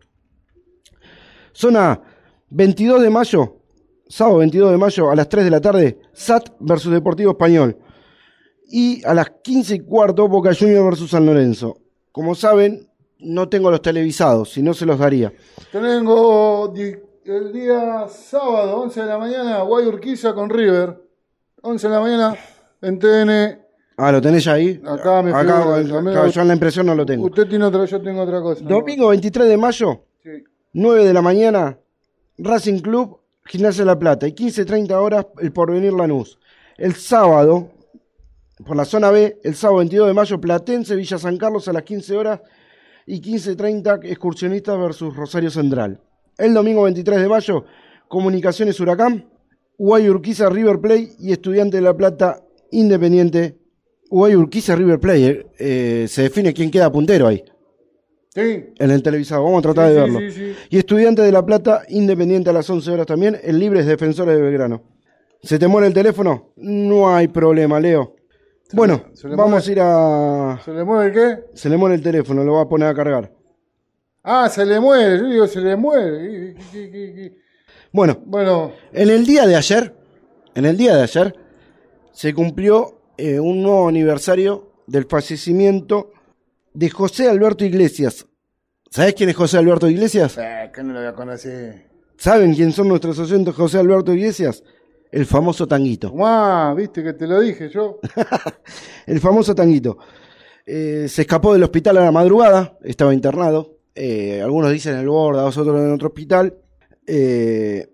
Zona 1.54 2.02
22 2.50 3.02
de 3.02 3.10
mayo, 3.10 3.58
sábado 4.08 4.40
22 4.40 4.72
de 4.72 4.78
mayo 4.78 5.10
a 5.12 5.16
las 5.16 5.30
3 5.30 5.46
de 5.46 5.52
la 5.52 5.62
tarde, 5.62 6.00
SAT 6.14 6.50
versus 6.60 6.92
Deportivo 6.92 7.32
Español. 7.32 7.78
Y 8.68 9.04
a 9.06 9.14
las 9.14 9.30
15 9.44 9.76
y 9.76 9.80
cuarto, 9.82 10.28
Boca 10.28 10.54
Juniors 10.58 10.84
versus 10.86 11.12
San 11.12 11.26
Lorenzo. 11.26 11.78
Como 12.12 12.34
saben, 12.36 12.88
no 13.20 13.48
tengo 13.50 13.70
los 13.72 13.82
televisados, 13.82 14.52
si 14.52 14.62
no 14.62 14.74
se 14.74 14.86
los 14.86 14.98
daría. 15.00 15.32
Tengo 15.72 16.74
el 17.26 17.52
día 17.54 18.08
sábado, 18.08 18.82
11 18.82 19.02
de 19.02 19.06
la 19.08 19.18
mañana, 19.18 19.62
Guay 19.62 19.86
Urquiza 19.88 20.34
con 20.34 20.50
River. 20.50 21.02
11 21.62 21.88
de 21.88 21.94
la 21.94 22.00
mañana 22.00 22.36
en 22.82 23.00
TN. 23.00 23.62
Ah, 23.98 24.12
¿lo 24.12 24.22
tenés 24.22 24.48
ahí? 24.48 24.82
Acá 24.86 25.22
me 25.22 25.32
Acá, 25.32 25.40
figura, 25.42 25.78
acá, 25.78 25.98
amigo. 25.98 26.28
yo 26.28 26.42
en 26.42 26.48
la 26.48 26.54
impresión 26.54 26.86
no 26.86 26.96
lo 26.96 27.06
tengo. 27.06 27.26
Usted 27.26 27.48
tiene 27.48 27.66
otra, 27.66 27.86
yo 27.86 28.02
tengo 28.02 28.22
otra 28.22 28.42
cosa. 28.42 28.64
Domingo 28.66 29.08
23 29.10 29.48
de 29.48 29.58
mayo, 29.58 30.04
Sí. 30.22 30.44
9 30.74 31.06
de 31.06 31.14
la 31.14 31.22
mañana, 31.22 31.80
Racing 32.38 32.80
Club, 32.80 33.20
Gimnasia 33.46 33.84
de 33.84 33.86
la 33.88 33.98
Plata. 33.98 34.28
Y 34.28 34.34
15.30 34.34 34.92
horas, 35.00 35.26
el 35.40 35.52
Porvenir 35.54 35.94
Lanús. 35.94 36.38
El 36.78 36.94
sábado, 36.96 37.70
por 38.64 38.78
la 38.78 38.86
zona 38.86 39.12
B, 39.12 39.40
el 39.44 39.56
sábado 39.56 39.80
22 39.80 40.08
de 40.08 40.14
mayo, 40.14 40.40
Platense, 40.40 40.96
Villa 40.96 41.18
San 41.18 41.38
Carlos 41.38 41.68
a 41.68 41.74
las 41.74 41.84
15 41.84 42.16
horas. 42.16 42.42
Y 43.08 43.22
15.30, 43.22 44.00
Excursionistas 44.06 44.78
versus 44.80 45.16
Rosario 45.16 45.52
Central. 45.52 46.02
El 46.38 46.54
domingo 46.54 46.84
23 46.84 47.22
de 47.22 47.28
mayo, 47.28 47.66
Comunicaciones 48.08 48.80
Huracán, 48.80 49.30
Uruguay 49.78 50.10
Urquiza 50.10 50.50
River 50.50 50.80
Play 50.80 51.12
y 51.20 51.32
Estudiante 51.32 51.78
de 51.78 51.82
La 51.84 51.96
Plata 51.96 52.42
Independiente. 52.72 53.58
Uruguay 54.10 54.36
Urquiza 54.36 54.76
River 54.76 55.00
Play, 55.00 55.24
eh, 55.26 55.46
eh, 55.60 56.06
se 56.08 56.24
define 56.24 56.54
quién 56.54 56.72
queda 56.72 56.92
puntero 56.92 57.28
ahí, 57.28 57.44
Sí. 58.34 58.66
en 58.80 58.92
el 58.92 59.04
televisado. 59.04 59.44
Vamos 59.44 59.60
a 59.60 59.62
tratar 59.62 59.88
Sí, 59.90 59.94
de 59.94 60.02
verlo. 60.02 60.20
sí, 60.20 60.32
sí. 60.32 60.56
Y 60.72 60.78
Estudiante 60.78 61.22
de 61.22 61.32
La 61.32 61.46
Plata 61.46 61.84
Independiente 61.90 62.50
a 62.50 62.54
las 62.54 62.70
11 62.70 62.90
horas 62.92 63.06
también. 63.06 63.38
El 63.44 63.60
libre 63.60 63.82
es 63.82 63.86
Defensores 63.86 64.36
de 64.36 64.42
Belgrano. 64.42 64.82
¿Se 65.44 65.60
te 65.60 65.68
muere 65.68 65.88
el 65.88 65.94
teléfono? 65.94 66.54
No 66.58 67.14
hay 67.14 67.28
problema, 67.28 67.80
Leo. 67.80 68.15
Bueno, 68.74 69.06
le 69.24 69.36
vamos 69.36 69.68
a 69.68 69.72
ir 69.72 69.80
a... 69.80 70.60
¿Se 70.64 70.72
le 70.74 70.84
mueve 70.84 71.06
el 71.08 71.14
qué? 71.14 71.44
Se 71.54 71.70
le 71.70 71.78
muere 71.78 71.96
el 71.96 72.02
teléfono, 72.02 72.44
lo 72.44 72.54
va 72.54 72.62
a 72.64 72.68
poner 72.70 72.88
a 72.90 72.96
cargar. 72.96 73.32
Ah, 74.24 74.50
se 74.50 74.66
le 74.66 74.80
muere. 74.80 75.20
Yo 75.20 75.26
digo, 75.30 75.48
se 75.48 75.62
le 75.62 75.76
muere. 75.76 76.56
Bueno, 77.92 78.20
Bueno, 78.26 78.72
En 78.92 79.10
el 79.10 79.26
día 79.26 79.46
de 79.46 79.56
ayer, 79.56 79.96
en 80.56 80.66
el 80.66 80.78
día 80.78 80.96
de 80.96 81.04
ayer, 81.04 81.36
se 82.12 82.34
cumplió 82.34 83.02
eh, 83.18 83.40
un 83.40 83.62
nuevo 83.62 83.88
aniversario 83.88 84.72
del 84.88 85.06
fallecimiento 85.06 86.12
de 86.74 86.90
José 86.90 87.30
Alberto 87.30 87.64
Iglesias. 87.66 88.26
¿Sabés 88.90 89.14
quién 89.14 89.30
es 89.30 89.36
José 89.36 89.58
Alberto 89.58 89.88
Iglesias? 89.90 90.38
eh, 90.38 90.72
que 90.74 90.82
no 90.84 90.94
lo 90.94 91.00
voy 91.00 91.08
a 91.08 91.14
conocer. 91.14 91.90
¿Saben 92.18 92.54
quién 92.56 92.72
son 92.72 92.88
nuestros 92.88 93.20
oyentes 93.20 93.54
José 93.54 93.78
Alberto 93.78 94.14
Iglesias? 94.14 94.64
El 95.16 95.26
famoso 95.26 95.66
tanguito. 95.66 96.10
Tomá, 96.10 96.74
viste 96.74 97.02
que 97.02 97.14
te 97.14 97.26
lo 97.26 97.40
dije 97.40 97.70
yo. 97.70 98.02
El 99.08 99.22
famoso 99.22 99.56
tanguito. 99.56 99.98
Eh, 100.66 101.06
se 101.08 101.22
escapó 101.22 101.54
del 101.54 101.64
hospital 101.64 102.00
a 102.00 102.04
la 102.04 102.12
madrugada, 102.12 102.78
estaba 102.84 103.14
internado. 103.14 103.78
Eh, 103.96 104.42
algunos 104.44 104.74
dicen 104.74 104.96
en 104.96 105.00
el 105.00 105.08
Borda, 105.08 105.46
otros 105.46 105.68
en 105.68 105.94
otro 105.94 106.10
hospital. 106.10 106.58
Eh, 107.08 107.88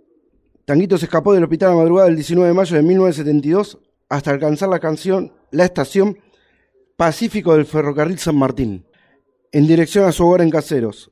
Tanguito 0.66 0.98
se 0.98 1.06
escapó 1.06 1.32
del 1.34 1.44
hospital 1.44 1.70
a 1.70 1.72
la 1.74 1.82
madrugada 1.82 2.08
del 2.08 2.16
19 2.16 2.48
de 2.48 2.54
mayo 2.56 2.76
de 2.76 2.82
1972 2.82 3.78
hasta 4.10 4.32
alcanzar 4.32 4.70
la 4.70 4.80
canción, 4.80 5.32
la 5.52 5.66
estación 5.66 6.18
Pacífico 6.98 7.56
del 7.56 7.68
Ferrocarril 7.68 8.18
San 8.18 8.36
Martín, 8.36 8.88
en 9.52 9.68
dirección 9.68 10.06
a 10.06 10.12
su 10.12 10.26
hogar 10.26 10.42
en 10.42 10.50
Caseros. 10.50 11.12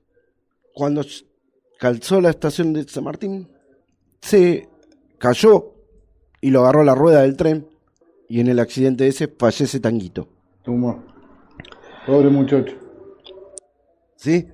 Cuando 0.74 1.06
calzó 1.78 2.20
la 2.20 2.32
estación 2.32 2.74
de 2.74 2.88
San 2.88 3.04
Martín, 3.04 3.48
se 4.22 4.68
cayó 5.20 5.76
y 6.42 6.50
lo 6.52 6.62
agarró 6.62 6.84
la 6.84 6.96
rueda 6.96 7.22
del 7.22 7.36
tren 7.38 7.68
y 8.28 8.40
en 8.40 8.48
el 8.48 8.60
accidente 8.60 9.08
ese 9.08 9.28
fallece 9.28 9.80
Tanguito. 9.80 10.28
Tomá. 10.64 11.04
Pobre 12.06 12.30
muchacho. 12.30 12.76
¿Sí? 14.16 14.48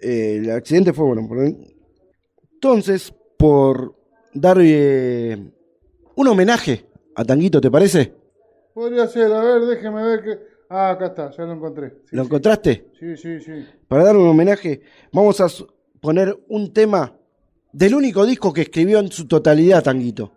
Eh, 0.00 0.36
el 0.42 0.50
accidente 0.50 0.92
fue 0.92 1.06
bueno. 1.06 1.26
por- 1.28 1.38
Entonces, 2.52 3.12
por 3.36 3.94
dar 4.32 4.58
eh, 4.60 5.50
un 6.16 6.28
homenaje 6.28 6.86
a 7.14 7.24
Tanguito, 7.24 7.60
¿te 7.60 7.70
parece? 7.70 8.14
Podría 8.74 9.06
ser, 9.08 9.32
a 9.32 9.42
ver, 9.42 9.62
déjeme 9.62 10.02
ver 10.04 10.22
que. 10.22 10.38
Ah, 10.70 10.90
acá 10.90 11.06
está, 11.06 11.30
ya 11.30 11.44
lo 11.44 11.52
encontré. 11.54 11.90
Sí, 12.04 12.14
¿Lo 12.16 12.22
sí. 12.22 12.26
encontraste? 12.26 12.90
Sí, 12.98 13.16
sí, 13.16 13.40
sí. 13.40 13.64
Para 13.88 14.04
dar 14.04 14.16
un 14.16 14.28
homenaje, 14.28 14.82
vamos 15.12 15.40
a 15.40 15.46
poner 16.00 16.38
un 16.48 16.72
tema 16.72 17.16
del 17.72 17.94
único 17.94 18.26
disco 18.26 18.52
que 18.52 18.62
escribió 18.62 18.98
en 18.98 19.10
su 19.10 19.26
totalidad 19.26 19.82
Tanguito. 19.82 20.32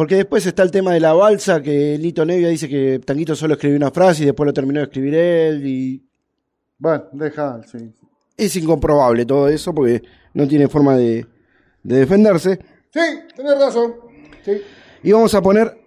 Porque 0.00 0.16
después 0.16 0.46
está 0.46 0.62
el 0.62 0.70
tema 0.70 0.94
de 0.94 1.00
la 1.00 1.12
balsa, 1.12 1.60
que 1.60 1.98
Lito 1.98 2.24
Nevia 2.24 2.48
dice 2.48 2.70
que 2.70 3.00
Tanguito 3.04 3.36
solo 3.36 3.52
escribió 3.52 3.76
una 3.76 3.90
frase 3.90 4.22
y 4.22 4.24
después 4.24 4.46
lo 4.46 4.54
terminó 4.54 4.80
de 4.80 4.84
escribir 4.84 5.14
él. 5.14 5.66
Y 5.66 6.08
Bueno, 6.78 7.04
deja, 7.12 7.60
sí. 7.70 7.92
es 8.34 8.56
incomprobable 8.56 9.26
todo 9.26 9.46
eso 9.50 9.74
porque 9.74 10.00
no 10.32 10.48
tiene 10.48 10.68
forma 10.68 10.96
de, 10.96 11.26
de 11.82 11.96
defenderse. 11.98 12.58
Sí, 12.90 13.00
tenés 13.36 13.58
razón. 13.58 13.94
Sí. 14.42 14.62
Y 15.02 15.12
vamos 15.12 15.34
a 15.34 15.42
poner 15.42 15.78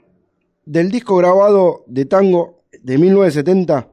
del 0.64 0.92
disco 0.92 1.16
grabado 1.16 1.84
de 1.88 2.06
tango 2.06 2.66
de 2.84 3.00
1970, 3.00 3.90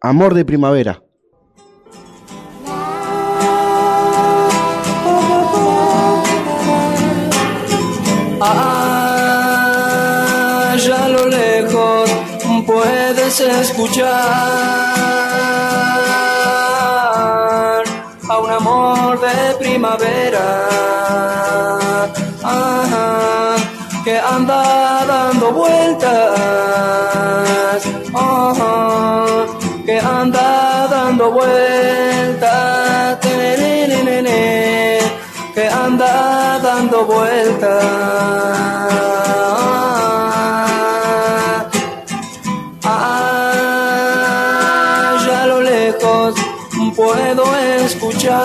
Amor 0.00 0.34
de 0.34 0.44
Primavera. 0.44 1.00
Allá 8.40 8.79
puedes 12.64 13.40
escuchar 13.40 14.08
a 18.28 18.38
un 18.38 18.50
amor 18.50 19.20
de 19.20 19.54
primavera 19.58 20.68
ajá, 22.42 23.56
que 24.04 24.18
anda 24.18 25.04
dando 25.06 25.52
vueltas, 25.52 26.10
ajá, 28.14 29.46
que 29.84 29.98
anda 29.98 30.86
dando 30.88 31.30
vueltas, 31.30 31.90
que 35.54 35.68
anda 35.68 36.58
dando 36.62 37.04
vueltas. 37.04 37.70
Puedo 47.34 47.56
escuchar 47.84 48.36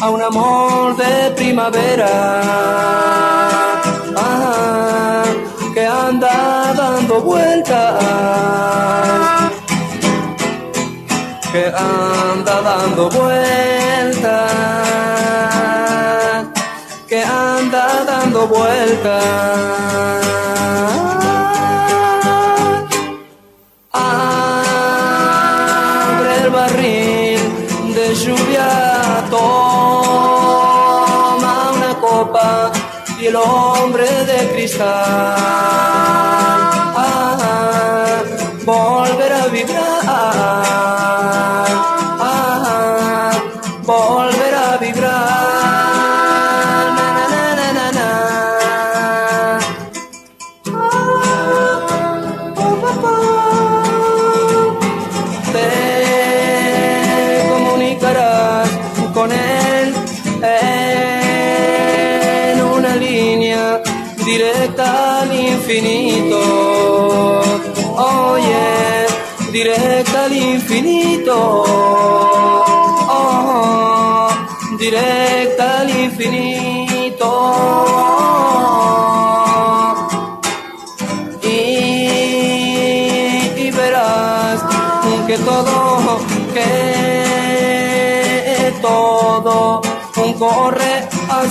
a 0.00 0.10
un 0.10 0.22
amor 0.22 0.96
de 0.96 1.30
primavera. 1.32 2.40
Que 5.74 5.86
anda 5.86 6.72
dando 6.76 7.20
vueltas. 7.20 8.04
Que 11.50 11.66
anda 11.66 12.60
dando 12.62 13.10
vueltas, 13.10 14.52
que 17.08 17.22
anda 17.22 18.04
dando 18.04 18.46
vueltas. 18.46 20.53
El 33.34 33.40
hombre 33.40 34.06
de 34.26 34.38
cristal. 34.52 34.86
Ah, 36.96 38.22
volverá 38.64 39.42
a 39.42 39.48
vibrar, 39.48 41.03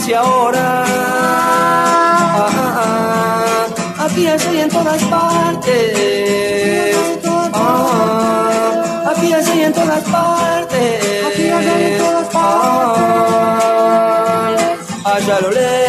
hacia 0.04 0.20
ahora. 0.20 0.84
Aquí 4.00 4.28
estoy 4.28 4.60
en 4.60 4.70
todas 4.70 5.02
partes. 5.04 6.98
Ah, 7.54 9.12
Aquí 9.12 9.34
estoy 9.34 9.62
en 9.62 9.74
todas 9.74 10.04
partes. 10.04 11.26
Aquí 11.28 11.44
estoy 11.48 11.84
en 11.84 11.98
todas 12.00 12.28
partes. 12.28 12.44
Allá 15.06 15.40
lo 15.42 15.52
lejos 15.52 15.83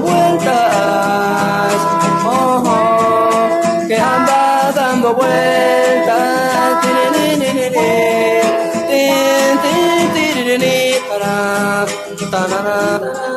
vueltas, 0.00 1.74
oh, 2.26 2.62
oh, 2.64 3.86
que 3.86 3.96
anda 3.96 4.72
dando 4.74 5.14
vueltas. 5.14 5.58
Tarara, 12.30 13.27